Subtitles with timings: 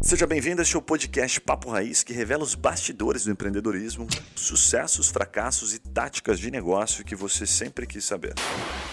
[0.00, 5.74] Seja bem-vindo a este podcast Papo Raiz, que revela os bastidores do empreendedorismo, sucessos, fracassos
[5.74, 8.34] e táticas de negócio que você sempre quis saber.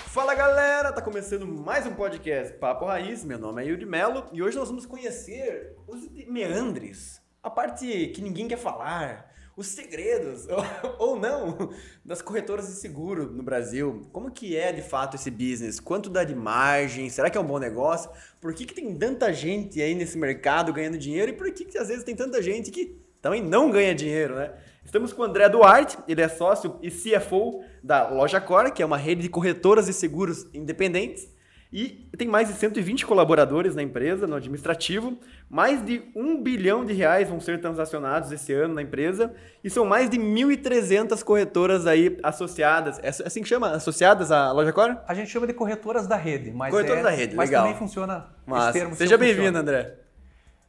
[0.07, 3.23] Fala galera, tá começando mais um podcast Papo Raiz.
[3.23, 8.21] Meu nome é Yuri Melo e hoje nós vamos conhecer os meandres, a parte que
[8.21, 10.47] ninguém quer falar, os segredos,
[10.97, 11.69] ou, não,
[12.03, 14.01] das corretoras de seguro no Brasil.
[14.11, 15.79] Como que é de fato esse business?
[15.79, 17.09] Quanto dá de margem?
[17.09, 18.09] Será que é um bom negócio?
[18.41, 21.31] Por que, que tem tanta gente aí nesse mercado ganhando dinheiro?
[21.31, 24.53] E por que, que às vezes tem tanta gente que também não ganha dinheiro, né?
[24.83, 28.85] Estamos com o André Duarte, ele é sócio e CFO da Loja Cora, que é
[28.85, 31.29] uma rede de corretoras de seguros independentes.
[31.75, 35.17] E tem mais de 120 colaboradores na empresa, no administrativo.
[35.49, 39.33] Mais de um bilhão de reais vão ser transacionados esse ano na empresa.
[39.63, 42.99] E são mais de 1.300 corretoras aí associadas.
[42.99, 43.71] É assim que chama?
[43.71, 44.97] Associadas à Loja Core?
[45.07, 46.51] A gente chama de corretoras da rede.
[46.51, 47.63] Mas corretoras é, da rede, mas legal.
[47.63, 48.95] também funciona Mas, esse termo.
[48.95, 49.95] seja bem-vindo, André.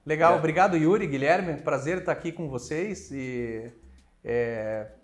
[0.07, 0.37] Legal, É.
[0.39, 1.55] obrigado Yuri, Guilherme.
[1.61, 3.11] Prazer estar aqui com vocês.
[3.11, 3.71] E
[4.25, 4.87] é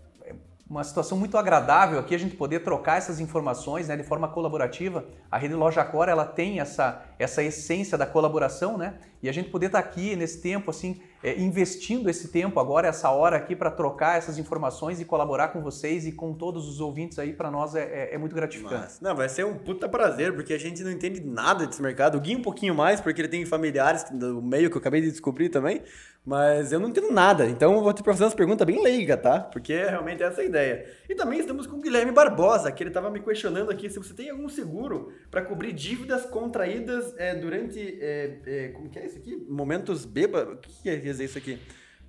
[0.71, 5.03] uma situação muito agradável aqui a gente poder trocar essas informações né, de forma colaborativa.
[5.29, 8.95] A rede Loja Cora ela tem essa, essa essência da colaboração, né?
[9.23, 13.11] E a gente poder estar aqui nesse tempo, assim, é, investindo esse tempo agora, essa
[13.11, 17.19] hora aqui para trocar essas informações e colaborar com vocês e com todos os ouvintes
[17.19, 18.81] aí, para nós é, é- é muito gratificante.
[18.81, 22.17] Mas, não, vai ser um puta prazer, porque a gente não entende nada desse mercado.
[22.17, 25.11] O Gui um pouquinho mais, porque ele tem familiares do meio que eu acabei de
[25.11, 25.81] descobrir também.
[26.23, 27.47] Mas eu não entendo nada.
[27.47, 29.39] Então eu vou pra fazer umas perguntas bem leigas, tá?
[29.39, 30.85] Porque é realmente essa a ideia.
[31.09, 34.13] E também estamos com o Guilherme Barbosa, que ele tava me questionando aqui se você
[34.13, 37.79] tem algum seguro para cobrir dívidas contraídas é, durante.
[37.79, 39.35] é, é, como que é isso aqui?
[39.49, 40.55] Momentos bêbados.
[40.55, 41.59] O que que quer dizer isso aqui?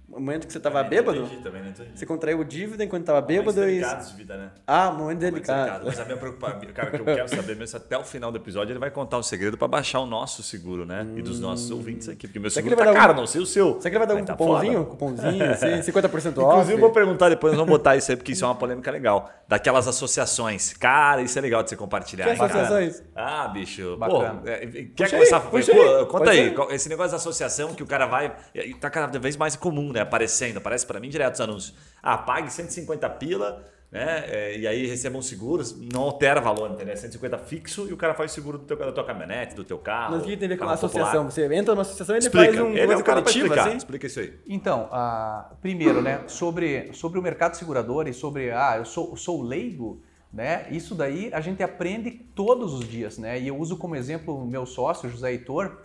[0.09, 1.21] Momento que você tava bêbado?
[1.21, 1.91] Não entendi também, não entendi.
[1.95, 3.81] Você contraiu dívida enquanto tava bêbado Momentos e.
[3.81, 4.51] delicados de vida, né?
[4.67, 5.57] Ah, momento delicado.
[5.59, 5.87] delicados.
[5.87, 8.37] Mas a minha preocupação, cara, que eu quero saber mesmo, se até o final do
[8.37, 11.07] episódio ele vai contar o segredo para baixar o nosso seguro, né?
[11.17, 13.27] E dos nossos ouvintes aqui, porque meu Será seguro tá vai dar caro, um- não
[13.27, 13.81] sei o seu.
[13.81, 14.79] Será que ele vai dar um tá cupomzinho?
[14.81, 14.91] foda.
[14.91, 16.51] Cupomzinho, assim, 50% off?
[16.53, 18.91] Inclusive, eu vou perguntar depois, nós vamos botar isso aí, porque isso é uma polêmica
[18.91, 19.31] legal.
[19.49, 20.75] Daquelas associações.
[20.75, 22.25] Cara, isso é legal de você compartilhar.
[22.27, 23.03] Que associações?
[23.17, 23.97] Ah, bicho.
[23.97, 24.41] Bacana.
[24.43, 25.37] Pô, é, quer Puxa começar?
[25.39, 26.07] aí, puxa Pô, aí.
[26.07, 26.55] conta Pode aí.
[26.55, 26.75] ser.
[26.75, 28.35] Esse negócio de associação que o cara vai.
[28.55, 30.01] e Tá cada vez mais comum, né?
[30.01, 30.57] Aparecendo.
[30.59, 31.75] Aparece pra mim direto os anúncios.
[32.03, 33.65] Ah, pague 150 pila.
[33.91, 34.25] Né?
[34.27, 36.95] É, e aí recebam seguros, não altera valor, entendeu?
[36.95, 39.65] É 150 fixo e o cara faz o seguro do teu, da tua caminhonete, do
[39.65, 40.15] teu carro.
[40.15, 41.03] Mas o que tem a ver com a carro popular.
[41.03, 41.31] associação?
[41.31, 42.55] Você entra numa associação e ele Explica.
[42.55, 43.69] faz um Ele é coisa pra coletiva, explicar.
[43.69, 43.77] assim?
[43.77, 44.33] Explica isso aí.
[44.49, 49.43] Então, ah, primeiro, né, sobre, sobre o mercado segurador e sobre, ah, eu sou, sou
[49.43, 50.01] leigo,
[50.33, 54.35] né, isso daí a gente aprende todos os dias, né, e eu uso como exemplo
[54.35, 55.77] o meu sócio, José Heitor,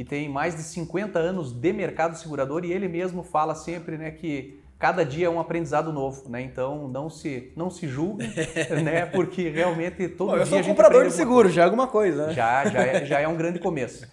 [0.00, 4.10] que tem mais de 50 anos de mercado segurador e ele mesmo fala sempre, né,
[4.10, 8.26] que cada dia é um aprendizado novo, né, então não se, não se julgue,
[8.82, 11.86] né, porque realmente todo eu dia sou um gente comprador de seguro, já é alguma
[11.86, 12.32] coisa, né?
[12.32, 14.08] já, já, é, já é um grande começo.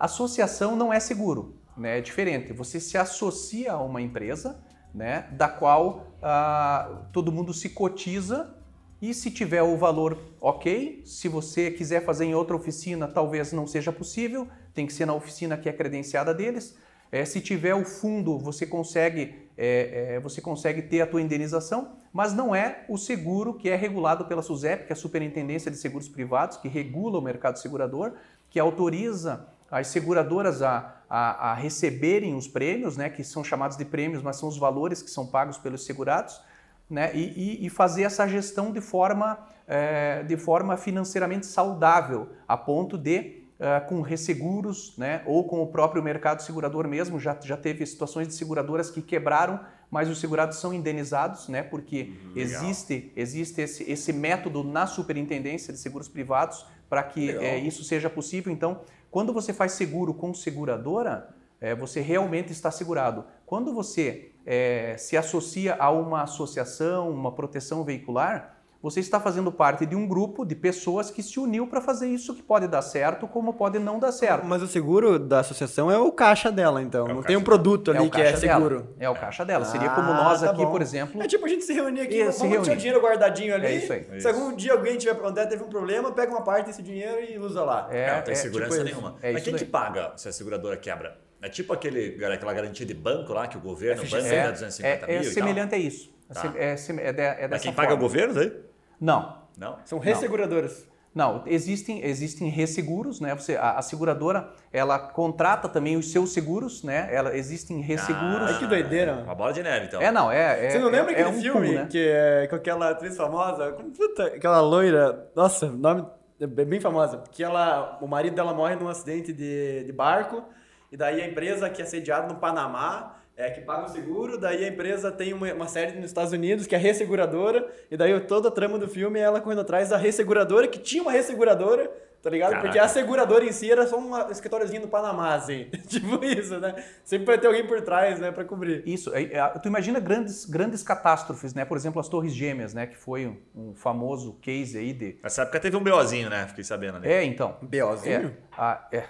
[0.00, 1.98] Associação não é seguro, né?
[1.98, 2.54] é diferente.
[2.54, 4.58] Você se associa a uma empresa,
[4.94, 8.54] né, da qual ah, todo mundo se cotiza
[9.02, 13.66] e se tiver o valor ok, se você quiser fazer em outra oficina, talvez não
[13.66, 16.76] seja possível, tem que ser na oficina que é credenciada deles.
[17.10, 21.96] É, se tiver o fundo, você consegue, é, é, você consegue ter a tua indenização,
[22.12, 25.78] mas não é o seguro que é regulado pela SUSEP, que é a Superintendência de
[25.78, 28.12] Seguros Privados, que regula o mercado segurador,
[28.50, 33.84] que autoriza as seguradoras a, a, a receberem os prêmios, né, que são chamados de
[33.84, 36.40] prêmios, mas são os valores que são pagos pelos segurados,
[36.88, 42.96] né, e, e- fazer essa gestão de forma, eh, de forma financeiramente saudável, a ponto
[42.96, 47.84] de, eh, com resseguros, né, ou com o próprio mercado segurador mesmo, já, já teve
[47.86, 52.62] situações de seguradoras que quebraram, mas os segurados são indenizados, né, porque legal.
[52.62, 58.08] existe, existe esse, esse método na superintendência de seguros privados para que eh, isso seja
[58.08, 58.52] possível.
[58.52, 58.80] Então,
[59.10, 63.24] quando você faz seguro com seguradora, eh, você realmente está segurado.
[63.44, 68.55] Quando você eh, se associa a uma associação, uma proteção veicular,
[68.86, 72.32] você está fazendo parte de um grupo de pessoas que se uniu para fazer isso
[72.32, 74.46] que pode dar certo, como pode não dar certo.
[74.46, 77.08] Mas o seguro da associação é o caixa dela, então.
[77.08, 78.36] É não tem um produto ali o que é dela.
[78.36, 78.94] seguro.
[79.00, 79.64] É o caixa dela.
[79.64, 80.70] Seria Ah, como nós tá aqui, bom.
[80.70, 81.20] por exemplo.
[81.20, 82.76] É tipo a gente se reunir aqui, se vamos deixar o reunir.
[82.76, 83.66] dinheiro guardadinho ali.
[83.66, 84.20] É isso aí.
[84.20, 87.36] Se algum dia alguém tiver André, teve um problema, pega uma parte desse dinheiro e
[87.40, 87.88] usa lá.
[87.90, 89.16] É, não tem é, segurança tipo nenhuma.
[89.20, 89.64] é Mas quem daí.
[89.64, 91.18] que paga se a seguradora quebra?
[91.42, 94.16] É tipo aquele, aquela garantia de banco lá que o governo FGC.
[94.16, 96.14] banca é, dá 250 é, é mil e semelhante a isso.
[96.30, 96.52] É Tá.
[96.56, 97.36] É, é, é tal.
[97.42, 98.02] Mas dessa quem paga é o forma.
[98.02, 98.52] governo daí?
[99.00, 99.78] Não, Não?
[99.84, 100.86] São resseguradoras.
[101.16, 103.34] Não, existem, existem resseguros, né?
[103.34, 107.08] Você, a, a seguradora, ela contrata também os seus seguguros, né?
[107.10, 108.50] Ela, existem resseguros.
[108.50, 109.22] Ai, que doideira.
[109.24, 109.98] Uma bola de neve, então.
[109.98, 110.66] É, não, é...
[110.66, 111.88] é Você não lembra é, é aquele um filme pool, né?
[111.90, 113.72] que é com aquela atriz famosa?
[113.96, 115.30] Puta, aquela loira.
[115.34, 116.04] Nossa, nome.
[116.38, 120.44] é bem famosa, que ela, o marido dela morre num acidente de, de barco,
[120.92, 124.64] e daí a empresa que é sediada no Panamá é que paga o seguro, daí
[124.64, 128.18] a empresa tem uma, uma série nos Estados Unidos que é a resseguradora, e daí
[128.20, 131.90] toda a trama do filme é ela correndo atrás da resseguradora, que tinha uma resseguradora,
[132.22, 132.50] tá ligado?
[132.50, 132.66] Caraca.
[132.66, 135.66] Porque a seguradora em si era só um escritóriozinho no Panamá, assim.
[135.86, 136.82] tipo isso, né?
[137.04, 138.82] Sempre vai ter alguém por trás, né, pra cobrir.
[138.86, 141.64] Isso, é, é, tu imagina grandes, grandes catástrofes, né?
[141.64, 142.86] Por exemplo, as Torres Gêmeas, né?
[142.86, 145.18] Que foi um, um famoso case aí de...
[145.22, 146.46] Nessa época teve um BOzinho, né?
[146.48, 147.08] Fiquei sabendo ali.
[147.08, 147.56] É, então.
[147.62, 148.28] B.O.zinho?
[148.28, 149.04] É, ah, é.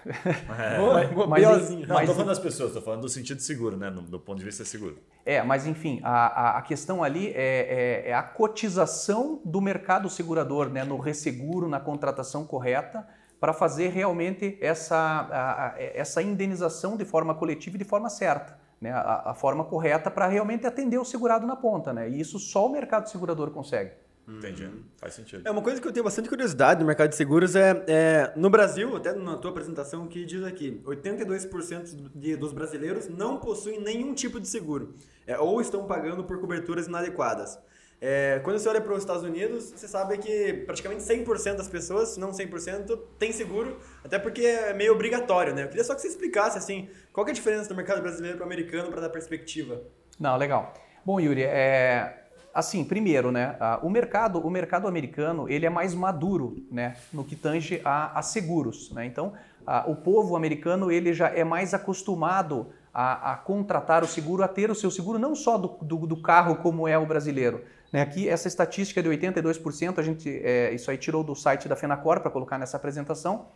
[1.13, 1.87] Boa, mas- B.O.zinho.
[1.87, 3.91] Não, Mas- tô falando das pessoas, tô falando do sentido seguro, né?
[3.91, 4.99] Do ponto de vista seguro.
[5.25, 10.09] É, mas enfim, a, a, a questão ali é, é- é a cotização do mercado
[10.11, 13.07] segurador, né, no resseguro, na contratação correta,
[13.39, 18.59] para fazer realmente essa, a- a- essa indenização de forma coletiva e de forma certa.
[18.81, 21.93] Né, a, a forma correta para realmente atender o segurado na ponta.
[21.93, 23.93] Né, e isso só o mercado segurador consegue.
[24.29, 24.69] Entendi.
[24.97, 25.47] Faz sentido.
[25.47, 28.51] É uma coisa que eu tenho bastante curiosidade no mercado de seguros é, é, no
[28.51, 34.15] Brasil, até na tua apresentação que diz aqui, 82% de, dos brasileiros não possuem nenhum
[34.15, 34.95] tipo de seguro,
[35.27, 37.59] é, ou estão pagando por coberturas inadequadas.
[38.01, 42.11] É, quando você olha para os Estados Unidos, você sabe que praticamente 100% das pessoas,
[42.11, 45.63] se não 100%, tem seguro, até porque é meio obrigatório, né?
[45.65, 48.37] Eu queria só que você explicasse, assim, qual que é a diferença do mercado brasileiro
[48.37, 49.83] para o americano para dar perspectiva.
[50.21, 50.75] Não, legal.
[51.07, 52.26] Bom, Yuri, é,
[52.59, 57.37] assim, primeiro, né, o mercado, o mercado americano, ele é mais maduro, né, no que
[57.37, 59.05] tange a, a seguros, né?
[59.05, 59.33] Então,
[59.67, 64.49] ah, o povo americano, ele já é mais acostumado a, a contratar o seguro, a
[64.49, 67.63] ter o seu seguro não só do, do, do carro como é o brasileiro.
[67.93, 68.01] Né?
[68.01, 72.21] Aqui, essa estatística de 82%, a gente, é, isso aí tirou do site da Fenacor
[72.21, 73.49] para colocar nessa apresentação.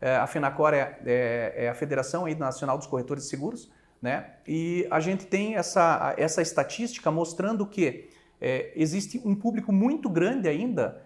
[0.00, 3.70] É, a Fenacor é, é- é a Federação Nacional dos Corretores de Seguros,
[4.00, 4.26] né?
[4.46, 8.08] E a gente tem essa, essa estatística mostrando que
[8.40, 11.02] é, existe um público muito grande ainda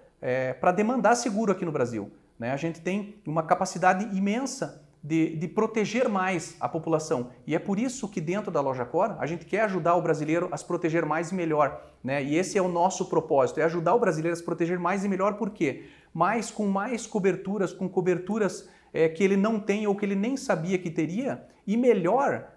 [0.61, 2.13] para demandar seguro aqui no Brasil.
[2.39, 2.53] Né?
[2.53, 7.31] A gente tem uma capacidade imensa de, de proteger mais a população.
[7.47, 10.49] E é por isso que dentro da Loja Cor a gente quer ajudar o brasileiro
[10.53, 11.83] a se proteger mais e melhor.
[12.05, 12.23] Né?
[12.23, 15.09] E esse é o nosso propósito, é ajudar o brasileiro a se proteger mais e
[15.09, 15.87] melhor, por quê?
[16.15, 20.37] Mais com mais coberturas, com coberturas é, que ele não tem ou que ele nem
[20.37, 22.49] sabia que teria, e melhor,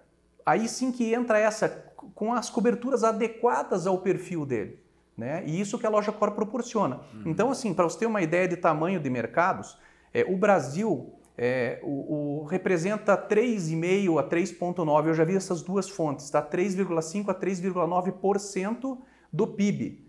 [0.44, 4.78] aí sim que entra essa, com as coberturas adequadas ao perfil dele.
[5.16, 5.42] Né?
[5.46, 7.00] E isso que a loja Core proporciona.
[7.24, 9.78] Então, assim, para você ter uma ideia de tamanho de mercados,
[10.12, 15.06] é, o Brasil é, o, o- representa 3,5% a 3,9%.
[15.06, 16.42] Eu já vi essas duas fontes, tá?
[16.42, 18.98] 3,5% a 3,9%
[19.32, 20.04] do PIB.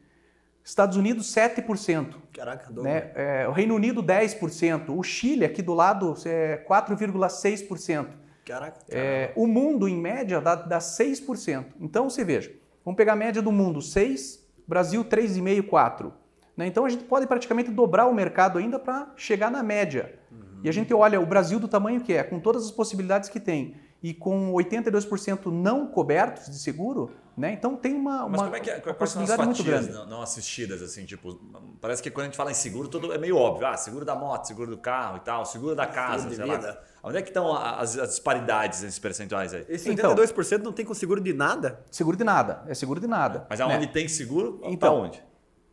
[0.64, 2.16] Estados Unidos, 7%.
[2.34, 2.84] Caraca, dobro.
[2.84, 3.12] Né?
[3.16, 4.90] É, o Reino Unido, 10%.
[4.90, 8.08] O Chile, aqui do lado, é 4,6%.
[8.48, 8.80] Caraca.
[8.90, 11.66] É, o mundo, em média, dá, dá 6%.
[11.82, 12.50] Então, você veja,
[12.86, 16.12] vamos pegar a média do mundo, 6%, Brasil 3,5%, 4%.
[16.56, 16.66] Né?
[16.66, 20.18] Então, a gente pode praticamente dobrar o mercado ainda para chegar na média.
[20.64, 23.40] E a gente olha o Brasil do tamanho que é, com todas as possibilidades que
[23.40, 27.54] tem, e com 82% não cobertos de seguro, né?
[27.54, 28.80] então tem uma, Mas uma, como é que é?
[28.80, 29.92] Quais são as fatias grande.
[29.92, 31.40] não, não assistidas, assim, tipo,
[31.80, 33.68] parece que quando a gente fala em seguro, tudo é meio óbvio.
[33.68, 36.68] Ah, seguro da moto, seguro do carro e tal, seguro da casa, de sei vida.
[36.68, 36.78] lá.
[37.04, 39.66] Onde é que estão as, as disparidades nesses percentuais aí?
[39.70, 41.86] Esse Então- 82% não tem com seguro de nada?
[41.92, 43.46] Seguro de nada, é seguro de nada.
[43.50, 43.66] Mas né?
[43.66, 45.24] aonde tem seguro, Então, então, onde?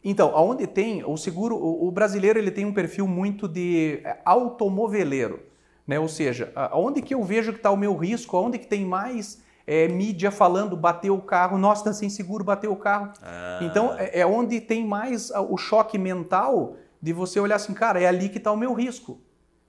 [0.06, 4.18] Então, aonde tem o seguro, o, o brasileiro ele tem um perfil muito de é,
[4.24, 5.42] automoveleiro,
[5.86, 5.98] né?
[5.98, 9.42] Ou seja, aonde que eu vejo que está o meu risco, aonde que tem mais
[9.66, 13.12] é, mídia falando bateu o carro, nossa, está sem seguro, bateu o carro.
[13.22, 13.60] Ah.
[13.62, 18.06] Então, é, é onde tem mais o choque mental de você olhar assim, cara, é
[18.06, 19.20] ali que está o meu risco.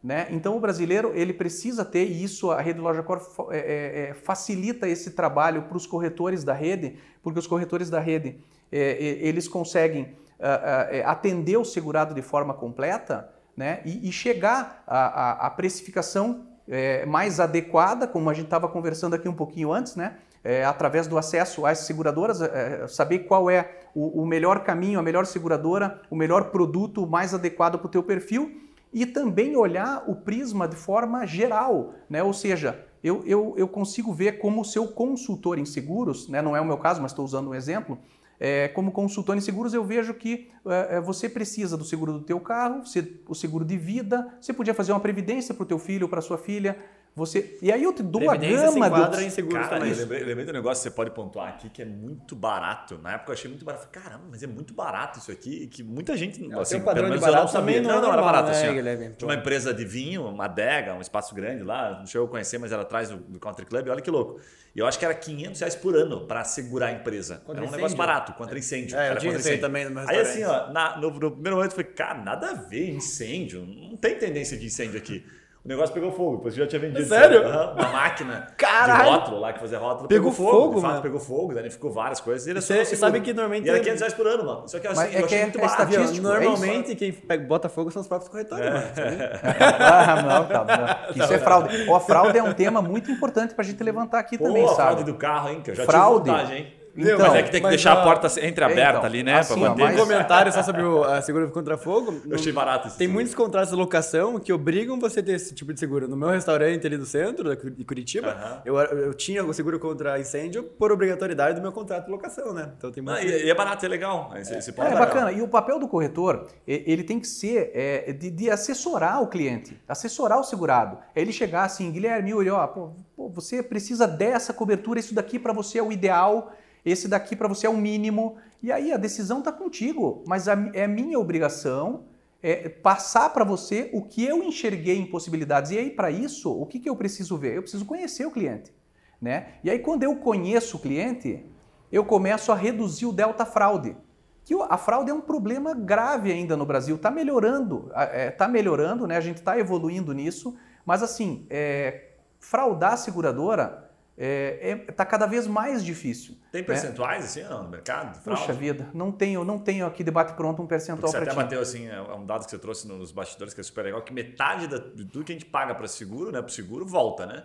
[0.05, 0.27] Né?
[0.29, 4.13] Então o brasileiro ele precisa ter e isso a rede Loja Cor é, é, é,
[4.13, 8.37] facilita esse trabalho para os corretores da rede, porque os corretores da rede
[8.71, 13.81] é, eles conseguem ah, ah, atender o segurado de forma completa, né?
[13.83, 19.33] E, e chegar à precificação é, mais adequada, como a gente estava conversando aqui um
[19.33, 20.15] pouquinho antes, né?
[20.43, 25.03] É, através do acesso às seguradoras, é, saber qual é o, o melhor caminho, a
[25.03, 28.61] melhor seguradora, o melhor produto mais adequado para o teu perfil
[28.93, 32.21] e também olhar o prisma de forma geral, né?
[32.21, 36.41] Ou seja, eu, eu, eu consigo ver como seu consultor em seguros, né?
[36.41, 37.99] não é o meu caso, mas estou usando um exemplo,
[38.39, 42.21] é, como consultor em seguros eu vejo que é, é, você precisa do seguro do
[42.21, 45.79] teu carro, você- o seguro de vida, você podia fazer uma previdência para o teu
[45.79, 46.77] filho ou para sua filha,
[47.15, 49.93] Você, e aí eu te dou a gama em seguros Cara, também.
[49.97, 52.97] eu lembrei, do negócio que você pode pontuar aqui que é muito barato.
[53.01, 53.87] Na época eu achei muito barato.
[53.87, 55.63] Falei, caramba, mas é muito barato isso aqui.
[55.63, 56.43] E que muita gente.
[56.51, 58.49] É, assim, padrão pelo de menos eu barato também não não, é não, era barato.
[58.49, 58.73] né, assim.
[58.73, 59.13] Guilherme?
[59.17, 61.99] Tinha uma empresa de vinho, uma adega, um espaço grande lá.
[61.99, 63.87] Não chegou a conhecer, mas era atrás do, do Country Club.
[63.87, 64.41] Olha que louco.
[64.75, 67.37] E eu acho que era 500 reais por ano para segurar a empresa.
[67.37, 67.77] Contra era um incêndio?
[67.77, 68.97] negócio barato, contra incêndio.
[68.97, 69.61] É, eu Era tinha incêndio.
[69.61, 72.53] também no Aí assim, ó, na- no, no primeiro momento eu falei, cara, nada a
[72.55, 73.65] ver incêndio.
[73.65, 75.25] Não tem tendência de incêndio aqui.
[75.65, 77.03] O negócio pegou fogo, depois eu já tinha vendido.
[77.03, 77.43] Sério?
[77.43, 79.03] Aham, Uma máquina Caralho!
[79.03, 80.07] de rótulo lá que fazia rótulo.
[80.07, 81.01] Pegou fogo, de fato, mano.
[81.01, 82.45] pegou fogo, daí ficou várias coisas.
[82.45, 82.97] E ele Você seguro.
[82.99, 84.67] sabe que normalmente E era tem- 500 reais por ano, mano.
[84.67, 85.81] Só que assim, Mas é eu que achei é- muito é barato.
[85.81, 86.21] estatístico, é isso?
[86.21, 88.69] Normalmente quem pega- bota fogo são os próprios corretores, É.
[88.69, 88.85] mano.
[88.93, 89.41] sabia?
[89.79, 91.23] Ah, não, tá, não.
[91.23, 91.85] Isso é fraude.
[91.89, 94.77] Ó, fraude é um tema muito importante pra gente levantar aqui Pô, também, a sabe?
[94.81, 95.61] fraude do carro, hein?
[95.63, 96.25] Que eu já Fraude.
[96.25, 96.73] tive vontade, hein?
[96.97, 99.39] Então, mas é que tem que deixar a ó, porta entreaberta então, ali, né?
[99.39, 102.21] assim, pra ó, mas- Um comentário só sobre o a seguro contra fogo.
[102.27, 102.97] Eu achei barato isso.
[102.97, 106.07] Tem muitos contratos de locação que obrigam você a ter esse tipo de seguro.
[106.07, 108.61] No meu restaurante ali do centro, de Curitiba, Aham.
[108.65, 112.71] eu, eu tinha o seguro contra incêndio por obrigatoriedade do meu contrato de locação, né?
[112.77, 113.27] Então tem Não, muito...
[113.27, 114.31] e, e é barato, é legal.
[114.37, 115.05] Esse, esse ponto É, legal.
[115.05, 115.31] bacana.
[115.31, 119.77] E o papel do corretor, ele tem que ser é, de, de assessorar o cliente,
[119.87, 120.97] assessorar o segurado.
[121.13, 122.91] É ele chegar assim, Guilherme, olha, ó, pô,
[123.29, 126.53] você precisa dessa cobertura, isso daqui para você é o ideal,
[126.85, 128.37] esse daqui para você é o mínimo.
[128.61, 132.05] E aí a decisão está contigo, mas a- é minha obrigação
[132.43, 135.71] é, passar para você o que eu enxerguei em possibilidades.
[135.71, 137.55] E aí, para isso, o que, que eu preciso ver?
[137.55, 138.71] Eu preciso conhecer o cliente.
[139.19, 139.53] Né?
[139.63, 141.43] E aí, quando eu conheço o cliente,
[141.91, 143.97] eu começo a reduzir o delta fraude.
[144.43, 146.97] Que a fraude é um problema grave ainda no Brasil.
[146.97, 149.17] Está melhorando, está melhorando, né?
[149.17, 153.84] a gente está evoluindo nisso, mas assim, é, fraudar a seguradora
[154.17, 156.37] está cada vez mais difícil.
[156.51, 156.67] Tem né?
[156.67, 158.13] percentuais assim ou não, no mercado?
[158.17, 158.41] de fraude?
[158.41, 161.35] Puxa vida, não tenho, não tenho aqui debate pronto um percentual você para até ti.
[161.37, 164.13] bateu assim, é um dado que você trouxe nos bastidores que é super legal, que
[164.13, 167.43] metade da- de tudo que a gente paga para seguro, né, para seguro, volta, né?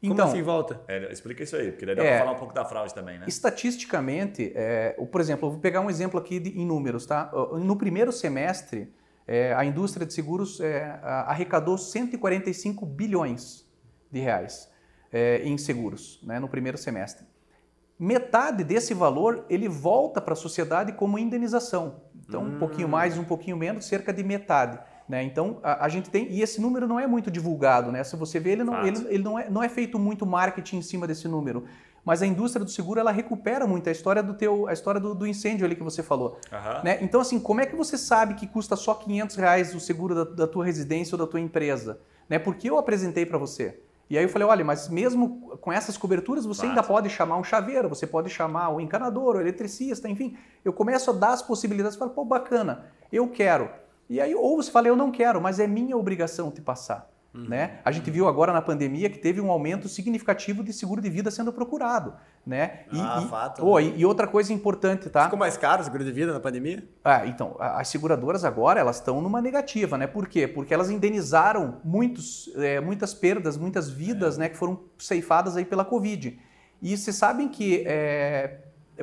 [0.00, 0.80] Como Então, assim volta?
[0.88, 2.08] É, explica isso aí, porque daí dá É.
[2.16, 3.26] para falar um pouco da fraude também, né?
[3.28, 7.30] Estatisticamente, é, por exemplo, eu vou pegar um exemplo aqui de- em números, tá?
[7.62, 8.92] No primeiro semestre,
[9.26, 13.66] é, a indústria de seguros é, arrecadou 145 bilhões
[14.10, 14.69] de reais
[15.12, 17.26] é, em seguros, né, no primeiro semestre.
[17.98, 22.00] Metade desse valor ele volta para a sociedade como indenização.
[22.26, 24.78] Então, um pouquinho mais, um pouquinho menos, cerca de metade.
[25.08, 25.24] Né?
[25.24, 26.30] Então, a, a gente tem.
[26.30, 28.04] E esse número não é muito divulgado, né?
[28.04, 30.82] Se você vê, ele não, ele, ele não, é, não é feito muito marketing em
[30.82, 31.64] cima desse número.
[32.04, 35.14] Mas a indústria do seguro ela recupera muito a história do teu, a história do,
[35.14, 36.38] do incêndio ali que você falou.
[36.52, 36.82] Aham.
[36.84, 36.98] Né?
[37.02, 40.24] Então, assim, como é que você sabe que custa só 500 reais o seguro da,
[40.24, 42.00] da tua residência ou da tua empresa?
[42.28, 42.38] Né?
[42.38, 43.80] Porque eu apresentei para você.
[44.10, 47.44] E aí eu falei, olha, mas mesmo com essas coberturas, você ainda pode chamar um
[47.44, 50.36] chaveiro, você pode chamar o encanador, o eletricista, enfim.
[50.64, 53.70] Eu começo a dar as possibilidades, falo, pô, bacana, eu quero.
[54.08, 57.09] E aí, ou você fala, eu não quero, mas é minha obrigação te passar.
[57.32, 57.48] Uhum.
[57.48, 57.78] Né?
[57.84, 61.30] A gente viu agora na pandemia que teve um aumento significativo de seguro de vida
[61.30, 62.14] sendo procurado.
[62.44, 62.80] Né?
[62.92, 63.82] E, Ah, e- fato, né?
[63.82, 65.24] e, e outra coisa importante, tá?
[65.24, 66.82] Ficou mais caro o seguro de vida na pandemia?
[67.04, 70.08] Ah, então, as seguradoras agora elas estão numa negativa, né?
[70.08, 70.48] Por quê?
[70.48, 75.84] Porque elas indenizaram muitos, é, muitas perdas, muitas vidas, né, que foram ceifadas aí pela
[75.84, 76.36] Covid.
[76.82, 78.58] E vocês sabem que é,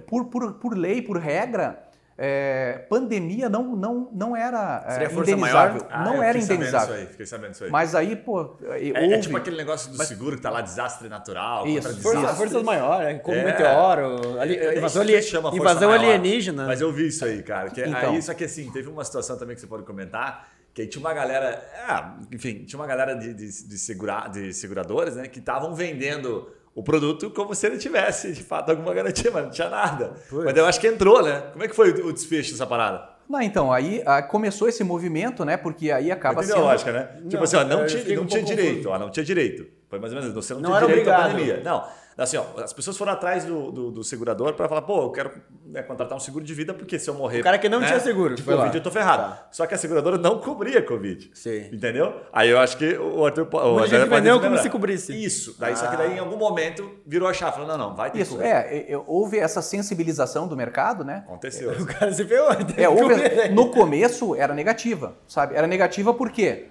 [0.05, 1.86] por, por, por lei, por regra,
[2.19, 5.73] é, pandemia não, não, não era é, Seria força indenizável.
[5.83, 5.87] maior?
[5.91, 6.95] Ah, não eu era fiquei sabendo indenizável.
[6.95, 7.69] Isso aí, fiquei sabendo isso aí.
[7.69, 9.13] Mas aí, pô, é, houve...
[9.13, 11.87] é tipo aquele negócio do seguro que tá lá, desastre natural, Isso.
[11.87, 12.37] contra Força, desastre.
[12.47, 13.43] forças maiores, como É.
[13.45, 16.03] meteoro, ali, É, invasão, ali- chama força invasão maior.
[16.03, 16.65] alienígena.
[16.65, 17.69] Mas eu vi isso aí, cara.
[17.69, 18.11] Que Então.
[18.13, 20.99] aí, só que assim, teve uma situação também que você pode comentar, que aí tinha
[20.99, 25.39] uma galera, é, enfim, tinha uma galera de, de, de, segura, de seguradoras, né, que
[25.39, 29.67] estavam vendendo o produto como se ele tivesse, de fato, alguma garantia, mas não tinha
[29.67, 30.13] nada.
[30.29, 30.45] Putz.
[30.45, 31.41] Mas eu acho que entrou, né?
[31.51, 33.09] Como é que foi o desfecho dessa parada?
[33.27, 35.57] Não, então, aí ah, começou esse movimento, né?
[35.57, 36.59] Porque aí acaba a sendo...
[36.59, 37.09] lógica, né?
[37.23, 39.65] tipo Não, assim, ó, não tinha, não um tinha direito, ó, não tinha direito.
[39.89, 41.31] Foi mais ou menos, você não, Não tinha era direito à obrigado.
[41.31, 41.61] pandemia.
[41.63, 41.83] Não,
[42.23, 45.31] assim, ó, as pessoas foram atrás do, do, do segurador para falar, pô, eu quero
[45.65, 47.41] né, contratar um seguro de vida porque se eu morrer...
[47.41, 48.57] O cara que não né, tinha seguro, De lá.
[48.57, 49.35] Covid, eu tô ferrado.
[49.35, 49.47] Tá.
[49.51, 51.29] Só que a seguradora não cobria Covid.
[51.33, 51.69] Sim.
[51.71, 52.21] Entendeu?
[52.33, 53.47] Aí eu acho que o Arthur...
[53.53, 55.13] O Muita gente vendeu como se cobrisse.
[55.13, 55.55] Isso.
[55.59, 57.53] Daí, Só que daí, em algum momento, virou a chave.
[57.53, 58.47] Falou, não, não, vai ter Isso, cobrir.
[58.47, 61.23] é, é, houve essa sensibilização do mercado, né?
[61.27, 61.71] Aconteceu.
[61.79, 62.49] O cara se ferrou.
[62.75, 65.55] É, houve, no começo era negativa, sabe?
[65.55, 66.67] Era negativa por quê?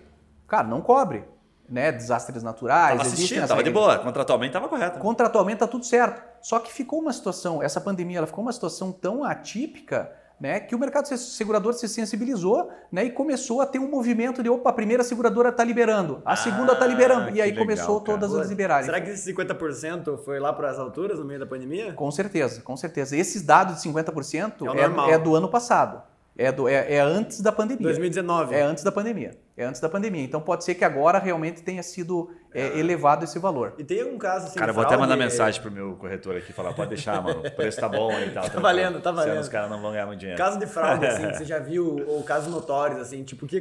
[0.46, 1.24] Cara, não cobre,
[1.68, 1.90] né?
[1.92, 3.80] Desastres naturais, Tava assistindo, tava de regra.
[3.80, 3.98] boa.
[3.98, 4.98] Contratualmente tava correto.
[4.98, 6.22] Contratualmente tá tudo certo.
[6.40, 10.74] Só que ficou uma situação, essa pandemia, ela ficou uma situação tão atípica, né, que
[10.74, 14.72] o mercado segurador se sensibilizou, né, e começou a ter um movimento de, opa, a
[14.72, 18.18] primeira seguradora tá liberando, a segunda tá Ah, liberando, que e aí legal, começou cara.
[18.18, 18.84] todas as liberarem.
[18.84, 21.94] Será que esse 50% foi lá para as alturas no meio da pandemia?
[21.94, 23.16] Com certeza, com certeza.
[23.16, 26.02] Esses dados de 50% É é, é do ano passado,
[26.38, 27.82] é, do, é, é antes da pandemia.
[27.84, 28.54] 2019.
[28.54, 29.32] É antes da pandemia.
[29.56, 30.22] É antes da pandemia.
[30.22, 33.74] Então pode ser que agora realmente tenha sido é, elevado esse valor.
[33.78, 34.58] E tem algum caso assim.
[34.58, 37.40] Cara, vou até mandar mensagem pro meu corretor aqui falar, pode deixar, mano.
[37.40, 38.50] O preço tá bom e tal.
[38.50, 39.30] Tá valendo, tá valendo.
[39.30, 40.36] Senão os caras não vão ganhar muito dinheiro.
[40.38, 43.58] Caso de fraude, assim, que você já viu, ou casos notórios, assim, tipo, o que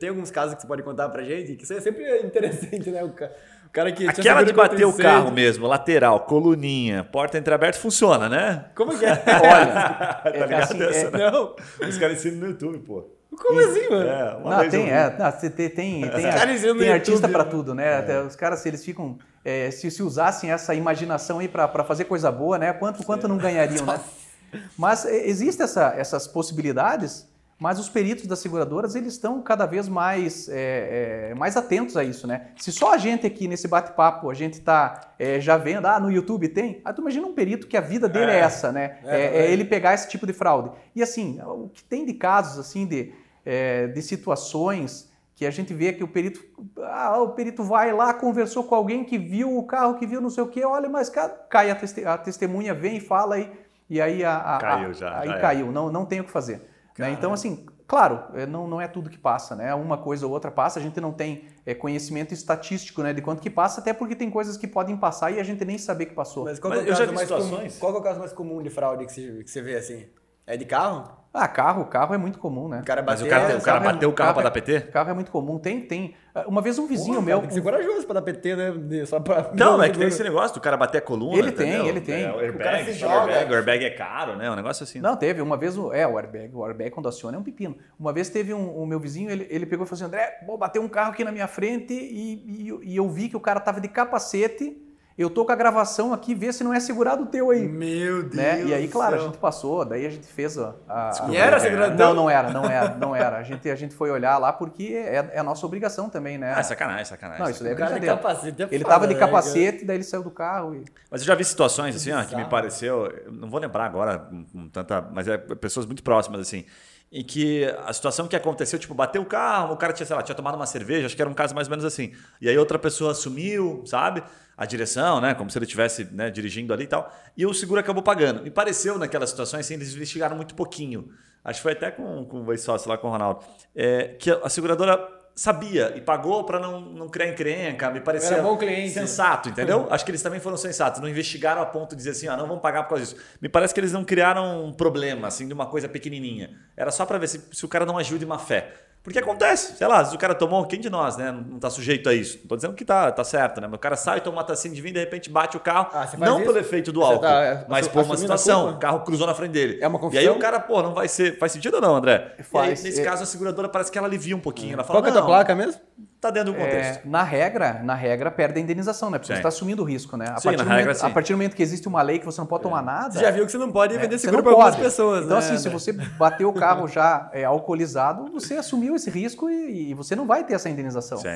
[0.00, 3.04] tem alguns casos que você pode contar pra gente, que isso é sempre interessante, né?
[3.04, 3.30] O, ca- o
[3.74, 4.08] cara que.
[4.08, 8.66] Aquela de bater o carro mesmo, lateral, coluninha, porta entreaberta, funciona, né?
[8.74, 9.10] Como que é?
[9.26, 11.30] Olha, é, ligado assim, essa, é- né?
[11.30, 11.54] Não.
[11.86, 13.04] Os caras ensinam no YouTube, pô.
[13.36, 14.08] Como assim, mano?
[14.08, 17.98] É, uma Não, eu tem, é, não, tem, tem, tem, tem, artista para tudo, né?
[17.98, 19.18] Até os caras, se eles ficam.
[19.44, 22.72] é, se, se usassem essa imaginação aí para fazer coisa boa, né?
[22.72, 23.98] Quanto, quanto não ganhariam, né?
[24.78, 29.88] Mas é, existem essa, essas possibilidades, mas os peritos das seguradoras eles estão cada vez
[29.88, 32.48] mais, é, é, mais atentos a isso, né?
[32.56, 35.00] Se só a gente aqui nesse bate-papo, a gente está
[35.40, 38.32] já vendo, ah, no YouTube tem, aí tu imagina um perito que a vida dele
[38.32, 38.98] é, essa, né?
[39.04, 39.46] É, É, é.
[39.46, 40.70] é ele pegar esse tipo de fraude.
[40.94, 43.12] E assim, o que tem de casos assim de,
[43.46, 46.40] é, de situações que a gente vê que o perito,
[46.80, 50.30] ah, o perito vai lá, conversou com alguém que viu o carro, que viu não
[50.30, 53.50] sei o quê, olha, mas ca- cai a, teste- a testemunha, vem e fala e,
[53.90, 56.62] e aí a, a- Caiu já, aí já caiu, não, não tem o que fazer.
[56.98, 57.10] Né?
[57.10, 59.74] Então assim, claro, é, não, não é tudo que passa, né?
[59.74, 63.40] Uma coisa ou outra passa, a gente não tem é, conhecimento estatístico, né, de quanto
[63.42, 66.14] que passa, até porque tem coisas que podem passar e a gente nem saber que
[66.14, 66.44] passou.
[66.44, 68.18] Mas qual, Mas que é o caso mais comum, situações- qual que é o caso
[68.20, 70.06] mais comum de fraude que você, que você vê assim?
[70.46, 71.23] É de carro?
[71.36, 72.78] Ah, carro, carro é muito comum, né?
[72.80, 73.26] O cara Mas bateu.
[73.26, 74.80] o cara, o cara carro é- bateu o carro pra carro dar PT?
[74.92, 75.58] Carro é muito comum.
[75.58, 76.14] Tem, tem.
[76.32, 77.38] Ah, Uma vez um vizinho Porra, meu.
[77.40, 79.04] Tem que ser corajoso pra dar PT, né?
[79.04, 79.50] Só pra...
[79.52, 81.36] Não, é que tem esse negócio do cara bater a coluna.
[81.36, 81.86] Ele tem, entendeu?
[81.88, 82.22] ele tem.
[82.22, 83.14] É, o airbag, O cara se joga.
[83.14, 84.48] O airbag, o airbag é caro, né?
[84.48, 85.00] Um negócio assim.
[85.00, 85.42] Não, teve.
[85.42, 87.76] Uma vez, é, o airbag, o airbag quando aciona é um pepino.
[87.98, 90.56] Uma vez teve um, o meu vizinho, ele, ele pegou e falou assim, André, vou
[90.56, 93.58] bater um carro aqui na minha frente e, e, e eu vi que o cara
[93.58, 94.80] tava de capacete,
[95.16, 97.68] eu tô com a gravação aqui, vê se não é segurado o teu aí.
[97.68, 98.34] Meu Deus.
[98.34, 98.64] Né?
[98.64, 100.74] E aí, claro, a gente passou, daí a gente fez a...
[100.88, 101.96] a- a- E era segurador?
[101.96, 103.36] Não, não era, não era, não era.
[103.38, 106.52] A gente, a gente foi olhar lá porque é, é a nossa obrigação também, né?
[106.56, 107.42] Ah, sacanagem, sacanagem.
[107.44, 108.22] Não, isso daí é O cara de brincadeira.
[108.28, 110.84] capacete é Ele foda, tava de né, capacete, daí ele saiu do carro e...
[111.10, 114.18] Mas eu já vi situações assim, ó, que me pareceu, eu não vou lembrar agora
[114.52, 116.64] com tanta, mas é pessoas muito próximas assim,
[117.10, 120.22] em que a situação que aconteceu, tipo, bateu o carro, o cara tinha, sei lá,
[120.22, 122.12] tinha tomado uma cerveja, acho que era um caso mais ou menos assim.
[122.40, 124.22] E aí outra pessoa assumiu, sabe?
[124.56, 127.12] A direção, né, como se ele estivesse né, dirigindo ali e tal.
[127.36, 128.42] E o seguro acabou pagando.
[128.42, 131.08] Me pareceu naquelas situações assim, eles investigaram muito pouquinho.
[131.44, 133.44] Acho que foi até com, com o ex-sócio lá com o Ronaldo,
[133.76, 134.96] é, que a seguradora
[135.34, 138.92] sabia e pagou para não, não criar encrenca, me parecia cliente.
[138.92, 139.88] sensato, entendeu?
[139.90, 142.46] Acho que eles também foram sensatos, não investigaram a ponto de dizer assim, ah, não
[142.46, 143.16] vamos pagar por causa disso.
[143.40, 146.50] Me parece que eles não criaram um problema, assim, de uma coisa pequenininha.
[146.76, 148.72] Era só para ver se, se o cara não agiu de má fé.
[149.04, 152.08] Porque acontece, sei lá, se o cara tomou, quem de nós, né, não tá sujeito
[152.08, 152.38] a isso?
[152.38, 153.66] Não tô dizendo que tá, tá certo, né?
[153.66, 156.06] Mas o cara sai, toma uma tacinha de vinho, de repente bate o carro, Ah,
[156.06, 156.46] você faz não isso?
[156.46, 159.52] pelo efeito do álcool, tá, é, mas por uma situação, o carro cruzou na frente
[159.52, 159.78] dele.
[159.82, 162.34] É uma E aí o cara, pô, não vai ser, faz sentido ou não, André?
[162.44, 162.66] Faz.
[162.66, 165.00] E aí, nesse É- caso, a seguradora parece que ela alivia um pouquinho, ela fala,
[165.00, 165.78] Qual que é a tua placa mesmo?
[166.24, 167.06] Tá dentro do contexto.
[167.06, 169.18] É, na regra, na regra perde a indenização, né?
[169.18, 169.34] Porque Sim.
[169.34, 170.26] você está assumindo o risco, né?
[170.28, 172.18] A, Sim, partir na do regra, momento, a partir do momento que existe uma lei
[172.18, 173.12] que você não pode tomar nada.
[173.12, 175.44] Você já viu que você não pode é, vender seguro pra algumas pessoas, Então, né?
[175.44, 179.94] assim, se você bateu o carro já é, alcoolizado, você assumiu esse risco e, e
[179.94, 181.18] você não vai ter essa indenização.
[181.18, 181.28] Sim.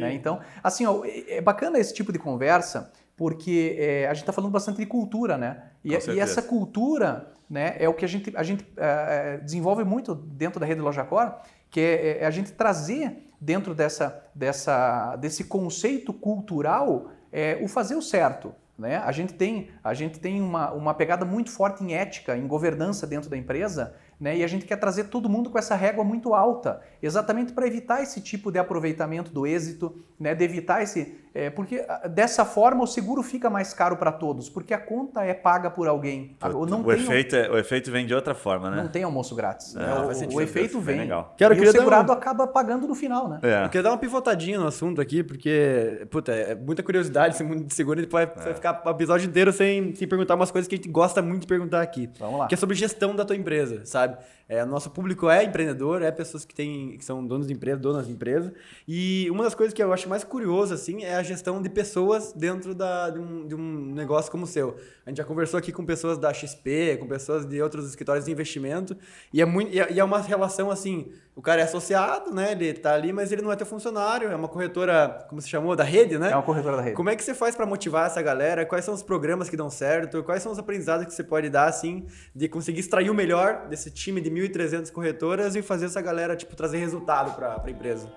[0.00, 0.12] né?
[0.14, 4.32] Então, assim, ó, é é bacana esse tipo de conversa, porque é, a gente está
[4.32, 5.62] falando bastante de cultura, né?
[5.82, 9.38] E, Com e essa cultura né, é o que a gente, a gente é, é,
[9.38, 11.32] desenvolve muito dentro da rede LojaCore,
[11.70, 17.94] que é, é a gente trazer dentro dessa, dessa, desse conceito cultural é, o fazer
[17.94, 18.54] o certo.
[18.78, 18.98] Né?
[18.98, 23.06] A gente tem, a gente tem uma, uma pegada muito forte em ética, em governança
[23.06, 24.36] dentro da empresa, né?
[24.36, 28.02] e a gente quer trazer todo mundo com essa régua muito alta, exatamente para evitar
[28.02, 30.34] esse tipo de aproveitamento do êxito, né?
[30.34, 31.18] de evitar esse.
[31.36, 35.22] É, porque ah, dessa forma o seguro fica mais caro para todos, porque a conta
[35.24, 36.36] é paga por alguém.
[36.40, 38.82] Ah, O, não o tem, efeito, é- o efeito vem de outra forma, né?
[38.82, 39.74] não tem almoço grátis.
[39.76, 39.94] É, né?
[39.94, 40.98] O- o, efeito vem.
[41.00, 41.34] legal.
[41.36, 43.38] Quero- e o dar um- segurado acaba pagando no final, né?
[43.42, 43.64] É.
[43.64, 47.64] Eu queria dar uma pivotadinha no assunto aqui, porque, puta, é muita curiosidade esse mundo
[47.64, 48.26] de seguro, a gente vai, É.
[48.26, 51.42] vai ficar o episódio inteiro sem, sem perguntar umas coisas que a gente gosta muito
[51.42, 52.08] de perguntar aqui.
[52.18, 52.46] Vamos lá.
[52.46, 54.16] Que é sobre gestão da tua empresa, sabe?
[54.48, 58.06] É, nosso público é empreendedor, é pessoas que, têm, que são donos de empresa, donas
[58.06, 58.54] de empresa.
[58.86, 62.32] E uma das coisas que eu acho mais curioso, assim, é a gestão de pessoas
[62.32, 64.76] dentro da, de, um, de um negócio como o seu.
[65.04, 68.30] A gente já conversou aqui com pessoas da XP, com pessoas de outros escritórios de
[68.30, 68.96] investimento,
[69.32, 72.52] e é, muito, e é, e é uma relação assim, o cara é associado, né?
[72.52, 75.76] Ele tá ali, mas ele não é teu funcionário, é uma corretora, como se chamou,
[75.76, 76.30] da rede, né?
[76.30, 76.96] É uma corretora da rede.
[76.96, 78.64] Como é que você faz para motivar essa galera?
[78.64, 80.22] Quais são os programas que dão certo?
[80.22, 83.90] Quais são os aprendizados que você pode dar, assim, de conseguir extrair o melhor desse
[83.90, 88.10] time de 1.300 corretoras e fazer essa galera, tipo, trazer resultado para a empresa?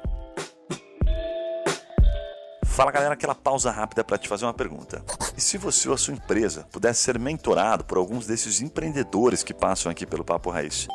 [2.65, 5.03] Fala galera, aquela pausa rápida para te fazer uma pergunta.
[5.35, 9.53] E se você ou a sua empresa pudesse ser mentorado por alguns desses empreendedores que
[9.53, 10.87] passam aqui pelo Papo Raiz?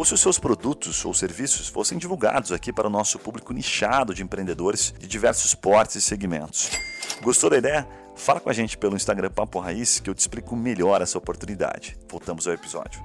[0.00, 4.14] ou se os seus produtos ou serviços fossem divulgados aqui para o nosso público nichado
[4.14, 6.70] de empreendedores de diversos portes e segmentos.
[7.22, 7.86] Gostou da ideia?
[8.16, 11.98] Fala com a gente pelo Instagram Papo Raiz que eu te explico melhor essa oportunidade.
[12.08, 12.98] Voltamos ao episódio.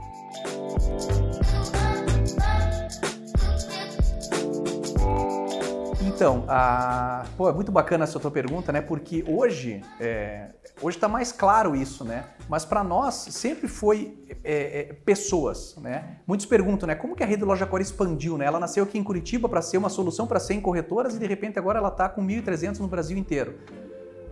[6.15, 7.25] Então, a...
[7.36, 8.80] Pô, é muito bacana essa tua pergunta, né?
[8.80, 10.47] Porque hoje é...
[10.82, 12.23] hoje está mais claro isso, né?
[12.47, 16.19] Mas para nós sempre foi é, é, pessoas, né?
[16.25, 16.95] Muitos perguntam, né?
[16.95, 18.45] Como que a rede Loja Core expandiu, né?
[18.45, 21.60] Ela nasceu aqui em Curitiba para ser uma solução para 100 corretoras e de repente
[21.60, 23.56] agora ela está com 1.300 no Brasil inteiro.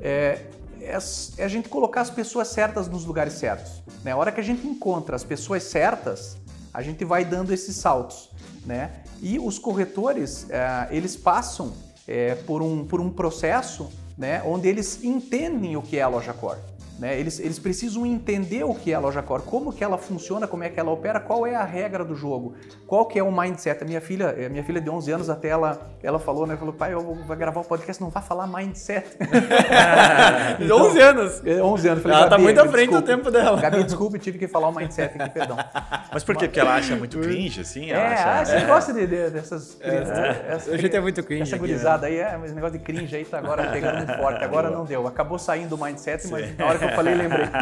[0.01, 0.39] É,
[0.79, 0.97] é,
[1.37, 3.83] é, a gente colocar as pessoas certas nos lugares certos.
[4.05, 4.13] Né?
[4.13, 6.37] A hora que a gente encontra as pessoas certas,
[6.73, 8.31] a gente vai dando esses saltos.
[8.65, 8.91] Né?
[9.21, 11.73] E os corretores, é, eles passam
[12.07, 16.33] é, por, um, por um processo né, onde eles entendem o que é a loja
[16.33, 16.59] core.
[16.99, 17.19] Né?
[17.19, 20.63] Eles, eles precisam entender o que é a loja core, como que ela funciona, como
[20.63, 23.83] é que ela opera, qual é a regra do jogo, qual que é o mindset.
[23.83, 26.55] A minha filha, a minha filha de 11 anos até ela, ela falou, né?
[26.55, 29.17] Falou, pai, eu vou gravar o um podcast, não vai falar mindset.
[30.61, 31.41] 11 anos?
[31.43, 32.03] 11 é, anos.
[32.03, 33.59] Falei, ela tá muito à frente desculpe, do tempo dela.
[33.59, 35.57] Gabi, desculpe, tive que falar o mindset aqui, perdão.
[36.11, 36.45] Mas por quê?
[36.45, 37.89] Porque ela acha muito cringe, assim?
[37.89, 38.29] Ela é, acha...
[38.29, 38.65] ah, você é.
[38.65, 39.77] gosta de, de, dessas...
[39.81, 41.43] É, essa, a gente é muito cringe.
[41.43, 42.13] Essa gurizada né?
[42.13, 44.43] aí, é, esse negócio de cringe aí tá agora pegando muito forte.
[44.43, 45.07] Agora não deu.
[45.07, 46.55] Acabou saindo o mindset, mas Sim.
[46.57, 47.47] na hora que eu falei, lembrei.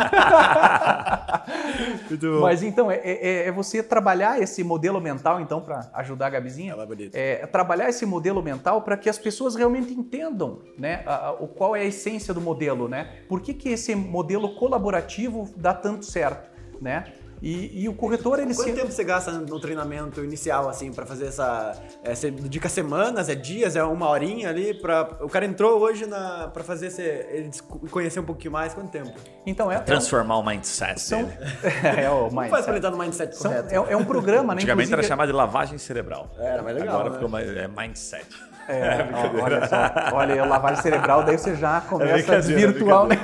[2.41, 6.73] Mas então, é, é, é, você trabalhar esse modelo mental, então, para ajudar a Gabizinha.
[6.73, 11.29] Ela é, é trabalhar esse modelo mental para que as pessoas realmente entendam né, a,
[11.29, 13.19] a, qual é a essência do modelo, né?
[13.27, 16.49] Por que, que esse modelo colaborativo dá tanto certo,
[16.81, 17.05] né?
[17.41, 18.73] E, e, o corretor, ele Quanto se...
[18.73, 21.75] tempo você gasta no treinamento inicial, assim, para fazer essa.
[22.03, 24.75] É, você dedica semanas, é dias, é uma horinha ali?
[24.75, 25.09] Pra...
[25.21, 26.49] O cara entrou hoje na...
[26.49, 27.01] para fazer esse...
[27.01, 27.49] ele
[27.89, 29.11] conhecer um pouquinho mais, quanto tempo?
[29.45, 29.79] Então é.
[29.79, 31.21] Transformar o mindset São...
[31.83, 32.35] é, o mindset.
[32.35, 33.51] Como faz pra ele estar no mindset São...
[33.51, 33.73] correto?
[33.73, 34.59] É, é, um programa, né?
[34.59, 36.29] Antigamente era chamado de lavagem cerebral.
[36.37, 36.95] Era mais legal.
[36.95, 37.15] Agora né?
[37.15, 37.49] ficou mais.
[37.49, 38.50] É mindset.
[38.67, 43.17] É, ó, olha só, olha, lavagem cerebral, daí você já começa é virtual, né?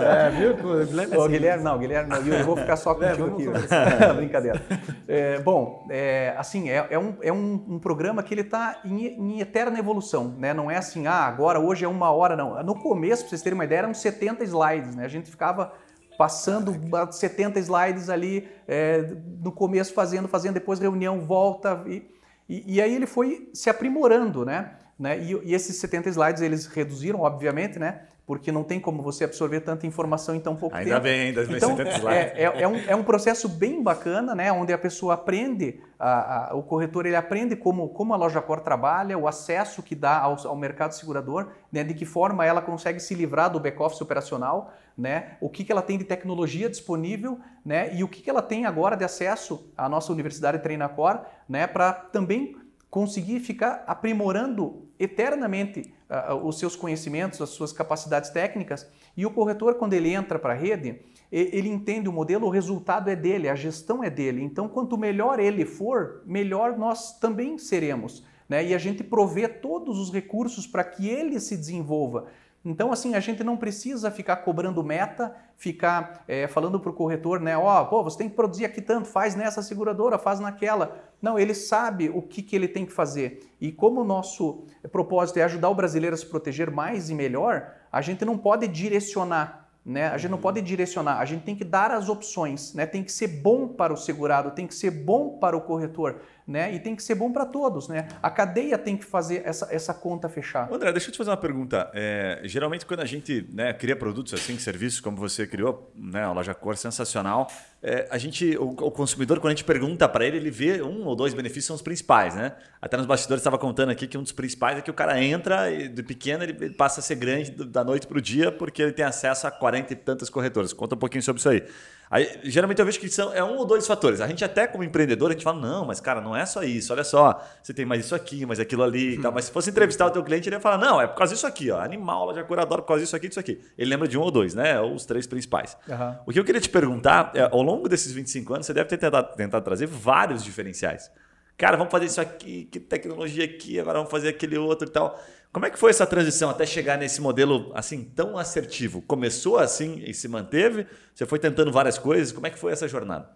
[0.00, 0.54] É, viu?
[0.86, 3.48] Guilherme, Ô, Guilherme, não, Guilherme, não, eu vou ficar só contigo aqui.
[4.16, 4.62] Brincadeira.
[5.08, 9.06] É, bom, é, assim, é, é, um, é um, um, programa que ele está em,
[9.06, 10.54] em, eterna evolução, né?
[10.54, 12.62] Não é assim, ah, agora, hoje é uma hora, não.
[12.62, 15.04] No começo, para vocês terem uma ideia, eram 70 slides, né?
[15.04, 15.72] A gente ficava
[16.16, 16.74] passando
[17.10, 19.02] 70 slides ali é,
[19.42, 21.82] no começo, fazendo, fazendo, depois reunião, volta.
[21.86, 22.08] E,
[22.48, 24.76] e, e aí ele foi se aprimorando, né?
[25.02, 25.18] Né?
[25.18, 28.02] E, e, esses 70 slides eles reduziram, obviamente, né?
[28.24, 31.02] Porque não tem como você absorver tanta informação em tão pouco ainda tempo.
[31.02, 32.32] Bem, ainda bem, então, 70 slides.
[32.36, 34.52] É, é, é, um, é um processo bem bacana, né?
[34.52, 38.60] Onde a pessoa aprende, a, a, o corretor ele aprende como, como a loja Core
[38.60, 41.82] trabalha, o acesso que dá ao, ao mercado segurador, né?
[41.82, 45.36] de que forma ela consegue se livrar do back-office operacional, né?
[45.40, 47.92] o que, que ela tem de tecnologia disponível né?
[47.92, 51.66] e o que, que ela tem agora de acesso à nossa Universidade Treinacor né?
[51.66, 52.61] para também
[52.92, 58.86] conseguir ficar aprimorando eternamente uh, os seus conhecimentos, as suas capacidades técnicas.
[59.16, 61.00] E o corretor, quando ele entra para a rede,
[61.30, 64.42] ele entende o modelo, o resultado é dele, a gestão é dele.
[64.42, 68.26] Então, quanto melhor ele for, melhor nós também seremos.
[68.46, 68.66] Né?
[68.66, 72.26] E a gente provê todos os recursos para que ele se desenvolva.
[72.64, 77.40] Então, assim, a gente não precisa ficar cobrando meta, ficar é, falando para o corretor,
[77.40, 77.56] né?
[77.58, 80.96] Ó, oh, você tem que produzir aqui tanto, faz nessa seguradora, faz naquela.
[81.20, 83.40] Não, ele sabe o que, que ele tem que fazer.
[83.60, 87.72] E como o nosso propósito é ajudar o brasileiro a se proteger mais e melhor,
[87.90, 90.08] a gente não pode direcionar né?
[90.08, 92.86] A gente não pode direcionar, a gente tem que dar as opções, né?
[92.86, 96.20] tem que ser bom para o segurado, tem que ser bom para o corretor
[96.52, 96.72] né?
[96.74, 98.06] E tem que ser bom para todos, né?
[98.22, 100.70] A cadeia tem que fazer essa, essa conta fechar.
[100.70, 101.90] André, deixa eu te fazer uma pergunta.
[101.94, 106.32] É, geralmente, quando a gente né, cria produtos assim, serviços como você criou, né, a
[106.32, 107.50] loja Cor sensacional,
[107.82, 111.04] é, a gente, o, o, consumidor, quando a gente pergunta para ele, ele vê um
[111.06, 112.52] ou dois benefícios são os principais, né?
[112.80, 115.70] Até nos bastidores estava contando aqui que um dos principais é que o cara entra
[115.70, 118.92] e de pequeno ele passa a ser grande da noite para o dia porque ele
[118.92, 120.72] tem acesso a 40 e tantas corretoras.
[120.72, 121.64] Conta um pouquinho sobre isso aí.
[122.12, 124.20] Aí, geralmente eu vejo que são, é um ou dois fatores.
[124.20, 126.92] A gente até como empreendedor, a gente fala, não, mas cara, não é só isso,
[126.92, 129.32] olha só, você tem mais isso aqui, mais aquilo ali e tal.
[129.32, 131.46] Mas se fosse entrevistar o teu cliente, ele ia falar, não, é por causa disso
[131.46, 133.58] aqui, ó, animal, loja curador, por causa disso aqui, disso aqui.
[133.78, 134.78] Ele lembra de um ou dois, né?
[134.78, 135.74] Ou os três principais.
[135.88, 136.16] Uhum.
[136.26, 138.98] O que eu queria te perguntar, é, ao longo desses 25 anos, você deve ter
[138.98, 141.10] tentado, tentado trazer vários diferenciais.
[141.56, 145.18] Cara, vamos fazer isso aqui, que tecnologia aqui, agora vamos fazer aquele outro e tal.
[145.52, 149.02] Como é que foi essa transição até chegar nesse modelo assim tão assertivo?
[149.02, 150.86] Começou assim e se manteve?
[151.14, 152.32] Você foi tentando várias coisas?
[152.32, 153.30] Como é que foi essa jornada?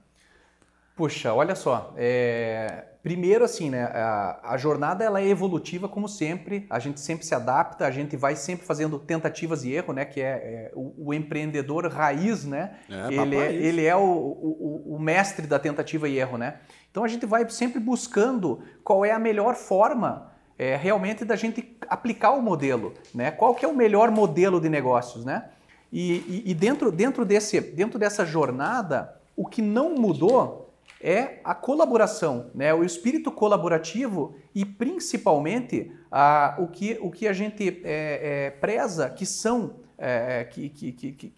[0.96, 1.92] Puxa, olha só.
[1.94, 3.84] é, Primeiro, assim, né?
[3.84, 6.66] A, a jornada ela é evolutiva, como sempre.
[6.68, 10.04] A gente sempre se adapta, a gente vai sempre fazendo tentativas e erro, né?
[10.04, 12.78] Que é, é o, o empreendedor raiz, né?
[12.90, 16.56] É, ele, é, ele é o, o, o mestre da tentativa e erro, né?
[16.90, 21.76] Então a gente vai sempre buscando qual é a melhor forma é, realmente da gente
[21.88, 23.30] aplicar o modelo, né?
[23.30, 25.50] Qual que é o melhor modelo de negócios, né?
[25.92, 30.64] E, e- e dentro, dentro, desse, dentro dessa jornada, o que não mudou
[31.00, 32.72] é a colaboração, né?
[32.72, 39.10] o espírito colaborativo e principalmente a, o, que, o que a gente é, é, preza,
[39.10, 41.32] que são, é, que, que, que, que-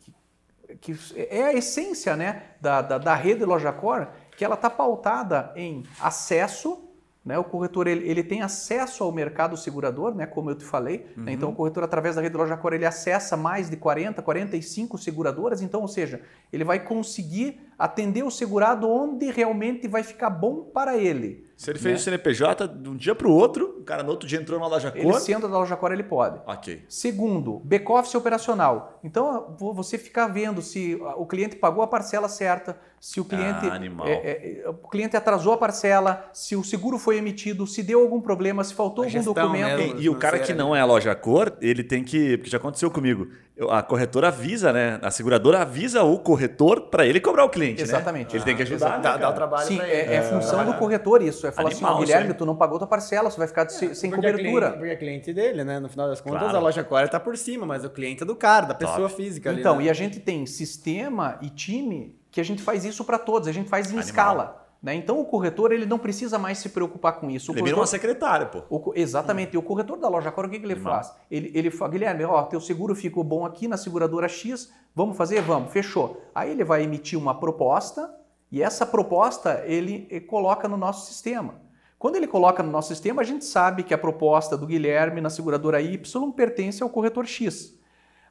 [1.17, 6.88] é a essência né, da, da, da rede LojaCore, que ela está pautada em acesso,
[7.29, 11.07] né, o corretor ele, ele tem acesso ao mercado segurador, né, como eu te falei.
[11.15, 15.61] né, então o corretor através da rede LojaCore ele acessa mais de 40, 45 seguradoras,
[15.61, 20.97] então ou seja, ele vai conseguir atender o segurado onde realmente vai ficar bom para
[20.97, 21.47] ele.
[21.57, 24.29] Se ele fez o CNPJ de um dia para o outro, o cara no outro
[24.29, 25.19] dia entrou na loja Ele Cor.
[25.21, 26.41] sendo da LojaCore ele pode.
[26.47, 26.85] Ok.
[26.89, 29.01] Segundo, back-office operacional.
[29.03, 33.67] Então, vo- você ficar vendo se o cliente pagou a parcela certa, se o cliente,
[33.69, 34.07] Ah, animal.
[34.07, 38.01] é, é, é, o cliente atrasou a parcela, se o seguro foi emitido, se deu
[38.03, 39.79] algum problema, se faltou A algum documento.
[39.79, 39.99] mesmo.
[40.01, 42.37] E, e o cara que não é a loja cor, ele tem que.
[42.37, 43.27] Porque já aconteceu comigo.
[43.71, 45.01] A corretora avisa, né?
[45.03, 47.79] A seguradora avisa o corretor para ele cobrar o cliente.
[47.79, 47.89] né?
[47.89, 48.37] Exatamente.
[48.37, 48.99] Ele tem que ajudar.
[48.99, 50.15] né, Dá, o trabalho Sim, pra é, ele.
[50.15, 51.45] é função do corretor isso.
[51.47, 53.69] É falar Animal assim, ó, isso Guilherme, tu não pagou tua parcela, você vai ficar
[53.69, 54.67] sem, sem Porque é cobertura.
[54.67, 55.81] cliente- porque é cliente dele, né?
[55.81, 56.57] No final das contas, Claro.
[56.57, 59.15] a loja Core tá por cima, mas o cliente é do cara, da pessoa Top.
[59.15, 59.59] física ali.
[59.61, 59.85] Então, né?
[59.85, 63.53] e a gente tem sistema e time que a gente faz isso para todos, a
[63.53, 64.05] gente faz em Animal.
[64.05, 64.68] escala.
[64.81, 64.95] Né?
[64.95, 67.51] Então, o corretor ele não precisa mais se preocupar com isso.
[67.51, 68.63] O Ele vira corretor- uma secretária, pô.
[68.71, 69.55] O exatamente.
[69.55, 70.95] E o corretor da loja Cora, o que, que ele Animal.
[70.95, 71.13] faz?
[71.31, 75.41] Ele, ele fala, Guilherme, ó, teu seguro ficou bom aqui na seguradora X, vamos fazer?
[75.43, 76.23] Vamos, fechou.
[76.33, 78.09] Aí ele vai emitir uma proposta
[78.53, 81.57] e essa proposta ele, eh, coloca no nosso sistema.
[81.99, 85.29] Quando ele coloca no nosso sistema, a gente sabe que a proposta do Guilherme na
[85.29, 87.77] seguradora Y pertence ao corretor X.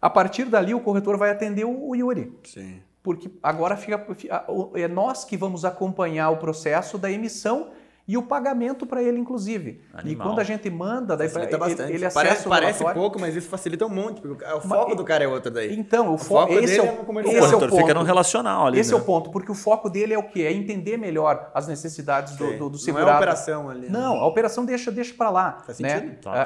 [0.02, 2.80] A partir dali, o corretor vai atender o Yuri Sim.
[3.04, 4.04] Porque agora fica,
[4.50, 7.70] o- é nós que vamos acompanhar o processo da emissão
[8.10, 9.82] e o pagamento para ele, inclusive.
[9.94, 10.28] E Animal.
[10.28, 11.92] quando a gente manda, daí Facilita ele, bastante.
[11.92, 14.22] ele acessa parece o parece pouco, mas isso facilita um monte.
[14.22, 15.78] Porque o foco do cara é outro daí.
[15.78, 17.36] Então, o, O fo foco esse dele é é o, no comercial.
[17.36, 17.94] esse o é o fica ponto.
[17.96, 18.80] no relacional ali.
[18.80, 18.98] Esse né?
[18.98, 20.44] é o ponto, porque o foco dele é o quê?
[20.44, 23.10] É entender melhor as necessidades do, do, do Não segurado.
[23.10, 23.82] é a operação ali.
[23.82, 23.88] né?
[23.90, 25.58] Não, a operação deixa, deixa para lá.
[25.66, 25.90] Faz né?
[26.00, 26.22] sentido.
[26.22, 26.38] Top.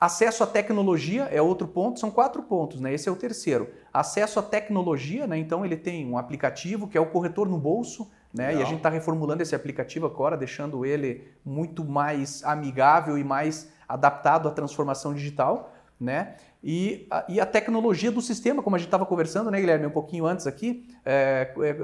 [0.00, 2.94] Acesso à tecnologia é outro ponto, são quatro pontos, né?
[2.94, 3.68] Esse é o terceiro.
[3.92, 5.36] Acesso à tecnologia, né?
[5.36, 8.54] Então ele tem um aplicativo que é o corretor no bolso, né?
[8.54, 13.68] E a gente está reformulando esse aplicativo agora, deixando ele muito mais amigável e mais
[13.86, 16.34] adaptado à transformação digital, né?
[16.64, 19.90] E a, e a tecnologia do sistema, como a gente estava conversando, né, Guilherme, um
[19.90, 21.76] pouquinho antes aqui, é, é,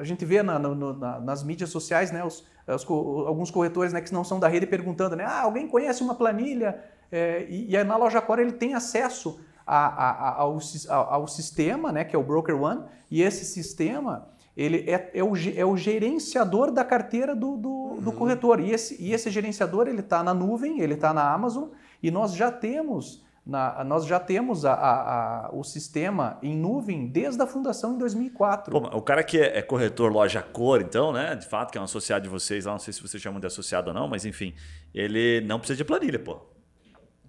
[0.00, 2.88] a gente vê na- no- na- nas mídias sociais, né, os, os
[3.26, 6.82] alguns corretores né, que não são da rede perguntando, né, ah, alguém conhece uma planilha?
[7.12, 11.92] É, e, e aí na loja Core ele tem acesso a- a- ao, ao- sistema,
[11.92, 15.76] né, que é o Broker One, e esse sistema ele é, é o, é o
[15.76, 18.60] gerenciador da carteira do, do, do corretor.
[18.60, 21.68] E esse, e esse gerenciador ele está na nuvem, ele está na Amazon,
[22.02, 27.08] e nós já temos na- nós já temos a- a- a- o sistema em nuvem
[27.08, 28.70] desde a fundação em 2004.
[28.70, 31.34] Pô, mas o cara que é, é corretor loja cor, então, né?
[31.34, 33.46] De fato, que é um associado de vocês, lá, não sei se vocês chamam de
[33.48, 34.54] associado ou não, mas enfim,
[34.94, 36.51] ele não precisa de planilha, pô.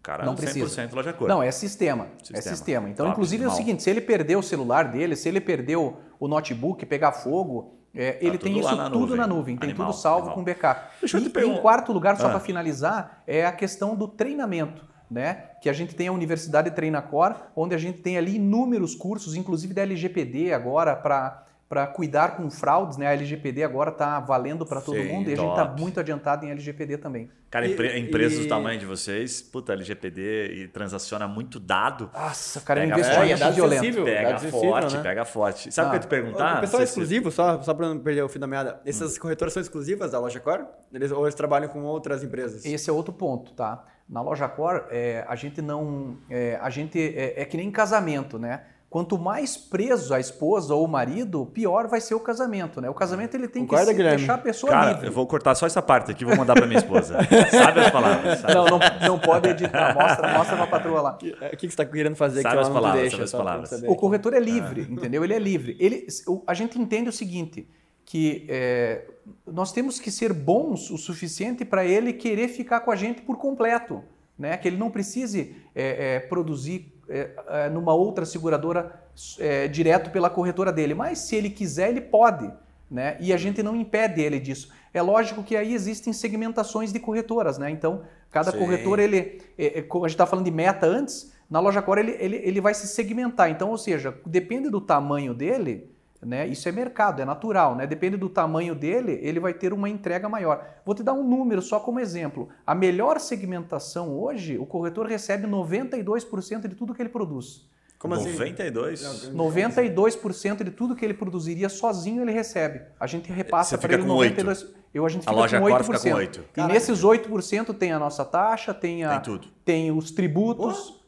[0.03, 0.89] Cara Não 100% precisa.
[0.93, 1.29] loja cor.
[1.29, 2.07] Não, é sistema.
[2.19, 2.41] É Sistema.
[2.41, 2.89] sistema.
[2.89, 6.27] Então, inclusive, é o seguinte: se ele perder o celular dele, se ele perdeu o
[6.27, 9.17] notebook, pegar fogo, é, ele tem Tá tudo lá isso na tudo nuvem.
[9.17, 10.35] na nuvem, tem Animal, tudo salvo animal.
[10.35, 10.81] com backup.
[10.99, 12.31] Deixa eu e em quarto lugar, só Ah.
[12.31, 14.91] para finalizar, é a questão do treinamento.
[15.11, 15.43] Né?
[15.61, 19.71] Que a gente tem a Universidade Treinacor, onde a gente tem ali inúmeros cursos, inclusive
[19.71, 21.42] da LGPD agora, para
[21.73, 23.07] para cuidar com fraudes, né?
[23.07, 26.45] A LGPD agora está valendo para todo Sim, mundo e a gente está muito adiantado
[26.45, 27.31] em LGPD também.
[27.49, 32.11] Cara, E- empre- empresas do e- tamanho de vocês, puta, LGPD e transaciona muito dado.
[32.13, 34.03] Nossa, cara, é um Pega investimento É, é violento.
[34.03, 35.01] Pega forte, né?
[35.01, 35.71] pega forte.
[35.71, 36.57] Sabe o que eu ia te perguntar?
[36.57, 38.79] o pessoal é Se- se- exclusivo, só, só para não perder o fio da meada.
[38.85, 40.65] Essas corretoras são exclusivas da loja Core?
[40.93, 42.63] Eles, ou eles trabalham com outras empresas?
[42.63, 43.83] Esse é outro ponto, tá?
[44.07, 46.17] Na loja Core, é, a gente não.
[46.29, 48.61] é, a gente é, é que nem casamento, né?
[48.93, 52.87] Quanto mais preso a esposa ou o marido, pior vai ser o casamento, né?
[52.91, 55.07] O casamento ele tem Concorda, que se- deixar a pessoa Cara, livre.
[55.07, 57.17] eu vou cortar só essa parte aqui e vou mandar pra minha esposa.
[57.49, 58.37] Sabe as palavras.
[58.41, 59.95] Sabe, Não, não, não pode editar.
[59.95, 61.13] Mostra, mostra pra patroa lá.
[61.13, 62.83] O que, o que que você está querendo fazer Sabe que as ela não te
[62.83, 63.15] palavras, deixa?
[63.15, 63.83] sabe as palavras.
[63.87, 65.23] O corretor é livre, entendeu?
[65.23, 65.75] Ele é livre.
[65.79, 67.67] Ele, o- a gente entende o seguinte,
[68.05, 69.05] que é,
[69.47, 73.37] nós temos que ser bons o suficiente para ele querer ficar com a gente por
[73.39, 74.03] completo,
[74.37, 74.55] né?
[74.55, 78.93] Que ele não precise é, é, produzir é, é, numa outra seguradora
[79.39, 82.51] é, direto pela corretora dele, mas se ele quiser ele pode.
[82.89, 83.17] né?
[83.19, 84.69] E a gente não impede ele disso.
[84.93, 87.69] É lógico que aí existem segmentações de corretoras, né?
[87.71, 88.59] Então, cada Sim.
[88.59, 92.01] corretor, ele, é, é, como a gente estava falando de meta antes, na loja Core
[92.01, 93.49] ele, ele, ele vai se segmentar.
[93.49, 95.92] Então, ou seja, depende do tamanho dele,
[96.25, 96.47] né?
[96.47, 97.85] Isso é mercado, é natural, né?
[97.87, 100.65] Depende do tamanho dele, ele vai ter uma entrega maior.
[100.85, 102.49] Vou te dar um número só como exemplo.
[102.65, 107.67] A melhor segmentação hoje, o corretor recebe 92% de tudo que ele produz.
[107.99, 108.33] Como assim?
[108.33, 109.31] 92?
[109.33, 112.81] 92% de tudo que ele produziria sozinho ele recebe.
[112.99, 114.67] A gente repassa Você para fica ele com 92%.
[114.93, 115.85] Eu, a gente A fica loja com Core 8%.
[115.85, 116.43] fica com 8.
[116.57, 119.47] E nesses 8% tem a nossa taxa, tem, a, Tem tudo.
[119.65, 121.01] tem os tributos.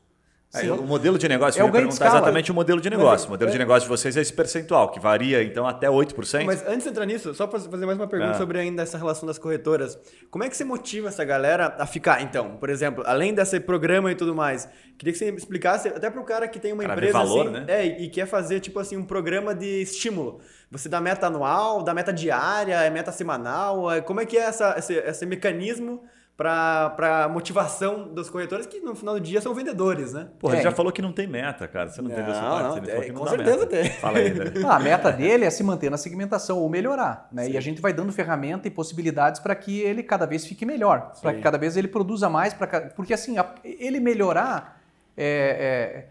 [0.62, 0.70] Sim.
[0.72, 2.16] o modelo de negócio, É eu de perguntar escala.
[2.18, 3.28] exatamente o modelo de negócio.
[3.28, 6.46] O modelo de negócio de vocês é esse percentual, que varia então até 8%.
[6.46, 8.38] Mas antes de entrar nisso, só para fazer mais uma pergunta Ah.
[8.38, 9.98] sobre ainda essa relação das corretoras.
[10.30, 12.22] Como é que você motiva essa galera a ficar?
[12.22, 16.22] Então, por exemplo, além desse programa e tudo mais, queria que você explicasse, até para
[16.22, 17.66] o cara que tem uma Cara, empresa valor, assim, né?
[17.68, 20.40] é, e quer fazer tipo assim um programa de estímulo.
[20.72, 24.42] Você dá meta anual, dá meta diária, é meta semanal, é- como é que é
[24.42, 26.04] essa, esse, esse mecanismo
[26.38, 30.28] para motivação dos corretores que no final do dia são vendedores, né?
[30.38, 30.64] Porra, ele É.
[30.64, 31.90] já falou que não tem meta, cara.
[31.90, 32.68] Você não, entendeu essa Não, parte?
[32.68, 33.68] não, ele que não com certeza meta.
[33.68, 33.90] tem.
[33.92, 34.46] Fala aí, né?
[34.66, 37.48] Ah, a meta dele é se manter na segmentação ou melhorar, né?
[37.50, 41.14] E a gente vai dando ferramenta e possibilidades para que ele cada vez fique melhor,
[41.22, 44.82] para que cada vez ele produza mais, pra ca- porque assim, a- ele melhorar
[45.18, 46.06] é,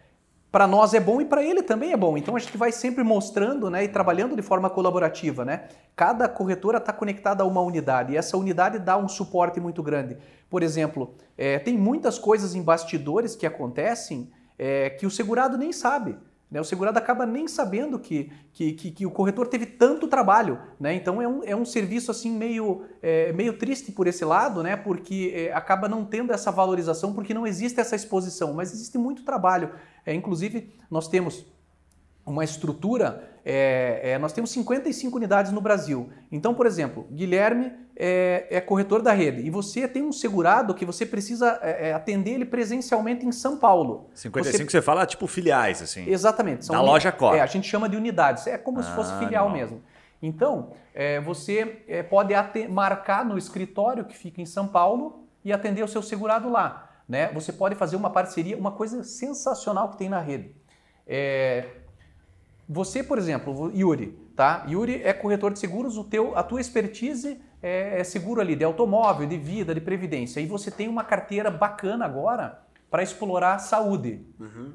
[0.54, 2.16] para nós é bom e para ele também é bom.
[2.16, 5.64] Então a gente vai sempre mostrando, né, e trabalhando de forma colaborativa, né?
[5.96, 10.16] Cada corretora está conectada a uma unidade e essa unidade dá um suporte muito grande.
[10.48, 15.72] Por exemplo, é, tem muitas coisas em bastidores que acontecem é, que o segurado nem
[15.72, 16.16] sabe.
[16.54, 16.60] Né?
[16.60, 20.60] O segurado acaba nem sabendo que, que, que, que o corretor teve tanto trabalho.
[20.78, 20.94] Né?
[20.94, 24.76] Então é um, é um serviço assim meio, é, meio triste por esse lado, né?
[24.76, 29.24] porque é, acaba não tendo essa valorização, porque não existe essa exposição, mas existe muito
[29.24, 29.70] trabalho.
[30.06, 31.44] É, inclusive, nós temos
[32.26, 36.08] uma estrutura, é, é, nós temos 55 unidades no Brasil.
[36.32, 40.84] Então, por exemplo, Guilherme é, é corretor da rede e você tem um segurado que
[40.84, 44.08] você precisa é, é, atender ele presencialmente em São Paulo.
[44.14, 46.08] 55 você fala tipo filiais, assim.
[46.08, 46.68] Exatamente.
[46.68, 47.38] Da loja Core.
[47.38, 48.46] É, a gente chama de unidades.
[48.46, 49.60] É como se fosse Ah, filial animal.
[49.62, 49.82] mesmo.
[50.22, 51.66] Então, é, você
[52.08, 52.32] pode
[52.70, 56.83] marcar no escritório que fica em São Paulo e atender o seu segurado lá.
[57.08, 57.30] Né?
[57.32, 60.54] Você pode fazer uma parceria, uma coisa sensacional que tem na rede.
[61.06, 61.66] É,
[62.68, 64.64] você, por exemplo, Yuri, tá?
[64.68, 68.64] Yuri é corretor de seguros, o teu, a tua expertise é, é seguro ali de
[68.64, 70.40] automóvel, de vida, de previdência.
[70.40, 74.24] E você tem uma carteira bacana agora para explorar saúde.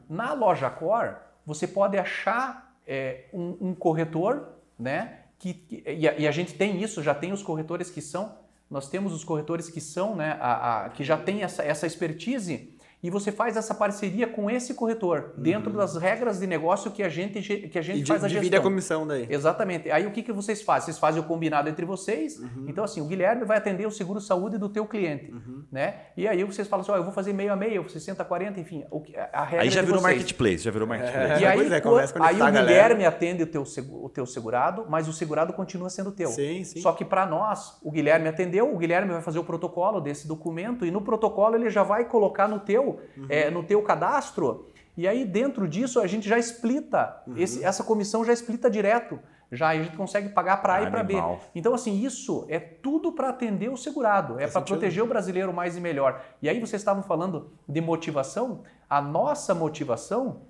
[0.07, 1.15] Na loja Core,
[1.45, 5.21] você pode achar é, um, um corretor, né?
[5.39, 8.37] Que, que- e, a, e a gente tem isso, já tem os corretores que são,
[8.69, 10.37] nós temos os corretores que são, né?
[10.39, 14.73] a- a- que já tem essa, essa expertise e você faz essa parceria com esse
[14.73, 18.23] corretor dentro das regras de negócio que a gente ge- que a gente E faz
[18.23, 18.59] a divide gestão.
[18.59, 19.25] a comissão daí.
[19.29, 19.89] Exatamente.
[19.89, 20.85] Aí o que, que vocês fazem?
[20.87, 22.37] Vocês fazem o combinado entre vocês.
[22.39, 22.65] Uhum.
[22.67, 25.33] Então, assim, o Guilherme vai atender o seguro-saúde do teu cliente.
[25.71, 25.95] Né?
[26.17, 28.59] E aí vocês falam assim, ó, eu vou fazer meio a meio, 60 a 40,
[28.59, 28.83] enfim.
[29.31, 30.15] A regra Aí já é virou vocês.
[30.17, 31.29] marketplace, já virou marketplace.
[31.29, 32.51] E aí, é, aí conectar o.
[32.51, 36.29] Guilherme atende o teu, o teu segurado, mas o segurado continua sendo teu.
[36.29, 36.81] Sim, sim.
[36.81, 40.85] Só que para nós, o Guilherme atendeu, o Guilherme vai fazer o protocolo desse documento
[40.85, 43.25] e no protocolo ele já vai colocar no teu, Uhum.
[43.29, 44.67] é, no teu cadastro.
[44.97, 47.37] E aí dentro disso a gente já explita, Uhum.
[47.37, 49.19] esse- essa comissão já explita direto.
[49.51, 51.15] Já a gente consegue pagar para A e para B.
[51.55, 55.75] Então, assim, isso é tudo para atender o segurado, é para proteger o brasileiro mais
[55.75, 56.21] e melhor.
[56.39, 58.61] E aí vocês estavam falando de motivação.
[58.87, 60.41] A nossa motivação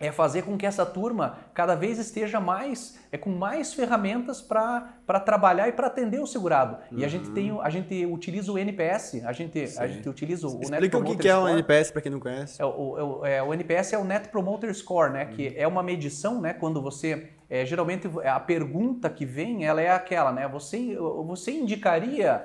[0.00, 5.20] é fazer com que essa turma cada vez esteja mais, é com mais ferramentas para
[5.24, 6.78] trabalhar e para atender o segurado.
[6.92, 10.46] E a gente tem, o- a gente utiliza o NPS, a gente, a gente utiliza
[10.46, 11.48] o Net Explica o que, Promoter que é o.
[11.48, 12.60] NPS para quem não conhece.
[12.62, 12.68] É, o,
[13.20, 15.24] o- é, o NPS é o Net Promoter Score, né?
[15.26, 16.52] Que é uma medição, né?
[16.52, 20.46] Quando você é, geralmente a pergunta que vem, ela é aquela, né?
[20.48, 22.44] Você você indicaria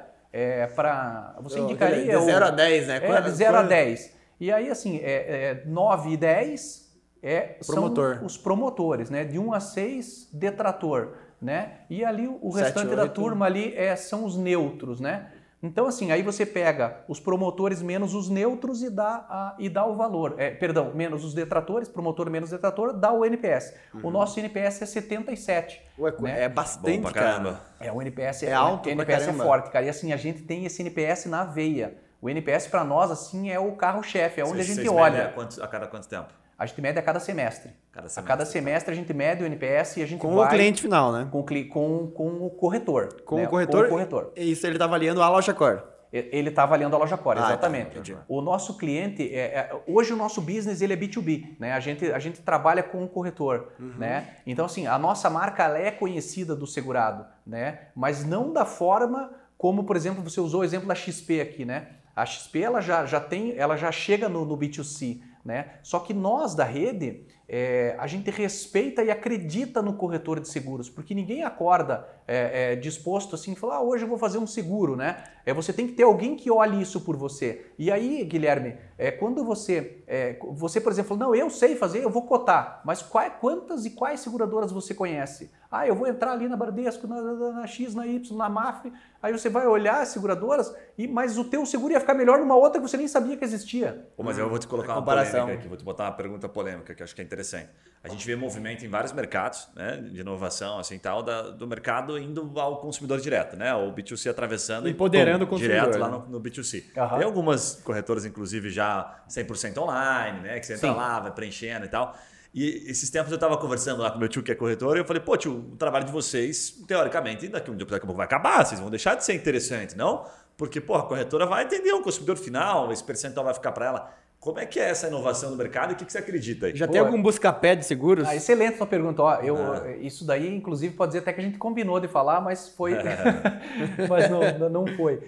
[0.75, 2.95] para você indicaria De o- 0 a 10, né?
[3.03, 4.13] é, de 0 a quando- 10.
[4.39, 6.82] E aí, assim, é, é, 9 e 10
[7.23, 8.17] é, Promotor.
[8.17, 9.23] são os promotores, né?
[9.23, 11.79] De 1 a 6, detrator, né?
[11.89, 13.13] E ali o restante da oito.
[13.13, 15.29] turma ali é, são os neutros, né?
[15.65, 19.85] Então, assim, aí você pega os promotores menos os neutros e dá, a- e dá
[19.85, 20.35] o valor.
[20.37, 23.73] É, perdão, menos os detratores, promotor menos detrator, dá o NPS.
[24.03, 25.81] O nosso NPS é 77.
[25.97, 26.43] Ué, né?
[26.43, 27.25] É bastante, Bom pra cara.
[27.31, 27.61] caramba.
[27.79, 29.85] É, o NPS É é, alto o NPS é forte, cara.
[29.85, 31.95] E assim, a gente tem esse NPS na veia.
[32.21, 35.27] O NPS para nós, assim, é o carro-chefe, é onde Vocês- a gente olha.
[35.27, 36.27] A, quantos- a cada quanto tempo?
[36.63, 37.71] A gente mede a cada semestre.
[37.91, 38.23] Cada A semestre.
[38.27, 41.11] cada semestre a gente mede o NPS e a gente Com vai o cliente final,
[41.11, 41.27] né?
[41.29, 43.21] com, com, com o corretor.
[43.25, 43.45] Com né?
[43.45, 43.81] o corretor.
[43.81, 44.31] Com o corretor.
[44.37, 45.81] Isso, ele tá avaliando a loja core.
[46.13, 47.89] Ele está avaliando a loja core, Ah, tá, exatamente.
[47.97, 48.15] entendi.
[48.29, 51.73] o nosso cliente, é, é- hoje o nosso business ele é B2B, né?
[51.73, 53.95] A gente, a gente trabalha com o corretor, Uhum.
[53.97, 54.35] né?
[54.47, 57.79] Então assim, a nossa marca ela é conhecida do segurado, né?
[57.95, 61.87] Mas não da forma como, por exemplo, você usou o exemplo da XP aqui, né?
[62.15, 65.73] A XP ela já, já tem, ela já chega no, no B2C, né?
[65.83, 70.89] Só que nós da rede, é, a gente respeita e acredita no corretor de seguros,
[70.89, 74.95] porque ninguém acorda é, é, disposto assim, falar, ah, hoje eu vou fazer um seguro,
[74.95, 75.23] né?
[75.45, 77.65] É, você tem que ter alguém que olhe isso por você.
[77.77, 82.09] E aí, Guilherme, é, quando você, é, você, por exemplo, não, eu sei fazer, eu
[82.09, 85.51] vou cotar, mas quais, quantas e quais seguradoras você conhece?
[85.69, 88.91] Ah, eu vou entrar ali na Bradesco, na, na- na X, na Y, na MAF,
[89.23, 92.55] aí você vai olhar as seguradoras, e, mas o teu seguro ia ficar melhor numa
[92.55, 94.05] outra que você nem sabia que existia.
[94.17, 95.39] Pô, mas eu vou te colocar É uma comparação.
[95.45, 97.69] polêmica aqui, vou te botar uma pergunta polêmica que eu acho que é interessante.
[98.03, 102.17] A gente vê movimento em vários mercados, né, de inovação assim tal, da- do mercado
[102.19, 106.09] indo ao consumidor direto, né, o B2C atravessando Empoderando e, o pum, consumidor, direto lá
[106.09, 106.17] né?
[106.27, 106.83] no, no B2C.
[106.97, 107.15] Aham.
[107.17, 110.95] Tem algumas corretoras inclusive já 100% online, né, que você entra Sim.
[110.97, 112.13] lá, vai preenchendo e tal.
[112.53, 115.05] E esses tempos eu estava conversando lá com meu tio que é corretor e eu
[115.05, 118.63] falei, pô tio, o trabalho de vocês, teoricamente, daqui, um- daqui a pouco vai acabar,
[118.63, 120.23] vocês vão deixar de ser interessante, não?
[120.55, 124.13] Porque, pô, a corretora vai atender o consumidor final, esse percentual vai ficar para ela.
[124.39, 126.75] Como é que é essa inovação no mercado e o que, que você acredita aí?
[126.75, 128.27] Já Pô, tem algum busca-pé de seguros?
[128.27, 129.23] Ah, excelente sua pergunta.
[129.23, 129.95] Ó, eu, Ah.
[130.01, 132.93] Isso daí, inclusive, pode dizer até que a gente combinou de falar, mas foi.
[134.09, 135.21] mas não, não foi.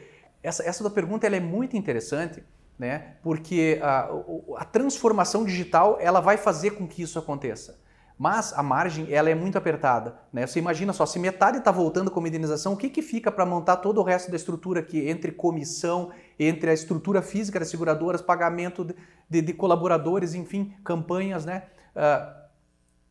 [0.44, 2.44] Essa, essa da pergunta ela é muito interessante,
[2.78, 3.16] né?
[3.24, 4.10] Porque a,
[4.58, 7.80] a transformação digital ela vai fazer com que isso aconteça.
[8.18, 10.18] Mas a margem ela é muito apertada.
[10.32, 10.48] Né?
[10.48, 13.78] Você imagina só, se metade está voltando como indenização, o que, que fica para montar
[13.78, 18.88] todo o resto da estrutura aqui, entre comissão, entre a estrutura física das seguradoras, pagamento
[19.30, 21.64] de, de- colaboradores, enfim, campanhas, né?
[21.94, 22.46] Ah,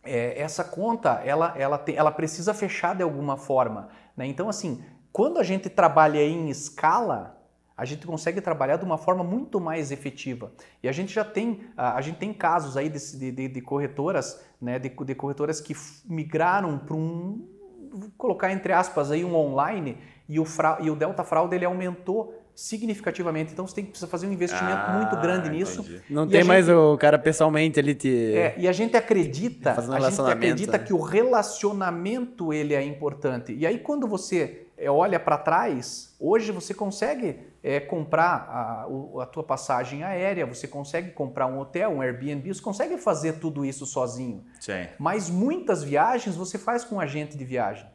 [0.02, 3.88] é, essa conta ela, ela, tem- ela precisa fechar de alguma forma.
[4.16, 4.26] Né?
[4.26, 7.38] Então, assim, quando a gente trabalha em escala,
[7.76, 10.52] a gente consegue trabalhar de uma forma muito mais efetiva.
[10.82, 14.40] E a gente já tem, a, a gente tem casos aí de, de- de- corretoras,
[14.60, 15.74] né, de, de corretoras que
[16.08, 17.44] migraram para um,
[17.92, 19.98] vou colocar entre aspas aí um online
[20.28, 23.52] e o, fra, e o delta fraude ele aumentou significativamente.
[23.52, 25.80] Então você tem que fazer um investimento Ah, muito grande nisso.
[25.80, 26.02] entendi.
[26.08, 28.32] Não E tem a mais gente- o cara pessoalmente ele te.
[28.36, 30.84] É, e a gente acredita, Fazendo a gente acredita né?
[30.84, 33.52] que o relacionamento ele é importante.
[33.52, 39.42] E aí quando você olha para trás, hoje você consegue é, comprar a, a tua
[39.42, 44.44] passagem aérea, você consegue comprar um hotel, um Airbnb, você consegue fazer tudo isso sozinho.
[44.60, 44.86] Sim.
[44.98, 47.86] Mas muitas viagens você faz com um agente de viagem.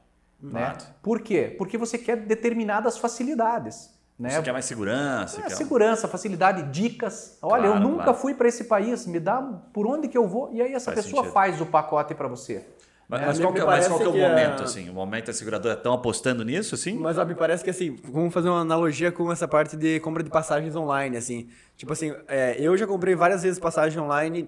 [0.42, 0.74] Né?
[1.04, 1.54] Por quê?
[1.58, 3.94] Porque você quer determinadas facilidades.
[4.18, 4.30] Né?
[4.32, 5.40] Você quer mais segurança?
[5.40, 7.38] É, quer- segurança, facilidade, dicas.
[7.42, 8.20] Olha, eu Claro, nunca claro.
[8.20, 9.42] fui para esse país, me dá
[9.74, 10.52] por onde que eu vou.
[10.54, 11.34] E aí essa Faz pessoa sentido.
[11.34, 12.66] faz o pacote para você.
[13.10, 14.88] Mas, É, mas qual, que, é- mas qual que é o que a- momento, assim?
[14.90, 16.94] O momento a seguradora estão apostando nisso, assim?
[16.94, 20.22] Mas ó, me parece que assim, vamos fazer uma analogia com essa parte de compra
[20.22, 21.50] de passagens online, assim.
[21.76, 24.48] Tipo assim, é, eu já comprei várias vezes passagem online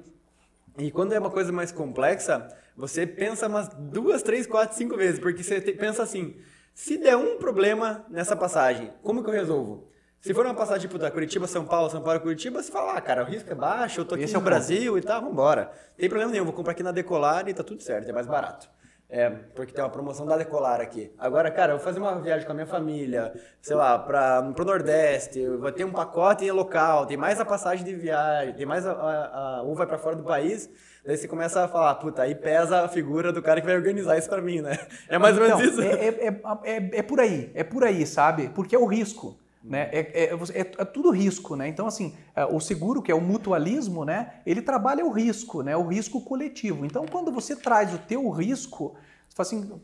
[0.78, 2.48] e quando é uma coisa mais complexa,
[2.78, 6.36] você pensa umas duas, três, quatro, cinco vezes, porque você te- pensa assim,
[6.76, 9.88] se der um problema nessa passagem, como que eu resolvo?
[10.22, 13.02] Se for uma passagem tipo da Curitiba, São Paulo, São Paulo, Curitiba, você fala, ah,
[13.02, 14.50] cara, o risco é baixo, eu tô aqui Esse no é o ponto.
[14.52, 15.72] Brasil e tal, vambora.
[15.98, 18.70] Tem problema nenhum, vou comprar aqui na Decolar e tá tudo certo, é mais barato.
[19.10, 21.12] É, porque tem uma promoção da Decolar aqui.
[21.18, 24.64] Agora, cara, eu vou fazer uma viagem com a minha família, sei lá, pra, pro
[24.64, 28.92] Nordeste, vou ter um pacote local, tem mais a passagem de viagem, tem mais a,
[28.94, 30.70] a, a um vai pra fora do país,
[31.04, 34.18] daí você começa a falar, puta, aí pesa a figura do cara que vai organizar
[34.20, 34.78] isso pra mim, né?
[35.10, 35.82] É mais ou menos Então, isso.
[35.82, 38.50] É, é, é, é- é por aí, é por aí, sabe?
[38.50, 39.36] Porque é o risco.
[39.64, 39.90] Né?
[39.92, 41.68] É, é- você- é- é tudo risco, né?
[41.68, 44.42] Então, assim, é, o seguro, que é o mutualismo, né?
[44.46, 45.78] Ele trabalha o risco, né?
[45.78, 46.86] O risco coletivo.
[46.86, 48.96] Então, quando você traz o teu risco,
[49.30, 49.82] você fala assim,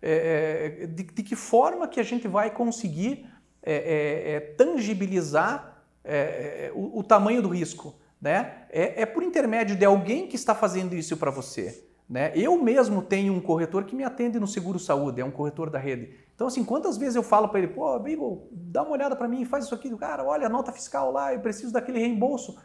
[0.00, 3.26] é, é, de, de que forma que a gente vai conseguir
[3.62, 8.66] é, é, é, tangibilizar é, é, o, o tamanho do risco, né?
[8.70, 11.87] É, é por intermédio de alguém que está fazendo isso para você.
[12.08, 12.32] Né?
[12.34, 15.78] Eu mesmo tenho um corretor que me atende no seguro saúde, é um corretor da
[15.78, 16.10] rede.
[16.34, 19.44] Então, assim, quantas vezes eu falo para ele, pô, amigo, dá uma olhada para mim,
[19.44, 22.56] faz isso aqui, cara, olha a nota fiscal lá, eu preciso daquele reembolso.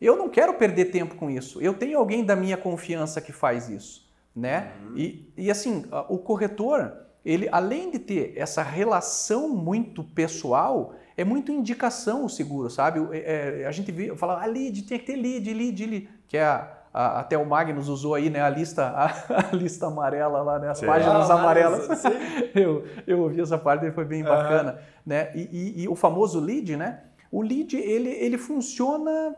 [0.00, 1.60] Eu não quero perder tempo com isso.
[1.60, 4.72] Eu tenho alguém da minha confiança que faz isso, né?
[4.94, 11.50] E, e assim, o corretor, ele além de ter essa relação muito pessoal, é muito
[11.50, 13.00] indicação o seguro, sabe?
[13.10, 16.36] É- é, a gente vê, fala, ah, lead, tem que ter lead, lead, lead, que
[16.36, 19.06] é a, a, até o Magnus usou aí, né, a lista, a,
[19.52, 20.86] a lista amarela lá, né, as Sim.
[20.86, 21.86] páginas Ah, amarelas.
[21.86, 22.02] mas,
[22.56, 24.30] eu, eu ouvi essa parte e foi bem Aham.
[24.36, 25.30] bacana, né?
[25.34, 25.42] E,
[25.80, 27.00] e- e o famoso lead, né?
[27.30, 29.36] O lead ele, ele funciona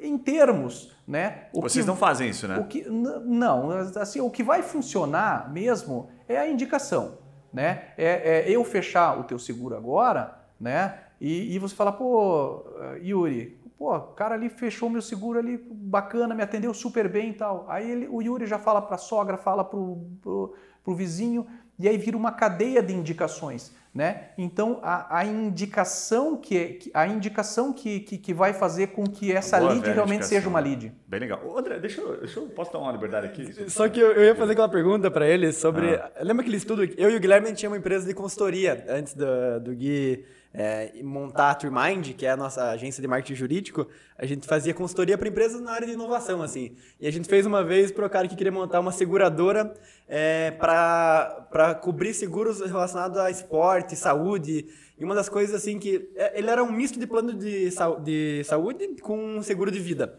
[0.00, 1.44] em termos, né?
[1.52, 2.58] O Vocês que- não fazem isso, né?
[2.58, 7.18] o que, não, assim, o que vai funcionar mesmo é a indicação,
[7.52, 7.82] né?
[7.96, 10.94] É, é eu fechar o teu seguro agora, né?
[11.20, 12.64] E, e você fala, pô,
[13.00, 17.34] Yuri, pô, o cara ali fechou meu seguro ali, bacana, me atendeu super bem e
[17.34, 17.66] tal.
[17.68, 21.46] Aí ele, o Yuri já fala para a sogra, fala para o vizinho,
[21.78, 23.74] e aí vira uma cadeia de indicações.
[23.94, 24.28] Né?
[24.36, 29.58] Então a, a indicação que a indicação que, que, que, vai fazer com que essa
[29.58, 30.36] Boa, lead realmente indicação.
[30.36, 30.92] seja uma lead.
[31.08, 31.40] Bem legal.
[31.42, 33.70] Ô, André, deixa eu, deixa eu posso dar uma liberdade aqui?
[33.70, 35.94] Só que eu, eu ia fazer aquela pergunta para ele sobre.
[35.94, 36.10] Ah.
[36.20, 36.84] Lembra aquele estudo?
[36.84, 40.26] Eu e o Guilherme tinha uma empresa de consultoria antes do, do Gui
[40.56, 43.86] é, montar a Turmind, que é a nossa agência de marketing jurídico,
[44.16, 46.74] a gente fazia consultoria para empresas na área de inovação, assim.
[46.98, 49.74] E a gente fez uma vez para o cara que queria montar uma seguradora
[50.08, 54.66] é, para cobrir seguros relacionados a esporte, saúde.
[54.98, 56.10] E uma das coisas, assim, que...
[56.16, 57.68] É, ele era um misto de plano de,
[58.02, 60.18] de saúde com seguro de vida.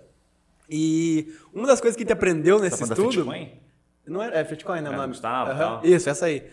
[0.69, 3.25] E uma das coisas que a gente aprendeu nesse tá estudo...
[4.05, 4.89] Não era, é Fitcoin, né?
[4.89, 5.07] É, o nome.
[5.09, 5.79] Gustavo, uhum.
[5.83, 6.43] Isso, essa aí.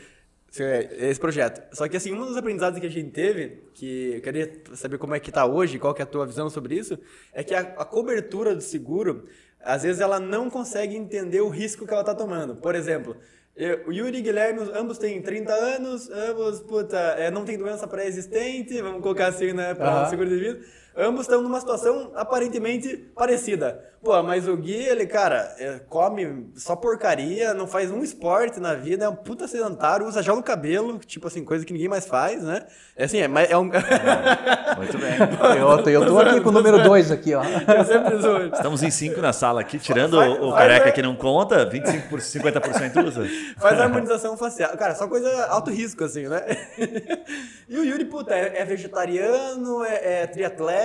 [0.61, 1.63] É, esse projeto.
[1.75, 5.15] Só que assim, um dos aprendizados que a gente teve, que eu queria saber como
[5.15, 6.99] é que está hoje, qual que é a tua visão sobre isso,
[7.33, 9.27] é que a, a, cobertura do seguro,
[9.61, 12.55] às vezes ela não consegue entender o risco que ela está tomando.
[12.55, 13.17] Por exemplo,
[13.57, 17.89] eu, o Yuri e Guilherme, ambos têm 30 anos, ambos, puta, é, não tem doença
[17.89, 20.11] pré-existente, vamos colocar assim, né, para uhum.
[20.11, 20.61] seguro de vida.
[20.97, 23.95] Ambos estão numa situação aparentemente parecida.
[24.05, 28.75] Pô, mas o Gui, ele, cara, é, come só porcaria, não faz um esporte na
[28.75, 32.07] vida, é um puta sedentário, usa já no cabelo, tipo assim, coisa que ninguém mais
[32.07, 32.67] faz, né?
[32.95, 33.71] É assim, é, é um...
[33.73, 35.15] É, muito bem.
[35.57, 37.43] Eu, eu tô aqui com o número 2 aqui, ó.
[37.43, 38.17] Eu sempre.
[38.53, 41.65] Estamos em 5 na sala aqui, tirando faz, o, o careca faz, que não conta,
[41.65, 43.27] 25 por 50% usa.
[43.59, 44.77] Faz harmonização facial.
[44.77, 46.43] Cara, só coisa alto risco, assim, né?
[47.67, 50.84] E o Yuri, puta, é, é vegetariano, é, é triatleta,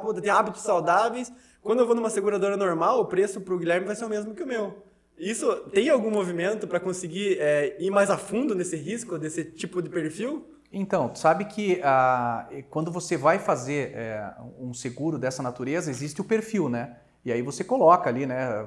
[0.00, 3.86] puta, tem hábitos saudáveis quando eu vou numa seguradora normal, o preço para o Guilherme
[3.86, 4.82] vai ser o mesmo que o meu.
[5.16, 9.80] Isso tem algum movimento para conseguir é, ir mais a fundo nesse risco, desse tipo
[9.80, 10.44] de perfil?
[10.72, 16.24] Então, sabe que ah, quando você vai fazer é, um seguro dessa natureza, existe o
[16.24, 16.96] perfil, né?
[17.24, 18.66] E aí você coloca ali, né?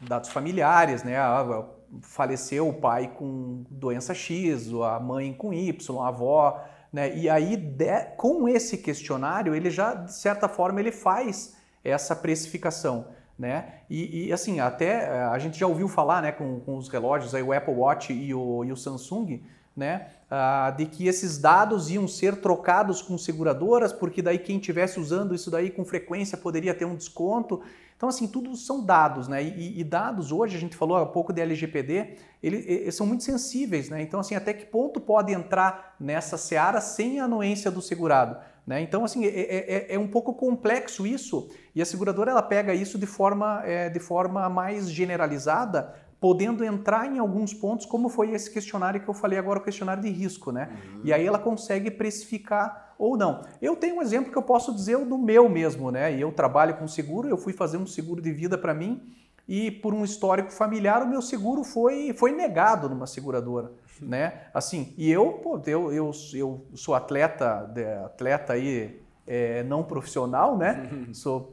[0.00, 1.16] Dados familiares, né?
[1.16, 1.66] Ah,
[2.02, 6.62] faleceu o pai com doença X, a mãe com Y, a avó,
[6.94, 7.12] né?
[7.16, 13.08] E aí, de, com esse questionário, ele já, de certa forma, ele faz essa precificação.
[13.36, 13.80] Né?
[13.90, 17.34] E, e, assim, até eh, a gente já ouviu falar né, com, com os relógios,
[17.34, 19.42] aí, o Apple Watch e o, e o Samsung,
[19.76, 25.00] né, ah, de que esses dados iam ser trocados com seguradoras, porque daí quem estivesse
[25.00, 27.60] usando isso daí com frequência poderia ter um desconto.
[27.96, 29.42] Então, assim, tudo são dados, né?
[29.42, 33.88] E, e dados hoje, a gente falou há pouco de LGPD, eles, são muito sensíveis,
[33.88, 34.02] né?
[34.02, 38.36] Então, assim, até que ponto pode entrar nessa seara sem a anuência do segurado?
[38.66, 38.80] Né?
[38.80, 42.72] Então, assim, é, é, é, é, um pouco complexo isso e a seguradora ela pega
[42.72, 45.94] isso de forma, é, de forma mais generalizada,
[46.24, 50.02] podendo entrar em alguns pontos, como foi esse questionário que eu falei agora, o questionário
[50.02, 50.50] de risco.
[50.50, 50.70] Né?
[50.72, 51.00] Uhum.
[51.04, 53.42] E aí ela consegue precificar ou não.
[53.60, 55.90] Eu tenho um exemplo que eu posso dizer do meu mesmo.
[55.90, 56.16] Né?
[56.16, 59.02] E eu trabalho com seguro, eu fui fazer um seguro de vida para mim
[59.46, 63.70] e por um histórico familiar o meu seguro foi, foi negado numa seguradora
[64.00, 64.44] né?
[64.52, 67.70] Assim, e eu, pô, eu, eu, eu sou atleta,
[68.04, 70.88] atleta aí é, não profissional, né?
[71.12, 71.50] sou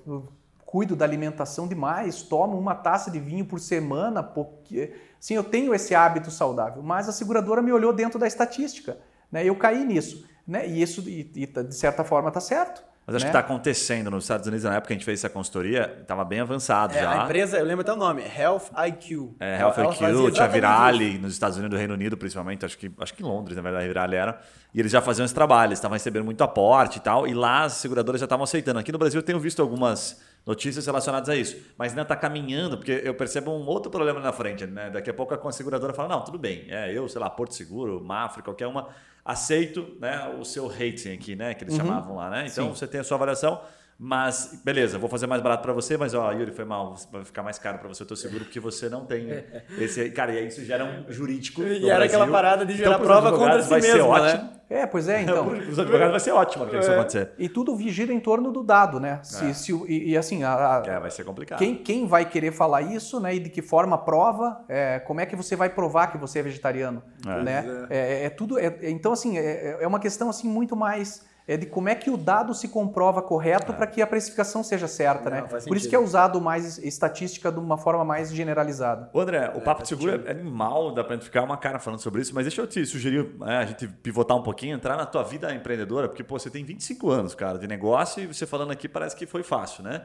[0.71, 5.75] cuido da alimentação demais, tomo uma taça de vinho por semana, porque sim, eu tenho
[5.75, 8.97] esse hábito saudável, mas a seguradora me olhou dentro da estatística,
[9.29, 9.43] né?
[9.43, 10.65] Eu caí nisso, né?
[10.65, 12.81] E isso e, e de certa forma está certo.
[13.05, 13.31] Mas acho né?
[13.31, 16.23] que está acontecendo nos Estados Unidos, na época que a gente fez essa consultoria, estava
[16.23, 17.21] bem avançado é, já.
[17.21, 19.31] A empresa, eu lembro até o nome, Health IQ.
[19.41, 23.13] É, Health IQ, tinha Virali nos Estados Unidos, do Reino Unido principalmente, acho que, acho
[23.13, 24.39] que em Londres, na verdade, a Virali era.
[24.73, 27.73] E eles já faziam esse trabalho, estavam recebendo muito aporte e tal, e lá as
[27.73, 28.79] seguradoras já estavam aceitando.
[28.79, 32.77] Aqui no Brasil eu tenho visto algumas notícias relacionadas a isso, mas ainda está caminhando,
[32.77, 34.65] porque eu percebo um outro problema na frente.
[34.65, 34.89] Né?
[34.89, 38.01] Daqui a pouco a seguradora fala, não, tudo bem, é, eu, sei lá, Porto Seguro,
[38.03, 38.89] Mafra, qualquer uma
[39.23, 41.81] aceito né, o seu rating aqui, né, que eles uhum.
[41.81, 42.47] chamavam lá, né?
[42.47, 42.75] Então Sim.
[42.75, 43.61] você tem a sua avaliação,
[44.03, 47.43] mas beleza, vou fazer mais barato para você, mas ó, Yuri, foi mal, vai ficar
[47.43, 49.27] mais caro para você o teu seguro porque você não tem
[49.77, 51.61] esse, cara, e isso gera um jurídico.
[51.61, 52.05] E era Brasil.
[52.05, 54.09] aquela parada de gerar então, prova contra si vai mesmo, ser né?
[54.09, 54.49] ótimo.
[54.71, 55.45] É, pois é, então.
[55.45, 56.79] Para os advogados vai ser ótimo que é.
[56.79, 57.31] isso acontecer.
[57.37, 59.19] E tudo gira em torno do dado, né?
[59.21, 59.53] Se, é.
[59.53, 61.59] se, e, e, assim, a, a, é, vai ser complicado.
[61.59, 63.35] Quem, quem vai querer falar isso, né?
[63.35, 64.65] E de que forma prova?
[64.67, 67.43] É, como é que você vai provar que você é vegetariano, é.
[67.43, 67.87] né?
[67.87, 68.57] É, é, é tudo.
[68.81, 72.53] então assim, é, uma questão assim muito mais é de como é que o dado
[72.53, 73.75] se comprova correto é.
[73.75, 75.59] para que a precificação seja certa, Não, né?
[75.67, 79.09] Por isso que é usado mais estatística de uma forma mais generalizada.
[79.11, 81.99] Ô André, o é, Papo de Seguro é animal, dá para ficar uma cara falando
[81.99, 85.05] sobre isso, mas deixa eu te sugerir é, a gente pivotar um pouquinho, entrar na
[85.05, 88.71] tua vida empreendedora, porque pô, você tem 25 anos, cara, de negócio e você falando
[88.71, 90.03] aqui parece que foi fácil, né?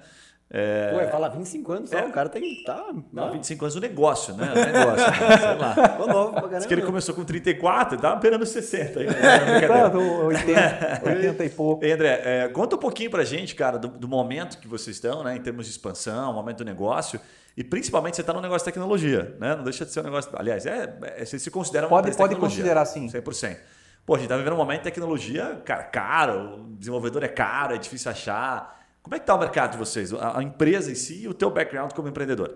[0.48, 0.92] É...
[0.92, 2.06] Pô, falar 25 anos só, é...
[2.06, 2.94] o cara tem que tá.
[3.12, 4.52] Não, 25 anos o negócio, né?
[4.52, 5.38] O negócio, né?
[5.38, 5.98] sei lá.
[5.98, 6.58] Ô, novo pra caramba.
[6.58, 9.06] Diz que ele começou com 34 e tava beirando 60 aí.
[9.06, 9.12] Né?
[10.24, 11.84] 80, 80 e pouco.
[11.84, 15.24] E André, é, conta um pouquinho pra gente, cara, do, do, momento que vocês estão,
[15.24, 15.34] né?
[15.34, 17.20] Em termos de expansão, momento do negócio.
[17.56, 19.56] E principalmente você está no negócio de tecnologia, né?
[19.56, 20.30] Não deixa de ser um negócio.
[20.36, 23.08] Aliás, é, é você se considera uma pode, pode considerar sim.
[23.08, 23.56] 100%.
[24.04, 27.74] Pô, a gente está vivendo um momento de tecnologia, cara, caro, o desenvolvedor é caro,
[27.74, 28.75] é difícil achar.
[29.06, 30.12] Como é que está o mercado de vocês?
[30.12, 32.52] A, empresa em si e o teu background como empreendedor?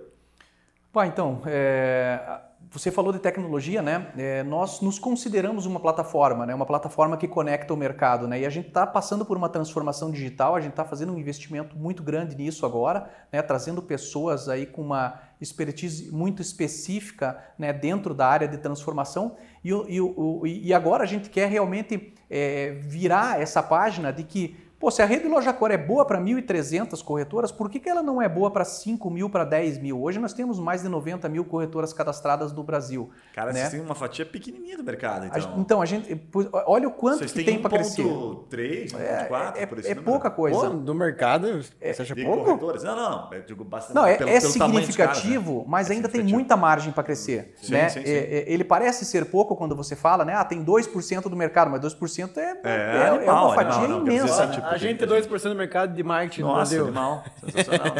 [0.92, 2.40] Pô, então, é,
[2.72, 4.10] você falou de tecnologia, né?
[4.18, 6.52] É, nós nos consideramos uma plataforma, né?
[6.52, 8.40] Uma plataforma que conecta o mercado, né?
[8.40, 11.78] E a gente está passando por uma transformação digital, a gente está fazendo um investimento
[11.78, 13.40] muito grande nisso agora, né?
[13.42, 17.72] Trazendo pessoas aí com uma expertise muito específica, né?
[17.72, 23.40] Dentro da área de transformação e, e, e agora a gente quer realmente é, virar
[23.40, 27.52] essa página de que Pô, se a rede Loja Cor é boa para 1.300 corretoras,
[27.52, 30.00] por que, que ela não é boa para 5 mil, para 10 mil?
[30.00, 33.10] Hoje nós temos mais de 90 mil corretoras cadastradas no Brasil.
[33.34, 33.60] Cara, né?
[33.60, 35.52] vocês têm uma fatia pequenininha do mercado, então.
[35.54, 36.18] A, então, a gente.
[36.64, 38.06] Olha o quanto vocês que tem para crescer.
[38.48, 40.12] 3, 1.4, é, por esse É número.
[40.12, 40.70] pouca coisa.
[40.70, 42.44] Pô, do mercado, é, você acha pouco?
[42.44, 42.82] Corretoras?
[42.82, 43.94] Não, não, eu digo bastante.
[43.94, 45.64] Não, é, pelo, é pelo significativo, caras, né?
[45.68, 47.52] mas é ainda tem muita margem para crescer.
[47.60, 47.90] Sim, né?
[47.90, 48.10] Sim, sim.
[48.10, 50.32] É, ele parece ser pouco quando você fala, né?
[50.34, 54.06] Ah, tem 2% do mercado, mas 2% é, é, é, animal, é uma fatia animal,
[54.06, 54.46] imensa.
[54.46, 56.84] Não, tipo, a gente é 2% no mercado de marketing Nossa, no Brasil.
[56.84, 57.24] Animal.
[57.44, 57.94] Sensacional.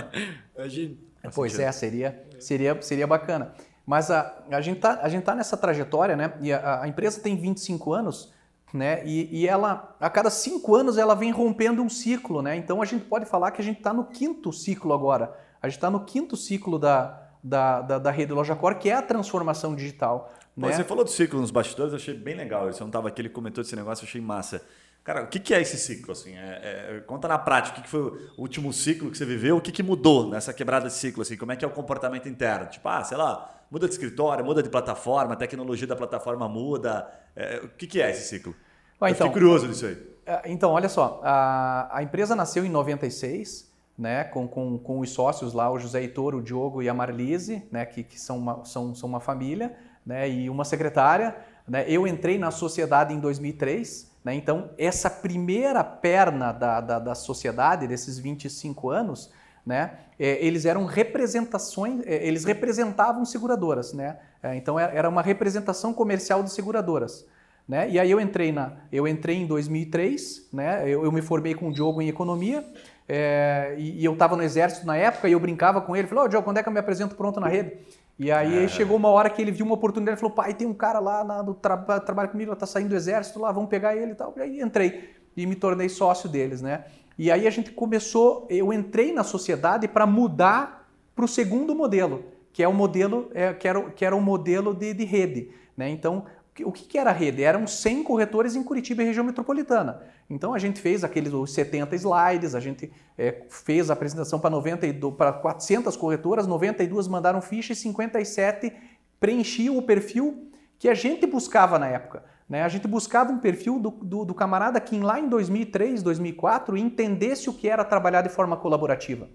[1.35, 3.53] pois é, seria, seria, seria bacana.
[3.87, 6.33] Mas a, a gente está tá nessa trajetória, né?
[6.41, 8.33] E a, a, empresa tem 25 anos,
[8.73, 9.03] né?
[9.05, 12.57] E, e ela, a cada cinco anos, ela vem rompendo um ciclo, né?
[12.57, 15.37] Então a gente pode falar que a gente está no quinto ciclo agora.
[15.61, 18.95] A gente está no quinto ciclo da, da, da, da rede Loja Core, que é
[18.95, 20.33] a transformação digital.
[20.55, 20.73] Pô, né?
[20.73, 22.73] Você falou do ciclo nos bastidores, eu achei bem legal.
[22.73, 24.62] Você não estava aqui, ele comentou desse negócio, eu achei massa.
[25.03, 26.12] Cara, o que, que é esse ciclo?
[26.12, 26.36] Assim?
[26.36, 29.57] É, é, conta na prática, o que, que, foi o último ciclo que você viveu,
[29.57, 31.22] o que, que mudou nessa quebrada de ciclo?
[31.22, 31.36] Assim?
[31.36, 32.66] Como é que é o comportamento interno?
[32.66, 37.09] Tipo, ah, sei lá, muda de escritório, muda de plataforma, a tecnologia da plataforma muda.
[37.34, 38.55] É, o que, que é esse ciclo?
[39.01, 40.11] Ah, então, Eu fiquei curioso disso aí.
[40.26, 45.11] É, então, olha só, a, a empresa nasceu em 96, né, com, com, com os
[45.11, 48.64] sócios lá, o José Heitor, o Diogo e a Marlise, né, que, que são, uma,
[48.64, 49.74] são, são uma família,
[50.05, 51.36] né, e uma secretária.
[51.66, 51.84] Né?
[51.88, 54.35] Eu entrei na sociedade em 2003, né?
[54.35, 59.31] Então, essa primeira perna da, da, da, sociedade, desses 25 anos,
[59.64, 59.93] né?
[60.18, 63.93] É, eles eram representações, é, eles representavam seguradoras.
[63.93, 64.18] Né?
[64.43, 67.27] É, então, era uma representação comercial de seguradoras.
[67.66, 67.89] Né?
[67.89, 70.83] E aí eu entrei, na, eu entrei em 2003, né?
[70.89, 72.64] eu, eu me formei com o Diogo em economia,
[73.09, 76.23] é, e, e, eu estava no exército na época e eu brincava com ele, falei,
[76.23, 77.77] ô oh, Diogo, quando é que eu me apresento pronto na rede?
[78.21, 78.68] E aí é.
[78.68, 81.25] chegou uma hora que ele viu uma oportunidade e falou: pai, tem um cara lá
[81.25, 84.35] na, do tra trabalha comigo, está saindo do exército lá, vamos pegar ele e tal.
[84.37, 86.85] E aí entrei e me tornei sócio deles, né?
[87.18, 92.23] E aí a gente começou, eu entrei na sociedade para mudar para o segundo modelo,
[92.53, 95.51] que é o modelo, é, que, era, que era o modelo de, de rede.
[95.75, 95.89] Né?
[95.89, 96.27] Então,
[96.65, 97.43] o que, era a rede?
[97.43, 100.03] Eram 100 corretores em Curitiba e região metropolitana.
[100.29, 105.97] Então a gente fez aqueles 70 slides, a gente é, fez a apresentação para 400
[105.97, 108.73] corretoras, 92 mandaram ficha e 57
[109.19, 112.25] preenchiam o perfil que a gente buscava na época.
[112.49, 112.63] Né?
[112.63, 117.49] A gente buscava um perfil do, do, do camarada que lá em 2003, 2004 entendesse
[117.49, 119.29] o que era trabalhar de forma colaborativa.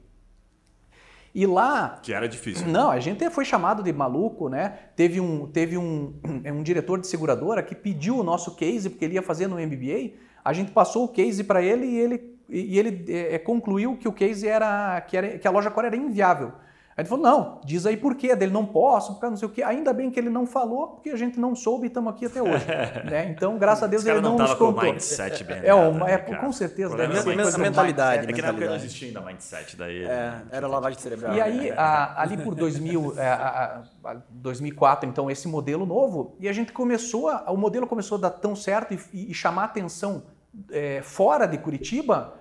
[1.36, 2.00] E lá.
[2.02, 2.66] Que era difícil.
[2.66, 4.80] Não, a gente foi chamado de maluco, né?
[4.96, 6.14] Teve um, teve um,
[6.48, 10.14] um diretor de seguradora que pediu o nosso case, porque ele ia fazer no MBA.
[10.44, 14.14] A gente passou o case para ele e ele, e ele é, concluiu que o
[14.14, 15.38] case era que, era.
[15.38, 16.54] que a loja Core era inviável.
[16.98, 19.52] Aí ele falou, não, diz aí por quê, dele não posso, porque não sei o
[19.52, 19.62] quê.
[19.64, 22.42] Ainda bem que ele não falou, porque a gente não soube e estamos aqui até
[22.42, 22.66] hoje.
[23.04, 23.30] né?
[23.30, 24.76] Então, graças a Deus, ele não, não nos contou.
[24.76, 26.96] Com mindset bem é, uma, é, com certeza.
[26.96, 28.30] Deve ser a mentalidade.
[28.30, 30.06] É que na época não existia ainda mindset daí.
[30.06, 31.36] É, era lavagem cerebral.
[31.36, 36.48] E aí, a, ali por 2000, é, a, a, 2004, então, esse modelo novo, e
[36.48, 40.24] a gente começou, a, o modelo começou a dar tão certo e, e chamar atenção
[40.72, 42.36] é, fora de Curitiba,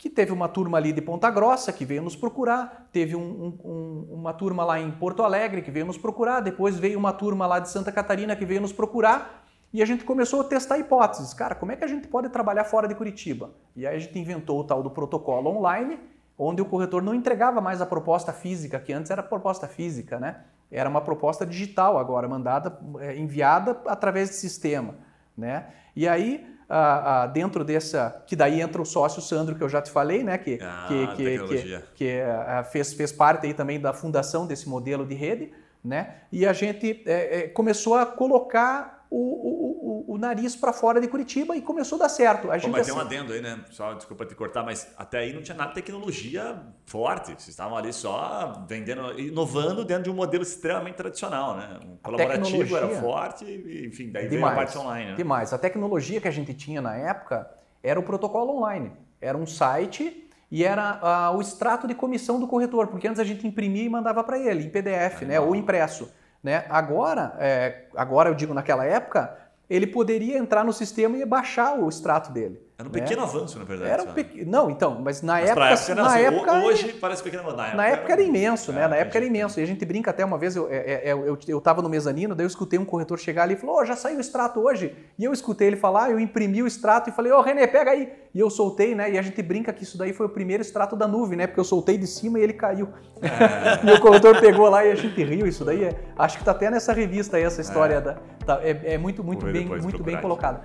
[0.00, 4.08] que teve uma turma ali de Ponta Grossa que veio nos procurar, teve um, um,
[4.10, 7.58] uma turma lá em Porto Alegre que veio nos procurar, depois veio uma turma lá
[7.58, 11.34] de Santa Catarina que veio nos procurar e a gente começou a testar hipóteses.
[11.34, 13.50] Cara, como é que a gente pode trabalhar fora de Curitiba?
[13.76, 16.00] E aí a gente inventou o tal do protocolo online,
[16.38, 20.44] onde o corretor não entregava mais a proposta física, que antes era proposta física, né?
[20.72, 24.94] Era uma proposta digital agora, mandada, é, enviada através de sistema,
[25.36, 25.66] né?
[25.94, 29.82] E aí ah, ah, dentro dessa, que daí entra o sócio Sandro, que eu já
[29.82, 30.38] te falei, né?
[30.38, 34.68] Que, ah, que, que, que, que ah, fez, fez parte aí também da fundação desse
[34.68, 35.50] modelo de rede,
[35.82, 36.14] né?
[36.30, 41.00] E a gente é, é, começou a colocar o, o, o, o nariz para fora
[41.00, 42.48] de Curitiba e começou a dar certo.
[42.48, 43.58] A Pô, gente mas tem assim- um adendo aí, né?
[43.70, 47.28] Só, desculpa te cortar, mas até aí não tinha nada de tecnologia forte.
[47.32, 51.80] Vocês estavam ali só vendendo, inovando dentro de um modelo extremamente tradicional, né?
[51.84, 54.54] Um colaborativo era forte, e, enfim, daí veio a Demais.
[54.56, 55.16] parte online, né?
[55.16, 55.52] Demais.
[55.52, 57.50] A tecnologia que a gente tinha na época
[57.82, 58.92] era o protocolo online.
[59.20, 63.24] Era um site e era ah, o extrato de comissão do corretor, porque antes a
[63.24, 66.10] gente imprimia e mandava para ele em PDF, né, ou impresso.
[66.42, 66.64] Né?
[66.68, 69.36] Agora, é, agora eu digo naquela época,
[69.68, 72.60] ele poderia entrar no sistema e baixar o extrato dele.
[72.80, 73.00] Era um né?
[73.00, 73.90] pequeno avanço, na verdade.
[73.90, 74.50] Era um pequeno.
[74.50, 77.54] Não, então, mas na Mas época, época, na assim, época ho- hoje parece pequeno, mas
[77.54, 78.82] na época, na época era imenso, né?
[78.84, 79.60] É, Na época era imenso.
[79.60, 82.34] E a gente brinca até uma vez, eu, é, é, eu, eu tava no mezanino,
[82.34, 84.96] daí eu escutei um corretor chegar ali e falou: Ô, já saiu o extrato hoje.
[85.18, 88.10] E eu escutei ele falar, eu imprimi o extrato e falei: Ô, Renê, pega aí.
[88.34, 89.10] E eu soltei, né?
[89.10, 91.46] E a gente brinca que isso daí foi o primeiro extrato da nuvem, né?
[91.46, 92.88] Porque eu soltei de cima e ele caiu.
[93.84, 95.46] e o corretor pegou lá e a gente riu.
[95.46, 95.94] Isso daí é.
[96.16, 97.96] Acho que tá até nessa revista aí, essa história.
[97.96, 98.00] É.
[98.00, 98.16] Da,
[98.46, 100.60] tá- é, é muito, muito bem, muito bem colocado.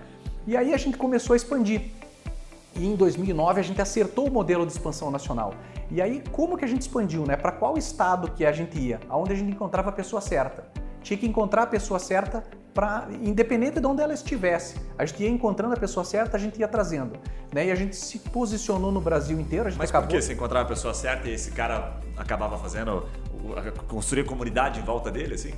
[0.47, 1.89] E aí a gente começou a expandir.
[2.76, 5.54] E em 2009 a gente acertou o modelo de expansão nacional.
[5.90, 7.36] E aí como que a gente expandiu, né?
[7.36, 9.00] Para qual estado que a gente ia?
[9.08, 10.68] Aonde a gente encontrava a pessoa certa?
[11.02, 14.76] Tinha que encontrar a pessoa certa para independente de onde ela estivesse.
[14.98, 17.14] A gente ia encontrando a pessoa certa, a gente ia trazendo,
[17.54, 17.68] né?
[17.68, 20.68] E a gente se posicionou no Brasil inteiro, Mas por acabou que você encontrava a
[20.68, 23.06] pessoa certa e esse cara acabava fazendo,
[23.88, 25.54] construir comunidade em volta dele, assim?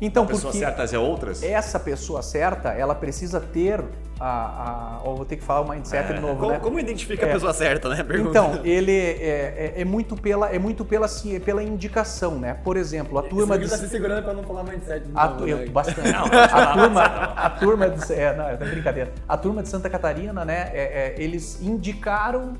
[0.00, 1.42] Então, Pessoas porque certas e outras?
[1.42, 3.82] essa pessoa certa, ela precisa ter
[4.18, 6.14] a, a vou ter que falar o mindset É.
[6.14, 6.58] de novo, Como, né?
[6.58, 7.30] como identifica É.
[7.30, 8.02] a pessoa certa, né?
[8.02, 8.30] Pergunta.
[8.30, 12.54] Então, ele é, é- é muito pela é muito pela assim, é pela indicação, né?
[12.64, 15.04] Por exemplo, a turma de Você tá se segurando pra não falar mindset.
[15.06, 15.66] de a, novo, tu- eu, né?
[15.66, 16.12] bastante.
[16.12, 19.12] Não, a turma, a turma de, é, não, é brincadeira.
[19.28, 20.70] A turma de Santa Catarina, né?
[20.74, 22.54] é- é, eles indicaram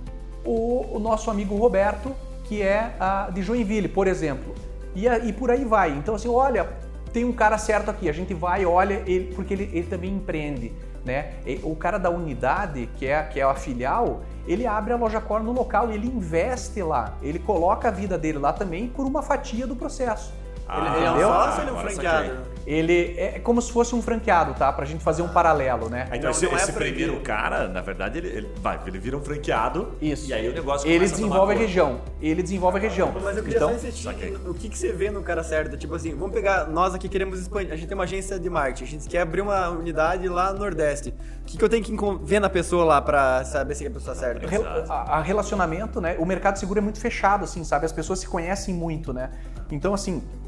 [0.45, 2.15] o, o nosso amigo Roberto,
[2.45, 4.55] que é a, de Joinville, por exemplo.
[4.95, 5.91] E, a- e por aí vai.
[5.91, 6.69] Então, assim, olha,
[7.17, 8.11] tem um cara certo aqui.
[8.11, 10.71] A gente vai, olha, ele, porque ele, ele também empreende.
[11.03, 11.33] Né?
[11.63, 15.43] O cara da unidade, que é, que é a filial, ele abre a loja core
[15.43, 17.15] no local e ele investe lá.
[17.23, 20.31] Ele coloca a vida dele lá também por uma fatia do processo.
[20.69, 22.57] Ele, ele é um sócio ou ele é um Agora franqueado?
[22.67, 24.73] Ele é como se fosse um franqueado, tá?
[24.73, 26.07] Pra gente fazer um paralelo, né?
[26.09, 29.17] Então, Não, esse, não é esse primeiro cara, na verdade, ele, ele, vai, ele vira
[29.17, 29.93] um franqueado.
[30.03, 30.29] Isso.
[30.29, 31.61] E aí o negócio Ele a desenvolve a corpo.
[31.61, 32.01] região.
[32.21, 33.13] Ele desenvolve a região.
[33.23, 34.09] Mas eu queria Então, só insistir
[34.45, 35.77] o que, que você vê no cara certo.
[35.77, 37.73] Tipo assim, vamos pegar, nós aqui queremos expandir.
[37.73, 40.59] A gente tem uma agência de marketing, a gente quer abrir uma unidade lá no
[40.59, 41.11] Nordeste.
[41.43, 41.95] O que, que eu tenho que
[42.25, 44.45] ver na pessoa lá pra saber se é a pessoa certa?
[44.45, 46.17] Rel- a, a relacionamento, né?
[46.19, 47.87] O mercado seguro é muito fechado, assim, sabe?
[47.87, 49.31] As pessoas se conhecem muito, né?
[49.71, 50.46] Então, assim, a-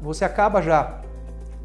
[0.00, 1.00] você acaba já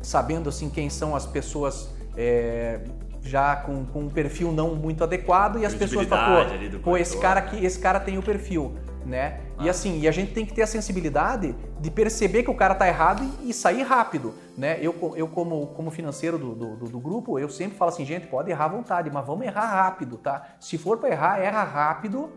[0.02, 2.80] sabendo, assim, quem são as pessoas é,
[3.22, 7.18] já com, com um perfil não muito adequado e as pessoas falam, pô, pô, esse
[7.22, 9.40] cara aqui, esse cara tem o perfil, né?
[9.58, 9.66] Ah.
[9.66, 12.76] E assim, e a gente tem que ter a sensibilidade de perceber que o cara
[12.76, 14.78] tá errado e, e sair rápido, né?
[14.82, 18.28] Eu, eu como, como financeiro do, do, do- do grupo, eu sempre falo assim, gente,
[18.28, 20.44] pode errar à vontade, mas vamos errar rápido, tá?
[20.60, 22.30] Se for para errar, erra rápido,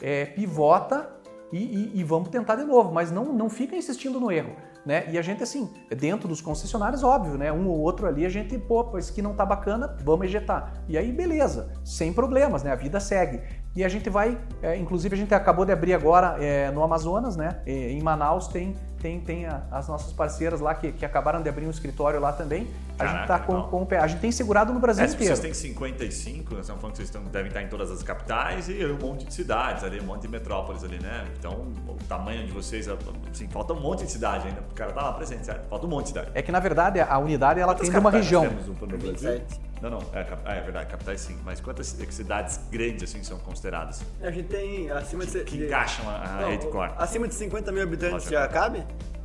[0.00, 1.10] é, pivota
[1.52, 4.52] e, e- e vamos tentar de novo, mas não, não fica insistindo no erro.
[4.90, 5.04] Né?
[5.08, 7.52] E a gente, assim, dentro dos concessionários, óbvio, né?
[7.52, 10.82] Um ou outro ali, a gente, pô, isso aqui não tá bacana, vamos ejetar.
[10.88, 12.72] E aí, beleza, sem problemas, né?
[12.72, 13.40] A vida segue.
[13.76, 17.36] E a gente vai, é, inclusive a gente acabou de abrir agora é, no Amazonas,
[17.36, 17.62] né?
[17.64, 21.66] Em Manaus tem, tem, tem a- as nossas parceiras lá que, que acabaram de abrir
[21.66, 22.68] um escritório lá também.
[22.98, 23.98] A gente tá com, com o pé.
[23.98, 25.34] A gente tem segurado no Brasil É, se inteiro.
[25.34, 28.68] vocês têm 55, nós estamos falando que vocês estão- devem estar em todas as capitais
[28.68, 31.24] e um monte de cidades ali, um monte de metrópoles ali, né?
[31.38, 34.60] Então, o tamanho de vocês, assim, falta um monte de cidade ainda.
[34.70, 35.66] O cara tá lá presente, certo?
[35.68, 36.30] Falta um monte de cidade.
[36.34, 38.44] É que na verdade a unidade ela Quantas tem uma região.
[38.44, 39.10] nós temos no Brasil?
[39.12, 39.60] 27.
[39.80, 41.38] Não, não, é, ah, é verdade, capitais sim.
[41.44, 44.02] Mas quantas cidades grandes assim são consideradas?
[44.20, 45.42] A gente tem acima de...
[45.44, 46.92] Que de- encaixam a, a Não, rede core?
[46.98, 48.32] Acima de 50 mil habitantes Lógico.
[48.32, 48.84] já cabe?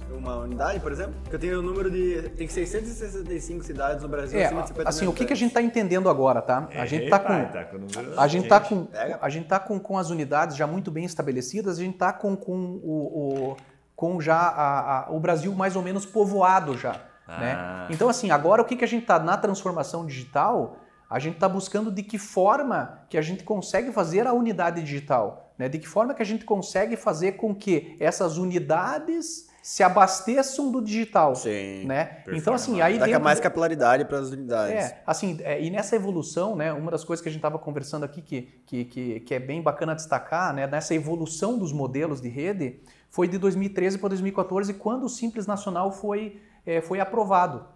[0.09, 1.15] Uma unidade, por exemplo?
[1.23, 2.29] Porque eu tenho o número de.
[2.37, 5.35] Tem 665 cidades no Brasil É, acima de 50 assim, mil o que, que a
[5.35, 6.69] gente está entendendo agora, tá?
[6.75, 8.69] A gente tá Epa, com, tá com número a gente tá quente.
[8.69, 9.19] com, Pega.
[9.19, 12.35] a gente tá com, com as unidades já muito bem estabelecidas, a gente tá com,
[12.37, 13.57] com o, o-
[13.95, 17.39] com já a- a- o Brasil mais ou menos povoado já, Ah.
[17.39, 17.87] né?
[17.89, 20.77] Então assim, agora o que, que a gente tá na transformação digital?
[21.09, 25.53] A gente está buscando de que forma que a gente consegue fazer a unidade digital,
[25.57, 25.69] né?
[25.69, 30.79] De que forma que a gente consegue fazer com que essas unidades se abasteçam do
[30.79, 31.85] digital, Sim.
[31.85, 32.05] né?
[32.05, 32.37] Perfeito.
[32.37, 34.75] Então assim, aí dentro mais capilaridade para as unidades.
[34.75, 38.03] é, assim, é, e nessa evolução, né, uma das coisas que a gente estava conversando
[38.03, 42.29] aqui que, que, que, que é bem bacana destacar, né, nessa evolução dos modelos de
[42.29, 47.73] rede, foi de 2013 para 2014, quando o Simples Nacional foi, é, foi aprovado.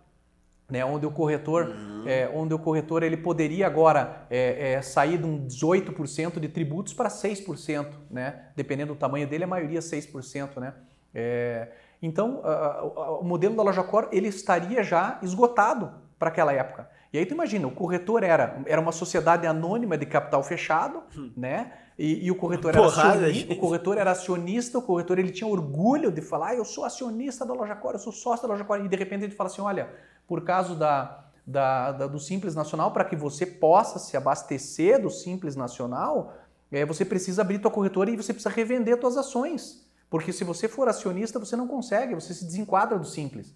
[0.70, 1.76] Né, onde o corretor,
[2.06, 6.94] é, onde o corretor ele poderia agora é, é, sair de um 18% de tributos
[6.94, 10.76] para 6%, né, dependendo do tamanho dele, a maioria 6%, né.
[11.12, 11.70] É,
[12.00, 12.44] então,
[13.20, 16.88] o modelo da loja core ele estaria já esgotado para aquela época.
[17.12, 21.02] E aí tu imagina, o corretor era, era uma sociedade anônima de capital fechado,
[21.36, 21.74] né?
[21.98, 23.52] E, e o corretor era Porrada, acionista, gente.
[23.52, 27.46] o corretor era acionista, o corretor ele tinha orgulho de falar, "Ah, eu sou acionista
[27.46, 29.62] da Loja Cora, eu sou sócio da Loja Cora, e de repente ele fala assim,
[29.62, 29.90] olha,
[30.28, 35.10] por causa da, da, da- do Simples Nacional, para que você possa se abastecer do
[35.10, 36.34] Simples Nacional,
[36.72, 39.86] eh, você precisa abrir tua corretora e você precisa revender suas ações.
[40.10, 43.54] Porque se você for acionista, você não consegue, você se desenquadra do Simples.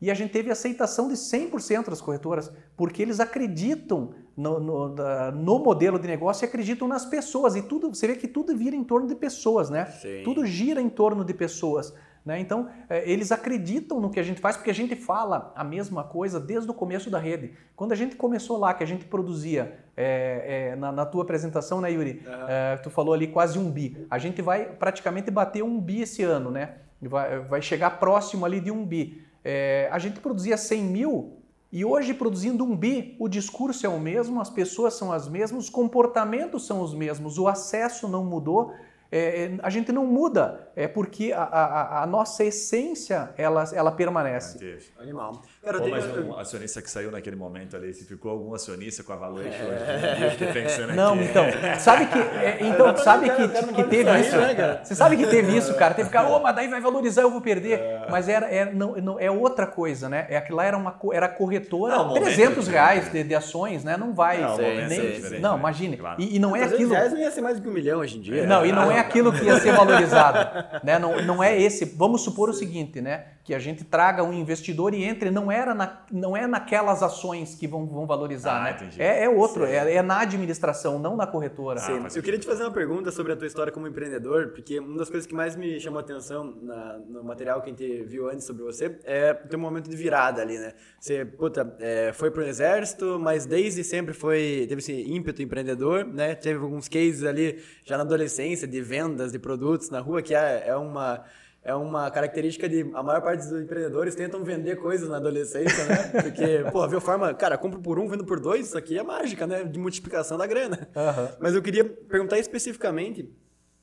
[0.00, 4.94] E a gente teve aceitação de 100% das corretoras, porque eles acreditam no, no-
[5.34, 7.56] no modelo de negócio e acreditam nas pessoas.
[7.56, 9.86] E tudo, você vê que tudo vira em torno de pessoas, né?
[9.86, 10.22] Sim.
[10.24, 11.92] Tudo gira em torno de pessoas.
[12.24, 12.38] Né?
[12.40, 16.04] Então, eh, eles acreditam no que a gente faz, porque a gente fala a mesma
[16.04, 17.52] coisa desde o começo da rede.
[17.74, 21.80] Quando a gente começou lá, que a gente produzia, eh, eh, na, na tua apresentação,
[21.80, 22.22] né, Yuri?
[22.48, 24.06] Eh, tu falou ali quase um bi.
[24.10, 26.74] A gente vai praticamente bater um bi esse ano, né?
[27.00, 29.24] Vai, vai chegar próximo ali de um bi.
[29.44, 31.38] Eh, a gente produzia 100 mil
[31.70, 35.64] e hoje, produzindo um bi, o discurso é o mesmo, as pessoas são as mesmas,
[35.64, 38.72] os comportamentos são os mesmos, o acesso não mudou.
[39.10, 43.90] É, é, a gente não muda, é porque a, a- a nossa essência ela, ela
[43.90, 44.58] permanece.
[44.58, 44.84] Teve.
[45.00, 45.40] Animal.
[45.62, 49.12] Cara, tenho- mas um acionista que saiu naquele momento ali, se ficou algum acionista com
[49.12, 51.24] a valuation hoje, eu fiquei pensando Não, aqui.
[51.24, 51.44] então,
[51.78, 54.36] sabe que, é, então, sabe que, que pode teve sair, isso?
[54.36, 54.80] né, cara?
[54.84, 55.94] Você sabe que teve isso, cara?
[55.94, 57.80] Teve cara, ô, mas daí vai valorizar, eu vou perder.
[58.10, 60.26] Mas era, era- não, não- é outra coisa, né?
[60.28, 63.34] É aquilo lá era uma era corretora, Não, o momento 300 é reais de, de
[63.34, 63.96] ações, né?
[63.96, 65.58] Não vai Não, nem, é não, né?
[65.60, 65.96] imagine.
[65.96, 66.20] Claro.
[66.20, 66.90] E, e não é 300 aquilo.
[66.94, 68.46] reais não ia ser mais do que um milhão hoje em dia.
[68.46, 70.38] Não, e não é aquilo que ia ser valorizado,
[70.82, 70.98] né?
[70.98, 71.84] Não, não é esse.
[71.84, 73.24] Vamos supor o seguinte, né?
[73.48, 77.54] Que a gente traga um investidor e entre, não era na, não é naquelas ações
[77.54, 78.70] que vão, vão valorizar, Ah, né?
[78.72, 79.00] entendi.
[79.00, 81.80] É, é outro, é, é na administração, não na corretora.
[81.80, 84.78] Sim, faz eu queria te fazer uma pergunta sobre a tua história como empreendedor, porque
[84.78, 88.02] uma das coisas que mais me chamou a atenção na- no material que a gente
[88.04, 90.74] viu antes sobre você é o teu momento de virada ali, né?
[91.00, 96.34] Você, puta, é, foi pro exército, mas desde sempre foi, teve esse ímpeto empreendedor, né?
[96.34, 100.64] Teve alguns cases ali já na adolescência de vendas de produtos na rua, que é,
[100.66, 101.24] é uma...
[101.62, 102.90] É uma característica de.
[102.94, 106.10] A maior parte dos empreendedores tentam vender coisas na adolescência, né?
[106.22, 107.34] Porque, pô, viu forma.
[107.34, 109.64] Cara, compro por um, vendo por dois, isso aqui é mágica, né?
[109.64, 110.88] De multiplicação da grana.
[110.96, 111.28] Aham.
[111.40, 113.30] Mas eu queria perguntar especificamente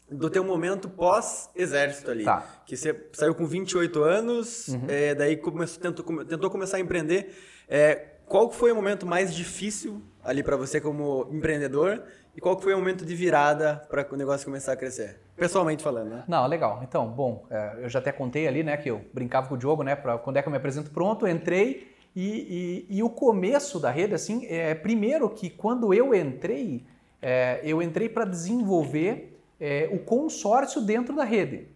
[0.10, 2.24] do teu momento pós-exército ali.
[2.24, 2.64] Tá.
[2.66, 7.36] Que você saiu com 28 anos, é, daí começou, tentou, tentou começar a empreender.
[7.68, 12.04] É, qual foi o momento mais difícil ali para você como empreendedor?
[12.36, 15.20] E qual foi o momento de virada para o negócio começar a crescer?
[15.36, 16.24] Pessoalmente falando, né?
[16.28, 16.80] Não, legal.
[16.84, 19.84] Então, bom, é, eu já até contei ali, né, que eu brincava com o Diogo,
[19.84, 23.80] né, pra, quando é que eu me apresento pronto, entrei e, e- e o começo
[23.80, 26.86] da rede, assim, é, primeiro que quando eu entrei,
[27.22, 31.68] é, eu entrei para desenvolver é, o consórcio dentro da rede.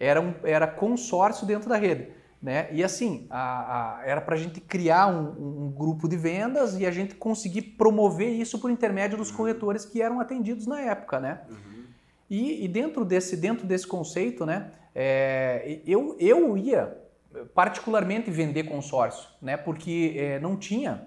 [0.00, 2.08] Era, um, era consórcio dentro da rede.
[2.40, 2.68] Né?
[2.72, 6.86] E assim, a- a- era para a gente criar um, um grupo de vendas e
[6.86, 11.40] a gente conseguir promover isso por intermédio dos corretores que eram atendidos na época, né?
[12.30, 16.96] E, e dentro, desse, dentro desse conceito, né, é, eu, eu ia
[17.54, 21.06] particularmente vender consórcio, né, porque é, não tinha,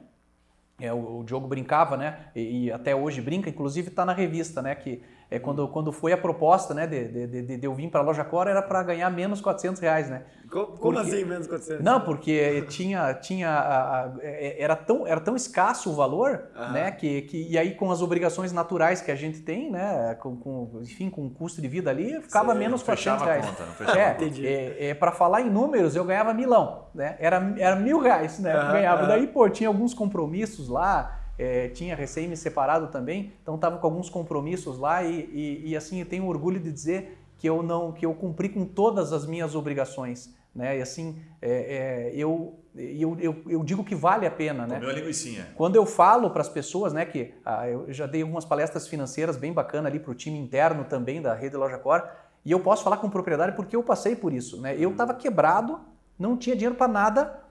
[0.80, 4.62] é, o, o Diogo brincava, né, e, e até hoje brinca, inclusive está na revista,
[4.62, 5.02] né, que
[5.32, 8.04] é quando, quando foi a proposta né, de, de, de, de eu vir para a
[8.04, 10.24] Loja Cora era para ganhar menos 400 reais, né.
[10.52, 11.82] Co- Como, Porque- assim, menos 400?
[11.86, 16.74] Não, porque tinha, tinha a- a- é- era, tão, era tão escasso o valor, Aham.
[16.74, 16.92] né?
[16.92, 20.14] Que, que, e aí com as obrigações naturais que a gente tem, né?
[20.20, 23.24] Com, com- enfim, com o custo de vida ali, ficava Sei, menos não 400 fechava
[23.24, 23.46] a reais.
[23.50, 24.26] conta, não fechava é, conta.
[24.46, 27.16] É, é, para falar em números, eu ganhava milão, né?
[27.20, 28.54] Era, era mil reais, né?
[28.54, 29.00] Aham, ganhava.
[29.04, 29.08] aham.
[29.08, 34.12] Daí, pô, tinha alguns compromissos lá, é, tinha recém-me separado também, então tava com alguns
[34.12, 38.06] compromissos lá e, e, e, assim, eu tenho orgulho de dizer que eu não que
[38.06, 40.78] eu cumpri com todas as minhas obrigações, né?
[40.78, 44.76] E assim, é, é, eu, eu, eu, eu digo que vale a pena, né?
[44.76, 45.48] Comeu a linguicinha.
[45.56, 49.36] Quando eu falo para as pessoas, né, que ah, eu já dei algumas palestras financeiras
[49.36, 52.04] bem bacana ali para o time interno também da Rede Loja Core,
[52.46, 54.76] e eu posso falar com propriedade porque eu passei por isso, né?
[54.78, 55.80] Eu estava quebrado,
[56.20, 57.42] não tinha dinheiro para nada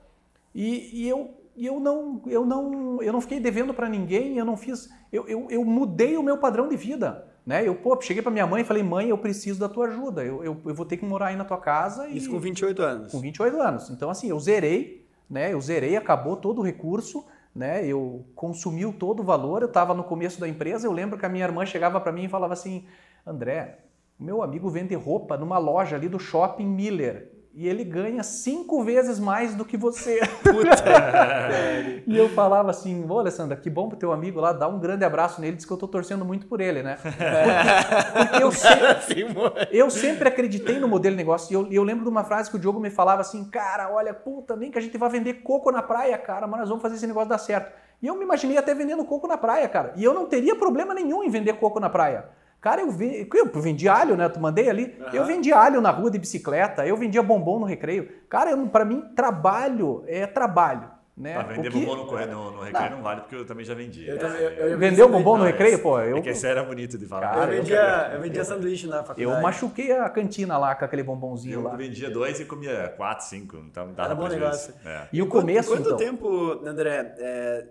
[0.55, 4.45] e, e eu e eu não eu não eu não fiquei devendo para ninguém, eu
[4.45, 7.67] não fiz eu, eu, eu mudei o meu padrão de vida, né?
[7.67, 10.43] Eu pô, cheguei para minha mãe e falei mãe, eu preciso da tua ajuda, eu,
[10.43, 13.11] eu, eu vou ter que morar aí na tua casa e Isso com 28 anos.
[13.11, 13.89] com 28 anos.
[13.89, 15.53] Então, assim, eu zerei, né?
[15.53, 17.85] Eu zerei, acabou todo o recurso, né?
[17.85, 19.61] Eu consumiu todo o valor.
[19.61, 20.87] Eu estava no começo da empresa.
[20.87, 22.85] Eu lembro que a minha irmã chegava para mim e falava assim:
[23.25, 23.79] André,
[24.19, 27.31] meu amigo vende roupa numa loja ali do shopping Miller.
[27.53, 30.21] E ele ganha cinco vezes mais do que você.
[32.07, 35.03] e eu falava assim, ô Alessandra, que bom pro teu amigo lá, dá um grande
[35.03, 36.97] abraço nele, diz que eu tô torcendo muito por ele, né?
[37.01, 37.17] Porque,
[38.25, 41.51] porque eu, sempre, eu sempre acreditei no modelo de negócio.
[41.51, 44.13] E eu, eu, lembro de uma frase que o Diogo me falava assim, cara, olha,
[44.13, 46.95] puta, nem que a gente vai vender coco na praia, cara, mas nós vamos fazer
[46.95, 47.71] esse negócio dar certo.
[48.01, 49.93] E eu me imaginei até vendendo coco na praia, cara.
[49.95, 52.25] E eu não teria problema nenhum em vender coco na praia.
[52.61, 54.29] Cara, eu, vi, eu vendi alho, né?
[54.29, 54.95] Tu mandei ali.
[54.99, 55.09] Uhum.
[55.13, 58.07] Eu vendi alho na rua de bicicleta, eu vendia bombom no recreio.
[58.29, 60.91] Cara, para mim, trabalho é trabalho.
[61.17, 61.35] Né?
[61.35, 62.97] Ah, vender bombom no, no, no recreio não.
[62.97, 63.03] não.
[63.03, 64.07] vale, porque eu também já vendi.
[64.07, 65.79] Eu, também, eu, eu Vendeu bombom no recreio?
[65.79, 66.17] Pô, eu...
[66.17, 67.31] É que esse era bonito de falar.
[67.31, 69.21] Cara, eu vendia, eu vendia sanduíche na faculdade.
[69.23, 71.71] Eu machuquei a cantina lá com aquele bombonzinho eu lá.
[71.71, 73.57] Eu vendia dois e comia quatro, cinco.
[73.57, 74.73] Então dava era bom negócio.
[74.85, 75.07] É.
[75.11, 75.97] E o começo, Quanto, quanto então?
[75.97, 77.65] tempo, André, é,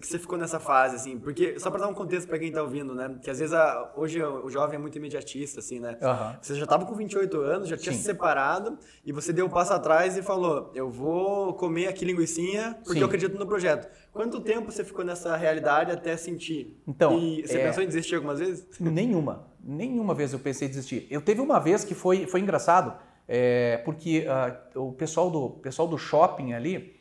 [0.00, 1.18] que você ficou nessa fase, assim?
[1.18, 3.16] Porque, só para dar um contexto para quem tá ouvindo, né?
[3.22, 5.98] Que às vezes a, hoje o jovem é muito imediatista, assim, né?
[6.00, 6.36] Uhum.
[6.40, 7.98] Você já tava com 28 anos, já tinha Sim.
[7.98, 12.76] se separado, e você deu um passo atrás e falou: Eu vou comer aqui linguiçinha
[12.82, 13.00] porque Sim.
[13.00, 13.88] eu acredito no projeto.
[14.12, 16.80] Quanto tempo você ficou nessa realidade até sentir?
[16.86, 17.18] Então.
[17.18, 17.66] E você é...
[17.66, 18.66] pensou em desistir algumas vezes?
[18.80, 19.48] Nenhuma.
[19.62, 21.06] Nenhuma vez eu pensei em desistir.
[21.10, 22.96] Eu teve uma vez que foi, foi engraçado,
[23.26, 24.26] é, porque
[24.74, 26.98] uh, o pessoal do, pessoal do shopping ali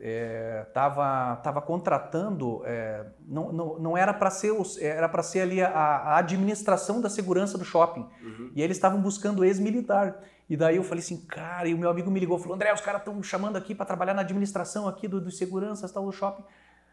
[0.00, 5.40] estava é, é, tava contratando, é, não, não, não era para ser, era para ser
[5.40, 8.06] ali a, a, administração da segurança do shopping.
[8.22, 8.52] Uhum.
[8.54, 10.20] E eles estavam buscando ex-militar.
[10.48, 12.80] E daí eu falei assim, cara, e o meu amigo me ligou, falou, André, os
[12.80, 16.44] caras estão chamando aqui para trabalhar na administração aqui dos do seguranças tal do shopping.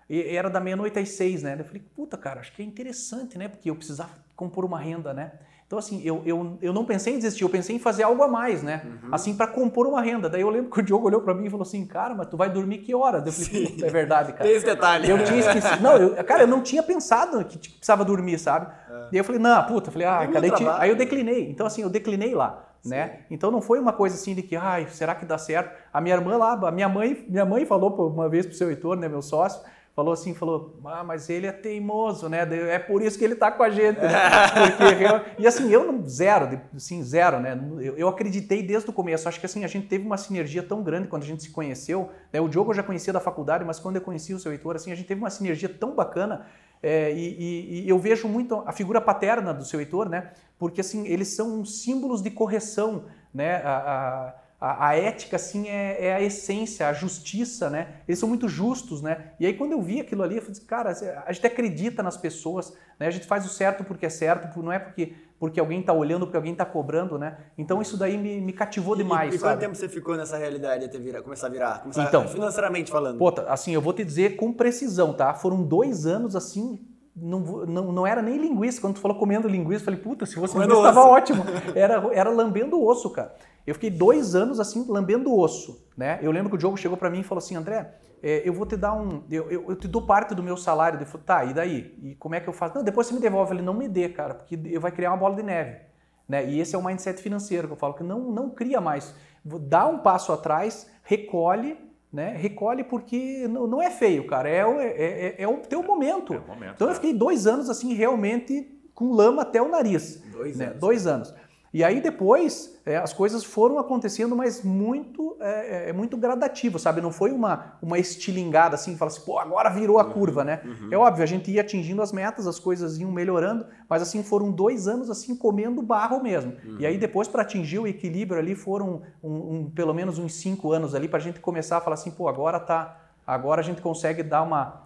[0.09, 1.55] E era da meia-noite às seis, né?
[1.57, 3.47] Eu falei, puta, cara, acho que é interessante, né?
[3.47, 5.31] Porque eu precisava compor uma renda, né?
[5.67, 8.27] Então, assim, eu, eu, eu não pensei em desistir, eu pensei em fazer algo a
[8.27, 8.83] mais, né?
[8.85, 9.09] Uhum.
[9.11, 10.29] Assim, para compor uma renda.
[10.29, 12.37] Daí eu lembro que o Diogo olhou para mim e falou assim, cara, mas tu
[12.37, 13.25] vai dormir que horas?
[13.25, 13.83] Eu falei, Sim.
[13.83, 14.43] é verdade, cara.
[14.43, 15.09] Tem esse detalhe.
[15.09, 15.81] Eu tinha esquecido.
[15.81, 18.71] Não, eu, cara, eu não tinha pensado que tipo, precisava dormir, sabe?
[18.87, 18.93] É.
[18.93, 21.49] E aí eu falei, não, puta, eu falei, ah, cara, aí, aí eu declinei.
[21.49, 22.63] Então, assim, eu declinei lá.
[22.85, 23.21] Né?
[23.31, 25.75] Então não foi uma coisa assim de que, ai, será que dá certo?
[25.91, 28.95] A minha irmã lá, a minha mãe, minha mãe falou uma vez pro seu Heitor,
[28.95, 29.59] né, meu sócio,
[29.95, 32.45] falou assim, falou, ah, mas ele é teimoso, né?
[32.69, 34.11] É por isso que ele tá com a gente, né?
[35.39, 37.57] E assim, eu não, zero, assim, zero, né?
[37.79, 39.29] Eu, eu, acreditei desde o começo.
[39.29, 42.09] Acho que assim, a gente teve uma sinergia tão grande quando a gente se conheceu.
[42.33, 42.41] Né?
[42.41, 44.91] O Diogo eu já conhecia da faculdade, mas quando eu conheci o seu Heitor, assim,
[44.91, 46.45] a gente teve uma sinergia tão bacana.
[46.83, 50.31] É, e, e, e, eu vejo muito a figura paterna do seu Heitor, né?
[50.59, 53.61] Porque assim, eles são símbolos de correção, né?
[53.63, 54.33] A, a,
[54.65, 57.97] a, a, ética, assim, é, é, a essência, a justiça, né?
[58.07, 59.33] Eles são muito justos, né?
[59.39, 62.17] E aí, quando eu vi aquilo ali, eu falei, assim, cara, a gente acredita nas
[62.17, 63.05] pessoas, né?
[63.05, 66.25] A gente faz o certo porque é certo, não é porque, porque alguém está olhando,
[66.25, 67.37] porque alguém está cobrando, né?
[67.55, 69.61] Então, isso daí me, me cativou demais, E, e quanto sabe?
[69.61, 71.81] tempo você ficou nessa realidade até virar, começar a virar?
[71.83, 73.19] Começar, então, financeiramente falando.
[73.19, 75.35] Pô, assim, eu vou te dizer com precisão, tá?
[75.35, 76.79] Foram dois anos, assim,
[77.15, 78.81] não, não, não era nem linguiça.
[78.81, 81.43] Quando tu falou comendo linguiça, eu falei, puta, se fosse linguiça, estava ótimo.
[81.75, 83.31] Era, era lambendo o osso, cara.
[83.65, 85.87] Eu fiquei dois anos assim, lambendo o osso.
[85.97, 86.19] Né?
[86.21, 88.65] Eu lembro que o Diogo chegou para mim e falou assim: André, é, eu vou
[88.65, 89.23] te dar um.
[89.29, 90.97] Eu, eu, eu, te dou parte do meu salário.
[90.97, 91.97] Ele falou: tá, e daí?
[92.03, 92.75] E como é que eu faço?
[92.75, 93.53] Não, depois você me devolve.
[93.53, 95.79] Ele não me dê, cara, porque eu vai criar uma bola de neve.
[96.27, 96.45] Né?
[96.45, 99.13] E esse é o mindset financeiro que eu falo, que não, não cria mais.
[99.43, 101.77] Dá um passo atrás, recolhe,
[102.11, 102.35] né?
[102.35, 104.49] Recolhe porque não, não é feio, cara.
[104.49, 106.33] É, é, é, é o teu momento.
[106.33, 110.23] É o momento então eu fiquei dois anos assim, realmente com lama até o nariz.
[110.31, 110.67] Dois né?
[110.67, 110.79] anos.
[110.79, 111.33] Dois anos.
[111.75, 116.79] E aí depois é, as coisas foram acontecendo, mas muito é, é, é, muito gradativo,
[116.79, 117.01] sabe?
[117.01, 120.61] Não foi uma, uma estilingada assim, fala assim, pô, agora virou a uhum, curva, né?
[120.63, 120.87] Uhum.
[120.89, 124.53] É óbvio, a gente ia atingindo as metas, as coisas iam melhorando, mas assim foram
[124.53, 126.53] dois anos assim comendo barro mesmo.
[126.63, 126.77] Uhum.
[126.79, 130.71] E aí depois para atingir o equilíbrio ali foram um, um, pelo menos uns cinco
[130.71, 133.81] anos ali para a gente começar a falar assim, pô, agora tá, agora a gente
[133.81, 134.84] consegue dar uma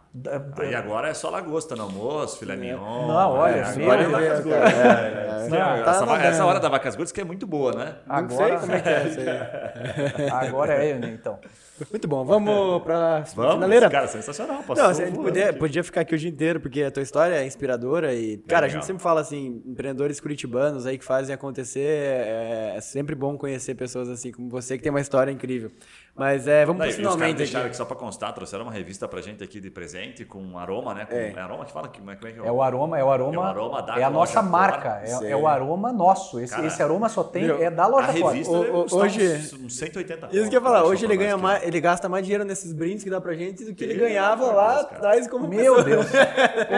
[0.57, 2.57] Aí agora é só lagosta no almoço, filé é.
[2.57, 3.07] mignon.
[3.07, 4.73] Não, olha, é, agora é vacas gordas.
[4.73, 5.49] É, é.
[5.49, 7.95] Não, essa, tá essa, hora da vacas gordas que é muito boa, né?
[8.07, 10.29] Agora, como é que é isso aí.
[10.29, 11.39] agora é, então.
[11.91, 13.89] Muito bom, vamos para vamos, finaleira.
[13.89, 14.63] Cara, sensacional.
[14.67, 17.45] Não, a gente podia, podia ficar aqui o dia inteiro, porque a tua história é
[17.45, 22.73] inspiradora e, cara, a gente sempre fala assim, empreendedores curitibanos aí que fazem acontecer, é,
[22.75, 25.71] é sempre bom conhecer pessoas assim como você que tem uma história incrível.
[26.15, 27.37] Mas é, vamos para finalmente.
[27.37, 30.93] deixaram aqui só para constar, trouxeram uma revista pra gente aqui de presente com aroma,
[30.93, 31.05] né?
[31.05, 31.31] Com, é.
[31.31, 31.39] é.
[31.39, 33.35] aroma que fala que, como é que é, é o aroma, é o aroma.
[33.35, 36.39] É, o aroma da é a nossa marca, é, é, o aroma nosso.
[36.39, 39.21] Esse, Cara, esse aroma só tem meu, é da loja a revista o, o, hoje
[39.63, 42.43] uns 180 Isso que eu ia falar, hoje ele ganha mais, ele gasta mais dinheiro
[42.43, 45.83] nesses brindes que dá pra gente do que ele ganhava lá atrás como Meu pessoa.
[45.83, 46.07] Deus.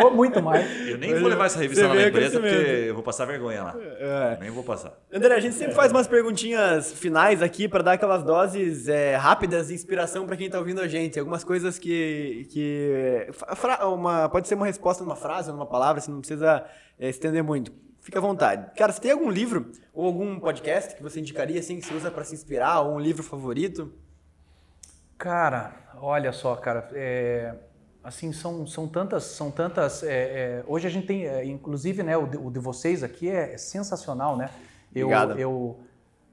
[0.04, 0.66] Ou muito mais.
[0.88, 2.56] Eu nem vou levar essa revista lá na empresa porque
[2.88, 3.76] eu vou passar vergonha lá.
[4.00, 4.38] É.
[4.40, 4.94] Nem vou passar.
[5.14, 8.88] André, a gente sempre faz umas perguntinhas finais aqui para dar aquelas doses
[9.20, 11.20] rápidas de inspiração para quem está ouvindo a gente.
[11.20, 12.48] Algumas coisas que.
[12.52, 13.11] que
[13.94, 16.66] uma, pode ser uma resposta numa frase, numa palavra, você não precisa
[17.00, 17.72] é, estender muito.
[18.00, 18.72] fica à vontade.
[18.76, 22.12] Cara, você tem algum livro ou algum podcast que você indicaria, assim, que você usa
[22.12, 23.92] pra se inspirar, ou um livro favorito?
[25.18, 27.54] Cara, olha só, cara, é,
[28.04, 30.04] assim são, são tantas, são tantas.
[30.04, 33.30] é, é, hoje a gente tem, é, inclusive, né, o de, o de vocês aqui
[33.30, 34.50] é, é sensacional, né?
[34.94, 35.40] Eu, Obrigado.
[35.40, 35.80] eu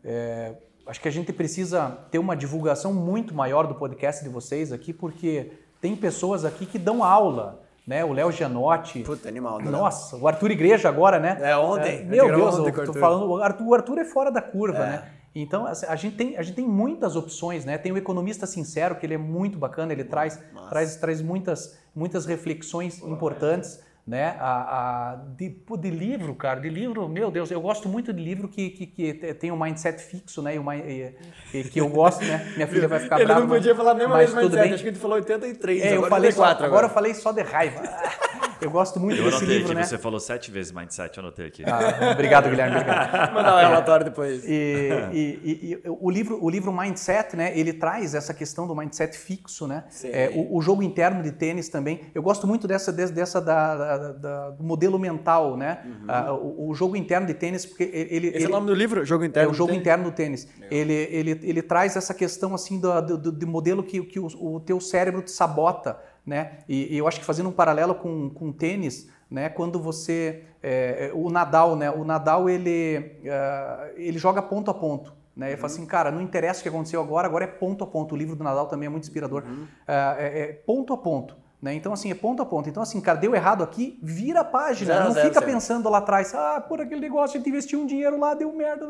[0.02, 0.54] é,
[0.86, 4.92] acho que a gente precisa ter uma divulgação muito maior do podcast de vocês aqui,
[4.92, 8.04] porque tem pessoas aqui que dão aula, né?
[8.04, 9.00] O Léo Gianotti.
[9.00, 9.58] Puta, animal.
[9.58, 9.70] né?
[9.70, 11.38] Nossa, o Arthur Igreja agora, né?
[11.40, 11.98] É, ontem.
[11.98, 14.78] Gente meu Deus, ontem eu tô falando, o Arthur, o Arthur é fora da curva,
[14.78, 14.86] É.
[14.90, 15.02] né?
[15.34, 17.78] Então, assim, a gente, tem, a gente tem muitas opções, né?
[17.78, 22.26] Tem o Economista Sincero, que ele é muito bacana, ele traz, traz, traz muitas, muitas
[22.26, 24.36] reflexões importantes, né?
[24.40, 28.22] A, a- de, pô, de livro, cara, de livro, meu Deus, eu gosto muito de
[28.22, 30.54] livro que, que, que te- tem um mindset fixo, né?
[30.54, 31.14] E, uma, e-
[31.52, 32.50] e- que eu gosto, né?
[32.56, 33.40] Minha filha vai ficar Ele brava.
[33.42, 34.72] não podia falar nem mais mindset, bem.
[34.72, 37.32] acho que ele falou 83, É, eu agora falei só, 84 agora eu falei só
[37.32, 37.82] de raiva.
[38.60, 39.86] Eu gosto muito Eu desse anotei livro, aqui, né?
[39.86, 41.62] você falou sete vezes mindset, eu anotei aqui.
[41.66, 42.76] Ah, obrigado, Guilherme.
[42.76, 43.26] Obrigado.
[43.32, 44.44] Vou mandar o relatório depois.
[44.44, 48.74] E, e- e- e o, livro, o livro Mindset, né, ele traz essa questão do
[48.74, 49.84] mindset fixo, né?
[49.90, 50.08] Sim.
[50.12, 52.00] É, o, o jogo interno de tênis também.
[52.14, 55.78] Eu gosto muito dessa, des- dessa da, da- da- do modelo mental, né?
[56.08, 58.28] Ah, o, o jogo interno de tênis, porque ele...
[58.28, 59.04] Esse ele- é o nome do livro?
[59.04, 59.50] Jogo é Interno?
[59.50, 59.80] o jogo tem?
[59.80, 60.48] interno do tênis.
[60.70, 64.26] Ele, ele, ele traz essa questão assim do, do, do- do modelo que, que o,
[64.40, 65.98] o teu cérebro te sabota,
[66.28, 66.58] né?
[66.68, 69.48] E, e eu acho que fazendo um paralelo com, com o tênis, né?
[69.48, 71.90] Quando você é, é, o Nadal, né?
[71.90, 75.16] O Nadal ele ah, ele joga ponto a ponto.
[75.34, 75.50] Né?
[75.50, 78.14] Ele fala assim, cara, não interessa o que aconteceu agora, agora é ponto a ponto.
[78.14, 79.44] O livro do Nadal também é muito inspirador.
[79.86, 81.36] Ah, é, é ponto a ponto.
[81.62, 81.74] Né?
[81.74, 82.68] Então, assim, é ponto a ponto.
[82.68, 84.94] Então, assim, cara, deu errado aqui, vira a página.
[84.94, 85.54] Zero não zero fica sempre.
[85.54, 88.86] pensando lá atrás, ah, por aquele negócio, a gente investiu um dinheiro lá, deu merda.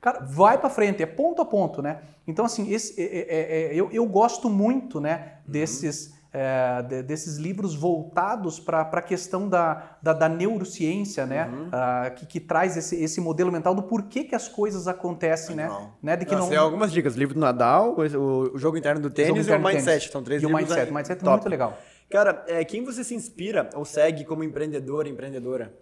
[0.00, 2.00] Cara, vai pra frente, é ponto a ponto, né?
[2.26, 7.36] Então, assim, esse, é- é- é- eu, eu gosto muito, né, desses, é, de- desses
[7.36, 11.48] livros voltados para a questão da, da, da neurociência, né?
[11.70, 15.68] Ah, que, que traz esse, esse modelo mental do porquê que as coisas acontecem, né?
[16.02, 16.16] Né?
[16.16, 16.48] De que Nossa, não...
[16.50, 17.14] tem algumas dicas.
[17.16, 20.10] Livro do Nadal, o, o jogo interno do tênis interno e o Mindset.
[20.10, 20.86] São três E o livros Mindset.
[20.86, 20.90] aí.
[20.90, 21.78] O Mindset é muito legal.
[22.10, 25.72] Cara, é, quem você se inspira ou segue como empreendedor, empreendedora?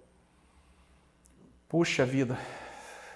[1.68, 2.36] Puxa vida.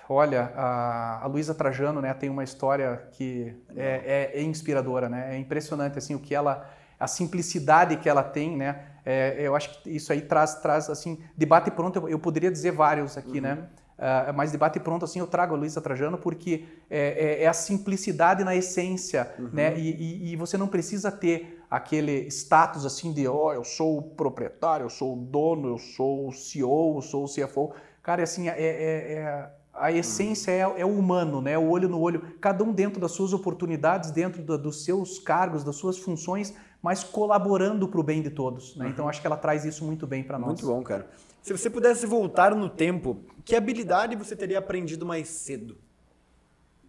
[0.09, 5.35] Olha, a, a Luísa Trajano, né, tem uma história que é, é- é inspiradora, né?
[5.35, 6.69] É impressionante assim o que ela,
[7.05, 8.87] a simplicidade que ela tem, né?
[9.05, 11.99] É, eu acho que isso aí traz, traz assim, debate pronto.
[11.99, 13.69] Eu, eu poderia dizer vários aqui, né?
[13.97, 17.53] Ah, mas debate pronto assim eu trago a Luísa Trajano porque é, é- é a
[17.53, 19.79] simplicidade na essência, né?
[19.79, 24.03] E, e- e você não precisa ter aquele status assim de, ó, eu sou o
[24.03, 27.73] proprietário, eu sou o dono, eu sou o CEO, eu sou o CFO.
[28.03, 31.57] Cara, é assim, é, é- é- a essência é, é o humano, né?
[31.59, 35.63] O olho no olho, cada um dentro das suas oportunidades, dentro da- dos seus cargos,
[35.65, 36.55] das suas funções,
[36.85, 38.77] mas colaborando para o bem de todos.
[38.77, 38.91] Né?
[38.91, 40.49] Então acho que ela traz isso muito bem para nós.
[40.49, 41.09] Muito bom, cara.
[41.41, 45.79] Se você pudesse voltar no tempo, que habilidade você teria aprendido mais cedo?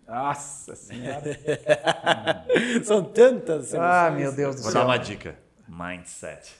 [0.06, 1.40] Nossa senhora.
[2.84, 4.22] São tantas ah, emoções.
[4.22, 4.82] meu Deus do Vou céu.
[4.82, 5.40] dar uma dica.
[5.66, 6.58] Mindset.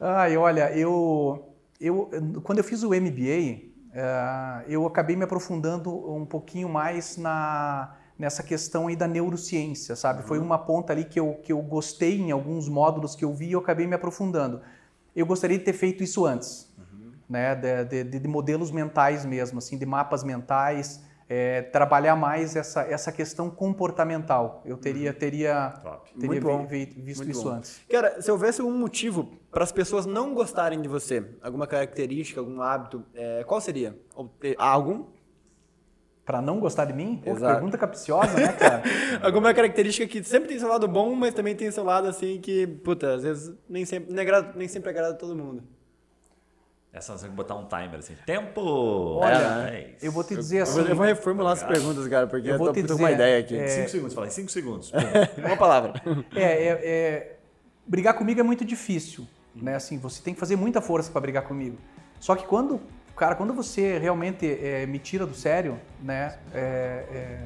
[0.00, 2.10] Ai, olha, eu, eu
[2.42, 8.42] quando eu fiz o MBA, eh, eu acabei me aprofundando um pouquinho mais na nessa
[8.42, 10.22] questão aí da neurociência, sabe?
[10.22, 13.46] Foi uma ponta ali que eu, que eu gostei em alguns módulos que eu vi
[13.48, 14.60] e eu acabei me aprofundando.
[15.14, 16.72] Eu gostaria de ter feito isso antes,
[17.28, 17.54] né?
[17.54, 23.10] De, de- de modelos mentais mesmo, assim, de mapas mentais, eh, trabalhar mais essa, essa
[23.10, 24.62] questão comportamental.
[24.64, 26.10] Eu teria, teria, Top.
[26.12, 26.66] teria Muito bom.
[26.66, 27.56] vi- vi- visto Muito isso bom.
[27.56, 27.80] antes.
[27.90, 32.60] Cara, se houvesse um motivo para as pessoas não gostarem de você, alguma característica, algum
[32.60, 33.98] hábito, é, qual seria?
[34.14, 35.06] Ou há algum?
[36.24, 37.20] Pra não gostar de mim?
[37.24, 38.82] Pô, pergunta capciosa, né, cara?
[39.22, 42.64] Alguma característica que sempre tem seu lado bom, mas também tem seu lado assim que,
[42.66, 45.64] puta, às vezes nem sempre, nem agrada- nem sempre agrada todo mundo.
[46.92, 48.14] Essa nós temos que botar um timer assim.
[48.26, 48.60] Tempo!
[48.60, 50.04] Olha, É isso.
[50.06, 50.80] eu vou te dizer Eu assim.
[50.80, 53.10] vou, eu vou reformular as perguntas, cara, porque eu, Eu vou tô, te dizer, uma
[53.10, 53.56] ideia aqui.
[53.56, 54.92] é, Cinco segundos, fala em cinco segundos.
[55.38, 55.94] Uma palavra.
[56.36, 57.36] É, é, é,
[57.86, 59.74] brigar comigo é muito difícil, né?
[59.74, 61.78] Assim, você tem que fazer muita força para brigar comigo.
[62.20, 62.78] Só que quando,
[63.16, 66.34] cara, quando você realmente é, me tira do sério, né?
[66.54, 67.38] é- é,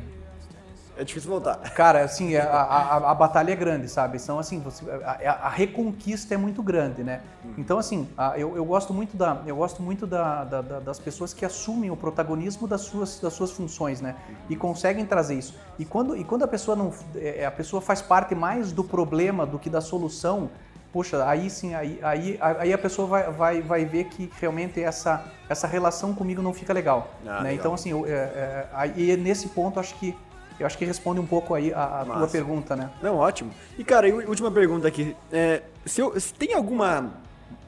[0.99, 1.57] É difícil voltar.
[1.75, 4.17] Cara, assim, a, a, a batalha é grande, sabe?
[4.17, 7.21] Então, assim, você- a, a- a reconquista é muito grande, né?
[7.59, 11.35] Então, assim, eu, eu gosto muito, da, eu gosto muito da, da- da- das pessoas
[11.35, 14.17] que assumem o protagonismo das suas, das suas funções, né?
[14.49, 15.55] E conseguem trazer isso.
[15.79, 19.45] E quando, e quando a pessoa não, é, a pessoa faz parte mais do problema
[19.45, 20.49] do que da solução,
[20.97, 25.27] poxa, aí sim, aí, aí, aí a pessoa vai, vai, vai ver que realmente essa,
[25.47, 27.13] essa relação comigo não fica legal.
[27.21, 27.51] Ah, né?
[27.51, 27.55] legal.
[27.55, 30.17] Então, assim, eu, é, é, aí nesse ponto, acho que
[30.59, 32.89] eu acho que responde um pouco aí a, a tua pergunta, né?
[33.03, 33.51] Não, ótimo.
[33.77, 35.15] E, cara, e última pergunta aqui.
[35.31, 37.13] É, se, eu- se tem alguma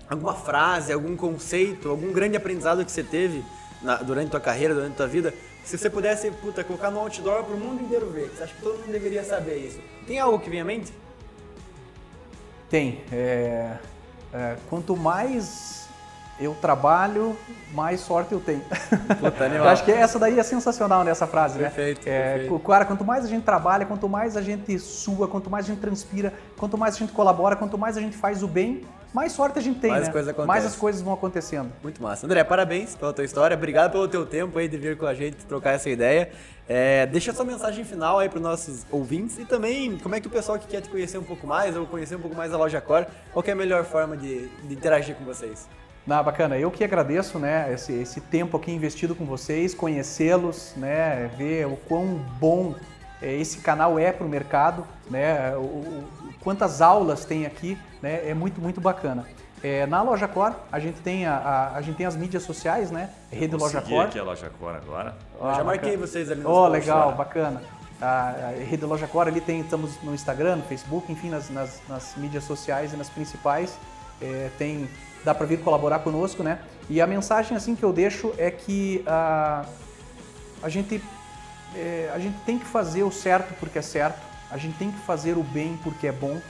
[0.08, 3.44] alguma frase, algum conceito, algum grande aprendizado que você teve
[3.82, 7.58] na- durante tua carreira, durante tua vida, se você pudesse, puta, colocar no outdoor pro
[7.58, 9.80] mundo inteiro ver, você acha que todo mundo deveria saber isso.
[10.06, 10.90] Tem algo que vem à mente?
[12.70, 13.02] Tem.
[13.10, 13.76] é,
[14.32, 15.88] é, quanto mais
[16.40, 17.36] eu trabalho,
[17.74, 18.62] mais sorte eu tenho.
[19.18, 22.14] Puta, eu acho que essa daí é sensacional nessa frase, Perfeito, né?
[22.14, 22.58] É, perfeito.
[22.60, 25.80] Cara, quanto mais a gente trabalha, quanto mais a gente sua, quanto mais a gente
[25.80, 29.58] transpira, quanto mais a gente colabora, quanto mais a gente faz o bem, mais sorte
[29.58, 30.12] a gente tem, Mais né?
[30.12, 30.46] coisa acontece.
[30.48, 31.72] mais as coisas vão acontecendo.
[31.82, 32.26] Muito massa.
[32.26, 33.56] André, parabéns pela tua história.
[33.56, 36.30] Obrigado pelo teu tempo aí de vir com a gente trocar essa ideia.
[36.68, 40.30] É, deixa sua mensagem final aí para nossos ouvintes e também como é que o
[40.30, 42.80] pessoal que quer te conhecer um pouco mais ou conhecer um pouco mais a Loja
[42.80, 45.66] Core, qual é a melhor forma de, de interagir com vocês?
[46.10, 46.58] Ah, bacana.
[46.58, 51.76] Eu que agradeço, né, esse, esse tempo aqui investido com vocês, conhecê-los, né, ver o
[51.76, 52.74] quão bom
[53.22, 56.08] esse canal é para o mercado, né, o, o-
[56.40, 59.26] quantas aulas tem aqui, né, é muito, muito bacana.
[59.62, 62.90] Eh, na Loja Core, a gente tem, a, a, a gente tem as mídias sociais,
[62.92, 64.06] né, Rede Vou Loja Core.
[64.06, 65.16] aqui a Loja Core agora.
[65.40, 67.14] Eu já marquei vocês ali no Oh, legal, lá.
[67.16, 67.62] bacana.
[68.00, 71.80] A, a Rede Loja Core ali tem, estamos no Instagram, no Facebook, enfim, nas, nas,
[71.88, 73.76] nas mídias sociais e nas principais.
[74.22, 74.88] É, tem,
[75.24, 76.60] dá para vir colaborar conosco, né?
[76.88, 79.64] E a mensagem assim que eu deixo é que a,
[80.62, 81.02] a gente
[81.74, 84.20] é, a gente tem que fazer o certo porque é certo,
[84.50, 86.40] a gente tem que fazer o bem porque é bom,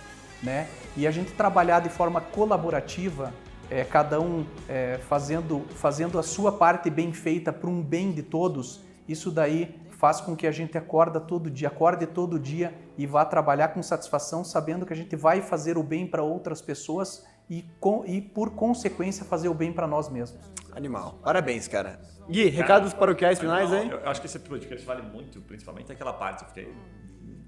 [0.43, 0.69] né?
[0.97, 3.33] E a gente trabalhar de forma colaborativa,
[3.71, 8.23] é, cada um é, fazendo, fazendo a sua parte bem feita para um bem de
[8.23, 13.05] todos, isso daí faz com que a gente acorda todo dia, acorde todo dia e
[13.05, 17.27] vá trabalhar com satisfação, sabendo que a gente vai fazer o bem para outras pessoas
[17.51, 20.41] e, com, e por consequência fazer o bem para nós mesmos.
[20.79, 21.19] Animal.
[21.25, 22.01] Parabéns, cara.
[22.31, 23.91] Gui, recados paroquiais finais aí?
[23.91, 26.73] Eu, eu acho que esse podcast vale muito, principalmente aquela parte, eu fiquei,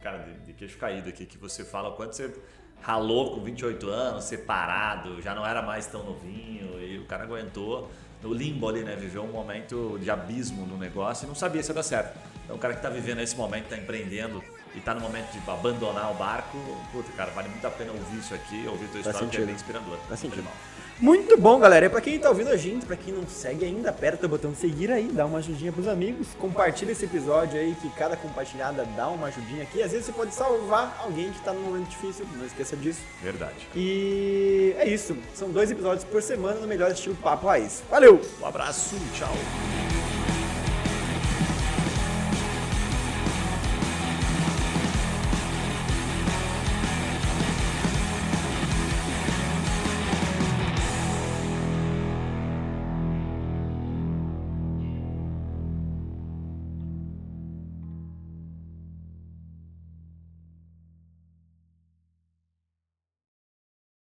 [0.02, 2.35] cara, de, de queixo caído aqui, que você fala o quanto você
[2.82, 7.89] ralou com 28 anos, separado, já não era mais tão novinho, e o cara aguentou
[8.20, 8.97] no limbo ali, né?
[8.97, 12.19] Viveu um momento de abismo no negócio e não sabia se ia dar certo.
[12.44, 14.43] Então o cara que tá vivendo esse momento, tá empreendendo
[14.74, 16.59] e tá no momento de abandonar o barco,
[16.90, 19.55] puta, cara, vale muito a pena ouvir isso aqui, ouvir tua história, que é bem
[19.55, 19.98] inspirador.
[20.09, 20.40] Faz sentido.
[20.40, 20.55] Animal.
[21.01, 21.86] Muito bom, galera.
[21.86, 24.55] E pra quem tá ouvindo a gente, pra quem não segue ainda, aperta o botão
[24.55, 29.09] seguir aí, dá uma ajudinha pros amigos, compartilha esse episódio aí, que cada compartilhada dá
[29.09, 29.82] uma ajudinha aqui.
[29.82, 33.01] Às vezes você pode salvar alguém que tá num momento difícil, não esqueça disso.
[33.22, 33.66] Verdade.
[33.74, 35.16] E é isso.
[35.35, 37.82] São dois episódios por semana no melhor estilo Papo Raiz.
[37.89, 38.20] Valeu!
[38.40, 39.35] Um abraço, tchau.